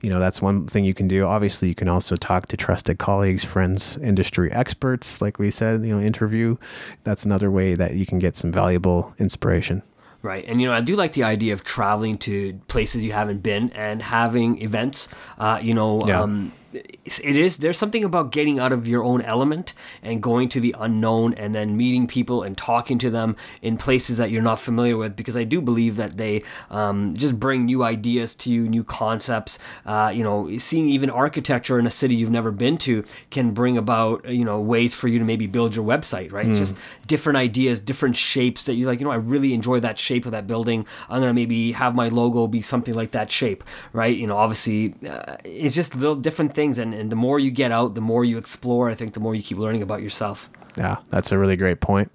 you 0.01 0.11
know 0.11 0.19
that's 0.19 0.41
one 0.41 0.67
thing 0.67 0.85
you 0.85 0.95
can 0.95 1.09
do 1.09 1.27
obviously 1.27 1.69
you 1.69 1.75
can 1.75 1.89
also 1.89 2.17
talk 2.17 2.47
to 2.47 2.57
trusted 2.57 2.99
colleagues 2.99 3.45
friends 3.45 3.97
industry 3.99 4.51
experts 4.53 5.21
like 5.21 5.39
we 5.39 5.51
said 5.51 5.83
you 5.83 5.95
know 5.95 6.01
interview 6.01 6.57
that's 7.05 7.25
another 7.25 7.51
way 7.51 7.75
that 7.75 7.95
you 7.95 8.07
can 8.07 8.19
get 8.19 8.37
some 8.37 8.53
valuable 8.53 9.15
inspiration 9.19 9.83
Right. 10.21 10.45
And, 10.49 10.61
you 10.61 10.67
know, 10.67 10.75
I 10.75 10.81
do 10.81 10.97
like 10.97 11.13
the 11.13 11.23
idea 11.23 11.53
of 11.53 11.63
traveling 11.63 12.19
to 12.19 12.55
places 12.67 13.05
you 13.05 13.13
haven't 13.13 13.41
been 13.41 13.71
and 13.71 14.03
having 14.03 14.61
events. 14.61 15.09
Uh, 15.39 15.61
you 15.63 15.75
know, 15.75 16.05
yeah. 16.07 16.21
um, 16.21 16.53
it 16.73 17.37
is 17.37 17.59
there's 17.59 17.79
something 17.79 18.05
about 18.05 18.31
getting 18.31 18.59
out 18.59 18.73
of 18.73 18.87
your 18.87 19.03
own 19.03 19.23
element 19.23 19.73
and 20.03 20.23
going 20.23 20.49
to 20.51 20.61
the 20.61 20.75
unknown 20.79 21.33
and 21.35 21.55
then 21.55 21.77
meeting 21.77 22.07
people 22.07 22.43
and 22.43 22.57
talking 22.57 22.99
to 22.99 23.11
them 23.11 23.37
in 23.63 23.79
places 23.79 24.19
that 24.19 24.31
you're 24.31 24.43
not 24.43 24.59
familiar 24.59 24.97
with 24.97 25.17
because 25.17 25.37
I 25.37 25.45
do 25.45 25.61
believe 25.61 25.97
that 25.97 26.17
they 26.17 26.43
um, 26.71 27.15
just 27.15 27.41
bring 27.41 27.65
new 27.65 27.83
ideas 27.83 28.35
to 28.37 28.51
you, 28.51 28.69
new 28.69 28.85
concepts. 28.85 29.59
Uh, 29.87 30.13
you 30.15 30.23
know, 30.23 30.57
seeing 30.59 30.89
even 30.89 31.09
architecture 31.11 31.79
in 31.79 31.87
a 31.87 31.91
city 31.91 32.15
you've 32.15 32.31
never 32.31 32.51
been 32.51 32.77
to 32.79 33.05
can 33.31 33.53
bring 33.53 33.79
about 33.79 34.29
you 34.29 34.45
know 34.45 34.61
ways 34.61 34.95
for 34.95 35.09
you 35.09 35.19
to 35.19 35.25
maybe 35.25 35.47
build 35.47 35.75
your 35.75 35.85
website. 35.85 36.33
Right, 36.33 36.47
mm. 36.47 36.57
just 36.57 36.77
different 37.07 37.39
ideas, 37.39 37.81
different 37.81 38.17
shapes 38.17 38.65
that 38.65 38.75
you're 38.75 38.89
like. 38.89 39.01
You 39.01 39.07
know, 39.07 39.13
I 39.13 39.17
really 39.17 39.55
enjoy 39.55 39.81
that 39.81 39.99
shape 39.99 40.27
of 40.27 40.33
that 40.33 40.47
building. 40.47 40.87
I'm 41.09 41.21
gonna 41.21 41.33
maybe 41.33 41.73
have 41.73 41.95
my 41.95 42.09
logo 42.09 42.47
be 42.47 42.61
something 42.61 42.95
like 42.95 43.13
that 43.13 43.31
shape. 43.31 43.65
Right, 43.93 44.17
you 44.17 44.27
know, 44.27 44.37
obviously 44.37 44.95
uh, 45.09 45.37
it's 45.45 45.75
just 45.75 45.95
little 45.95 46.17
different 46.17 46.55
things 46.59 46.68
and, 46.77 46.93
and 46.93 47.11
the 47.11 47.17
more 47.17 47.39
you 47.39 47.51
get 47.51 47.71
out 47.73 47.95
the 47.95 48.01
more 48.01 48.25
you 48.25 48.37
explore 48.37 48.91
i 48.91 48.95
think 48.95 49.15
the 49.15 49.21
more 49.21 49.35
you 49.35 49.43
keep 49.43 49.57
learning 49.59 49.81
about 49.83 50.03
yourself. 50.03 50.51
Yeah 50.77 50.97
that's 51.11 51.33
a 51.33 51.39
really 51.39 51.57
great 51.57 51.81
point. 51.81 52.11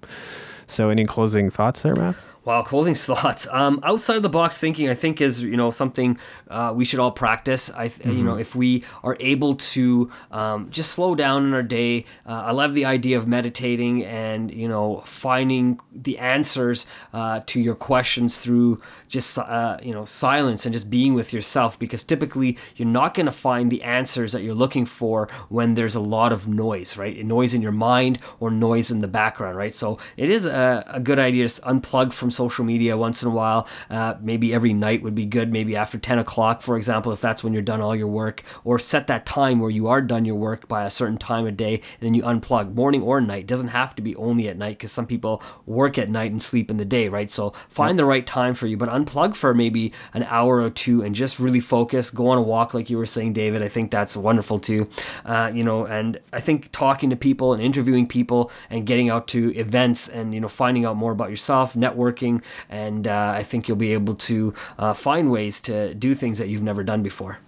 So 0.66 0.90
any 0.90 1.04
closing 1.04 1.50
thoughts 1.50 1.82
there 1.82 1.96
mav 1.96 2.16
Wow, 2.44 2.62
clothing 2.74 2.94
slots. 2.94 3.48
Um, 3.50 3.80
outside 3.82 4.16
of 4.16 4.22
the 4.22 4.28
box 4.28 4.58
thinking, 4.58 4.88
I 4.88 4.94
think 4.94 5.20
is 5.20 5.42
you 5.42 5.56
know 5.56 5.70
something 5.70 6.18
uh, 6.48 6.72
we 6.74 6.84
should 6.84 7.00
all 7.00 7.12
practice. 7.12 7.70
I 7.70 7.88
th- 7.88 8.00
mm-hmm. 8.00 8.18
you 8.18 8.24
know 8.24 8.32
mm-hmm. 8.32 8.40
if 8.40 8.54
we 8.54 8.84
are 9.02 9.16
able 9.20 9.54
to 9.54 10.10
um, 10.30 10.70
just 10.70 10.92
slow 10.92 11.14
down 11.14 11.46
in 11.46 11.54
our 11.54 11.62
day. 11.62 12.04
Uh, 12.26 12.44
I 12.46 12.52
love 12.52 12.74
the 12.74 12.84
idea 12.84 13.16
of 13.16 13.26
meditating 13.26 14.04
and 14.04 14.52
you 14.52 14.68
know 14.68 15.02
finding 15.06 15.80
the 15.92 16.18
answers 16.18 16.86
uh, 17.12 17.40
to 17.46 17.60
your 17.60 17.74
questions 17.74 18.40
through 18.40 18.80
just 19.08 19.38
uh, 19.38 19.78
you 19.82 19.92
know 19.92 20.04
silence 20.04 20.66
and 20.66 20.72
just 20.72 20.90
being 20.90 21.14
with 21.14 21.32
yourself. 21.32 21.78
Because 21.78 22.02
typically 22.02 22.58
you're 22.76 22.88
not 22.88 23.14
going 23.14 23.26
to 23.26 23.32
find 23.32 23.70
the 23.70 23.82
answers 23.82 24.32
that 24.32 24.42
you're 24.42 24.54
looking 24.54 24.86
for 24.86 25.28
when 25.48 25.74
there's 25.74 25.94
a 25.94 26.00
lot 26.00 26.32
of 26.32 26.46
noise, 26.46 26.96
right? 26.96 27.24
Noise 27.24 27.54
in 27.54 27.62
your 27.62 27.72
mind 27.72 28.18
or 28.40 28.50
noise 28.50 28.90
in 28.90 28.98
the 28.98 29.08
background, 29.08 29.56
right? 29.56 29.74
So 29.74 29.98
it 30.16 30.28
is 30.28 30.44
a, 30.44 30.84
a 30.86 31.00
good 31.00 31.18
idea 31.18 31.48
to 31.48 31.60
unplug 31.62 32.12
from 32.12 32.30
social 32.34 32.64
media 32.64 32.96
once 32.96 33.22
in 33.22 33.28
a 33.28 33.32
while. 33.32 33.68
Uh, 33.88 34.14
maybe 34.20 34.52
every 34.52 34.72
night 34.72 35.02
would 35.02 35.14
be 35.14 35.26
good. 35.26 35.52
Maybe 35.52 35.76
after 35.76 35.98
10 35.98 36.18
o'clock, 36.18 36.62
for 36.62 36.76
example, 36.76 37.12
if 37.12 37.20
that's 37.20 37.42
when 37.42 37.52
you're 37.52 37.62
done 37.62 37.80
all 37.80 37.96
your 37.96 38.08
work, 38.08 38.42
or 38.64 38.78
set 38.78 39.06
that 39.06 39.26
time 39.26 39.60
where 39.60 39.70
you 39.70 39.88
are 39.88 40.00
done 40.00 40.24
your 40.24 40.36
work 40.36 40.68
by 40.68 40.84
a 40.84 40.90
certain 40.90 41.18
time 41.18 41.46
of 41.46 41.56
day, 41.56 41.74
and 41.74 42.08
then 42.08 42.14
you 42.14 42.22
unplug, 42.22 42.74
morning 42.74 43.02
or 43.02 43.20
night. 43.20 43.40
It 43.40 43.46
doesn't 43.46 43.68
have 43.68 43.94
to 43.96 44.02
be 44.02 44.16
only 44.16 44.48
at 44.48 44.58
night 44.58 44.78
because 44.78 44.92
some 44.92 45.06
people 45.06 45.42
work 45.66 45.98
at 45.98 46.10
night 46.10 46.32
and 46.32 46.42
sleep 46.42 46.70
in 46.70 46.76
the 46.76 46.84
day, 46.84 47.08
right? 47.08 47.30
So 47.30 47.50
find 47.68 47.98
the 47.98 48.04
right 48.04 48.26
time 48.26 48.54
for 48.54 48.66
you, 48.66 48.76
but 48.76 48.88
unplug 48.88 49.36
for 49.36 49.54
maybe 49.54 49.92
an 50.12 50.24
hour 50.24 50.60
or 50.60 50.70
two 50.70 51.02
and 51.02 51.14
just 51.14 51.38
really 51.38 51.60
focus. 51.60 52.10
Go 52.10 52.28
on 52.28 52.38
a 52.38 52.42
walk, 52.42 52.74
like 52.74 52.90
you 52.90 52.98
were 52.98 53.06
saying, 53.06 53.32
David. 53.32 53.62
I 53.62 53.68
think 53.68 53.90
that's 53.90 54.16
wonderful 54.16 54.58
too. 54.58 54.88
Uh, 55.24 55.50
you 55.52 55.64
know, 55.64 55.86
and 55.86 56.18
I 56.32 56.40
think 56.40 56.70
talking 56.72 57.10
to 57.10 57.16
people 57.16 57.52
and 57.52 57.62
interviewing 57.62 58.06
people 58.06 58.50
and 58.70 58.86
getting 58.86 59.10
out 59.10 59.28
to 59.28 59.54
events 59.54 60.08
and 60.08 60.34
you 60.34 60.40
know 60.40 60.48
finding 60.48 60.84
out 60.84 60.96
more 60.96 61.12
about 61.12 61.30
yourself, 61.30 61.74
networking 61.74 62.23
and 62.68 63.06
uh, 63.06 63.34
I 63.36 63.42
think 63.42 63.68
you'll 63.68 63.76
be 63.76 63.92
able 63.92 64.14
to 64.14 64.54
uh, 64.78 64.94
find 64.94 65.30
ways 65.30 65.60
to 65.62 65.94
do 65.94 66.14
things 66.14 66.38
that 66.38 66.48
you've 66.48 66.62
never 66.62 66.82
done 66.82 67.02
before. 67.02 67.38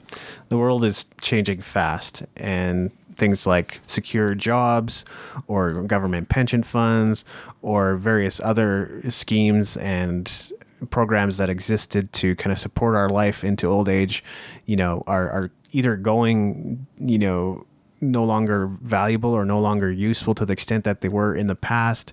The 0.48 0.58
world 0.58 0.84
is 0.84 1.06
changing 1.20 1.62
fast, 1.62 2.24
and 2.36 2.90
things 3.16 3.46
like 3.46 3.80
secure 3.86 4.34
jobs 4.34 5.04
or 5.46 5.82
government 5.82 6.28
pension 6.28 6.62
funds 6.62 7.24
or 7.62 7.96
various 7.96 8.40
other 8.40 9.02
schemes 9.08 9.76
and 9.78 10.52
programs 10.90 11.38
that 11.38 11.48
existed 11.48 12.12
to 12.12 12.36
kind 12.36 12.52
of 12.52 12.58
support 12.58 12.94
our 12.94 13.08
life 13.08 13.42
into 13.42 13.66
old 13.66 13.88
age, 13.88 14.22
you 14.66 14.76
know, 14.76 15.02
are, 15.06 15.30
are 15.30 15.50
either 15.72 15.96
going, 15.96 16.86
you 16.98 17.18
know, 17.18 17.66
no 18.00 18.22
longer 18.22 18.66
valuable 18.82 19.32
or 19.32 19.44
no 19.44 19.58
longer 19.58 19.90
useful 19.90 20.34
to 20.34 20.44
the 20.44 20.52
extent 20.52 20.84
that 20.84 21.00
they 21.00 21.08
were 21.08 21.34
in 21.34 21.46
the 21.46 21.54
past 21.54 22.12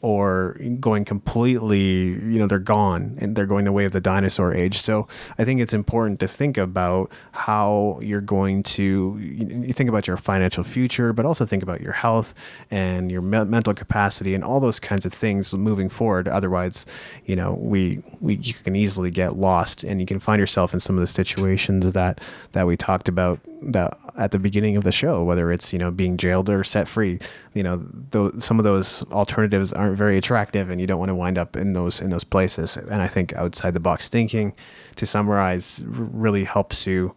or 0.00 0.58
going 0.80 1.04
completely 1.04 1.80
you 1.80 2.38
know 2.38 2.46
they're 2.46 2.58
gone 2.58 3.16
and 3.20 3.36
they're 3.36 3.46
going 3.46 3.64
the 3.64 3.72
way 3.72 3.84
of 3.84 3.92
the 3.92 4.00
dinosaur 4.00 4.54
age. 4.54 4.78
So 4.78 5.06
i 5.38 5.44
think 5.44 5.60
it's 5.60 5.74
important 5.74 6.20
to 6.20 6.28
think 6.28 6.56
about 6.56 7.10
how 7.32 7.98
you're 8.02 8.20
going 8.20 8.62
to 8.62 9.18
you 9.18 9.72
think 9.72 9.88
about 9.88 10.06
your 10.06 10.16
financial 10.16 10.64
future 10.64 11.12
but 11.12 11.26
also 11.26 11.44
think 11.44 11.62
about 11.62 11.80
your 11.80 11.92
health 11.92 12.32
and 12.70 13.10
your 13.10 13.22
me- 13.22 13.44
mental 13.44 13.74
capacity 13.74 14.34
and 14.34 14.42
all 14.42 14.60
those 14.60 14.80
kinds 14.80 15.04
of 15.04 15.12
things 15.12 15.52
moving 15.54 15.88
forward. 15.88 16.26
Otherwise 16.26 16.86
you 17.26 17.36
know 17.36 17.52
we 17.54 18.02
we 18.20 18.36
you 18.36 18.54
can 18.54 18.74
easily 18.74 19.10
get 19.10 19.36
lost 19.36 19.84
and 19.84 20.00
you 20.00 20.06
can 20.06 20.18
find 20.18 20.40
yourself 20.40 20.72
in 20.72 20.80
some 20.80 20.96
of 20.96 21.00
the 21.00 21.06
situations 21.06 21.92
that 21.92 22.20
that 22.52 22.66
we 22.66 22.76
talked 22.76 23.08
about 23.08 23.40
that 23.62 23.98
at 24.16 24.30
the 24.30 24.38
beginning 24.38 24.76
of 24.76 24.84
the 24.84 24.92
show, 24.92 25.22
whether 25.24 25.50
it's 25.50 25.72
you 25.72 25.78
know 25.78 25.90
being 25.90 26.16
jailed 26.16 26.48
or 26.48 26.64
set 26.64 26.88
free. 26.88 27.18
You 27.54 27.62
know, 27.62 27.84
those, 28.10 28.44
some 28.44 28.58
of 28.58 28.64
those 28.64 29.02
alternatives 29.10 29.72
aren't 29.72 29.96
very 29.96 30.16
attractive, 30.16 30.70
and 30.70 30.80
you 30.80 30.86
don't 30.86 30.98
want 30.98 31.10
to 31.10 31.14
wind 31.14 31.38
up 31.38 31.56
in 31.56 31.72
those 31.72 32.00
in 32.00 32.10
those 32.10 32.24
places. 32.24 32.76
And 32.76 33.02
I 33.02 33.08
think 33.08 33.32
outside 33.34 33.74
the 33.74 33.80
box 33.80 34.08
thinking, 34.08 34.54
to 34.96 35.06
summarize, 35.06 35.82
really 35.86 36.44
helps 36.44 36.86
you 36.86 37.14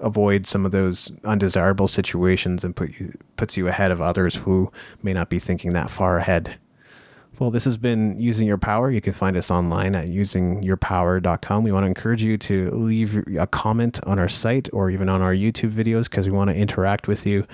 avoid 0.00 0.46
some 0.46 0.64
of 0.64 0.70
those 0.70 1.10
undesirable 1.24 1.88
situations 1.88 2.64
and 2.64 2.76
put 2.76 2.98
you 3.00 3.12
puts 3.36 3.56
you 3.56 3.68
ahead 3.68 3.90
of 3.90 4.00
others 4.00 4.36
who 4.36 4.70
may 5.02 5.12
not 5.12 5.28
be 5.28 5.38
thinking 5.38 5.72
that 5.72 5.90
far 5.90 6.18
ahead. 6.18 6.58
Well, 7.38 7.50
this 7.50 7.64
has 7.66 7.76
been 7.76 8.18
Using 8.18 8.48
Your 8.48 8.58
Power. 8.58 8.90
You 8.90 9.00
can 9.00 9.12
find 9.12 9.36
us 9.36 9.50
online 9.50 9.94
at 9.94 10.06
usingyourpower.com. 10.06 11.62
We 11.62 11.70
want 11.70 11.84
to 11.84 11.86
encourage 11.86 12.22
you 12.22 12.36
to 12.38 12.70
leave 12.70 13.24
a 13.38 13.46
comment 13.46 14.00
on 14.04 14.18
our 14.18 14.28
site 14.28 14.68
or 14.72 14.90
even 14.90 15.08
on 15.08 15.22
our 15.22 15.32
YouTube 15.32 15.72
videos 15.72 16.10
because 16.10 16.26
we 16.26 16.32
want 16.32 16.50
to 16.50 16.56
interact 16.56 17.06
with 17.06 17.26
you 17.26 17.46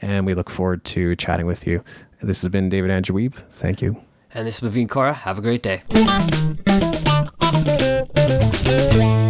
and 0.00 0.26
we 0.26 0.34
look 0.34 0.48
forward 0.48 0.84
to 0.84 1.16
chatting 1.16 1.46
with 1.46 1.66
you. 1.66 1.82
This 2.20 2.42
has 2.42 2.50
been 2.50 2.68
David 2.68 2.92
Andrew 2.92 3.16
Wiebe. 3.16 3.34
Thank 3.50 3.82
you. 3.82 4.00
And 4.32 4.46
this 4.46 4.62
is 4.62 4.70
Maveen 4.70 4.86
Kaura. 4.86 5.12
Have 5.12 5.38
a 5.38 5.42
great 5.42 5.62
day. 5.62 5.82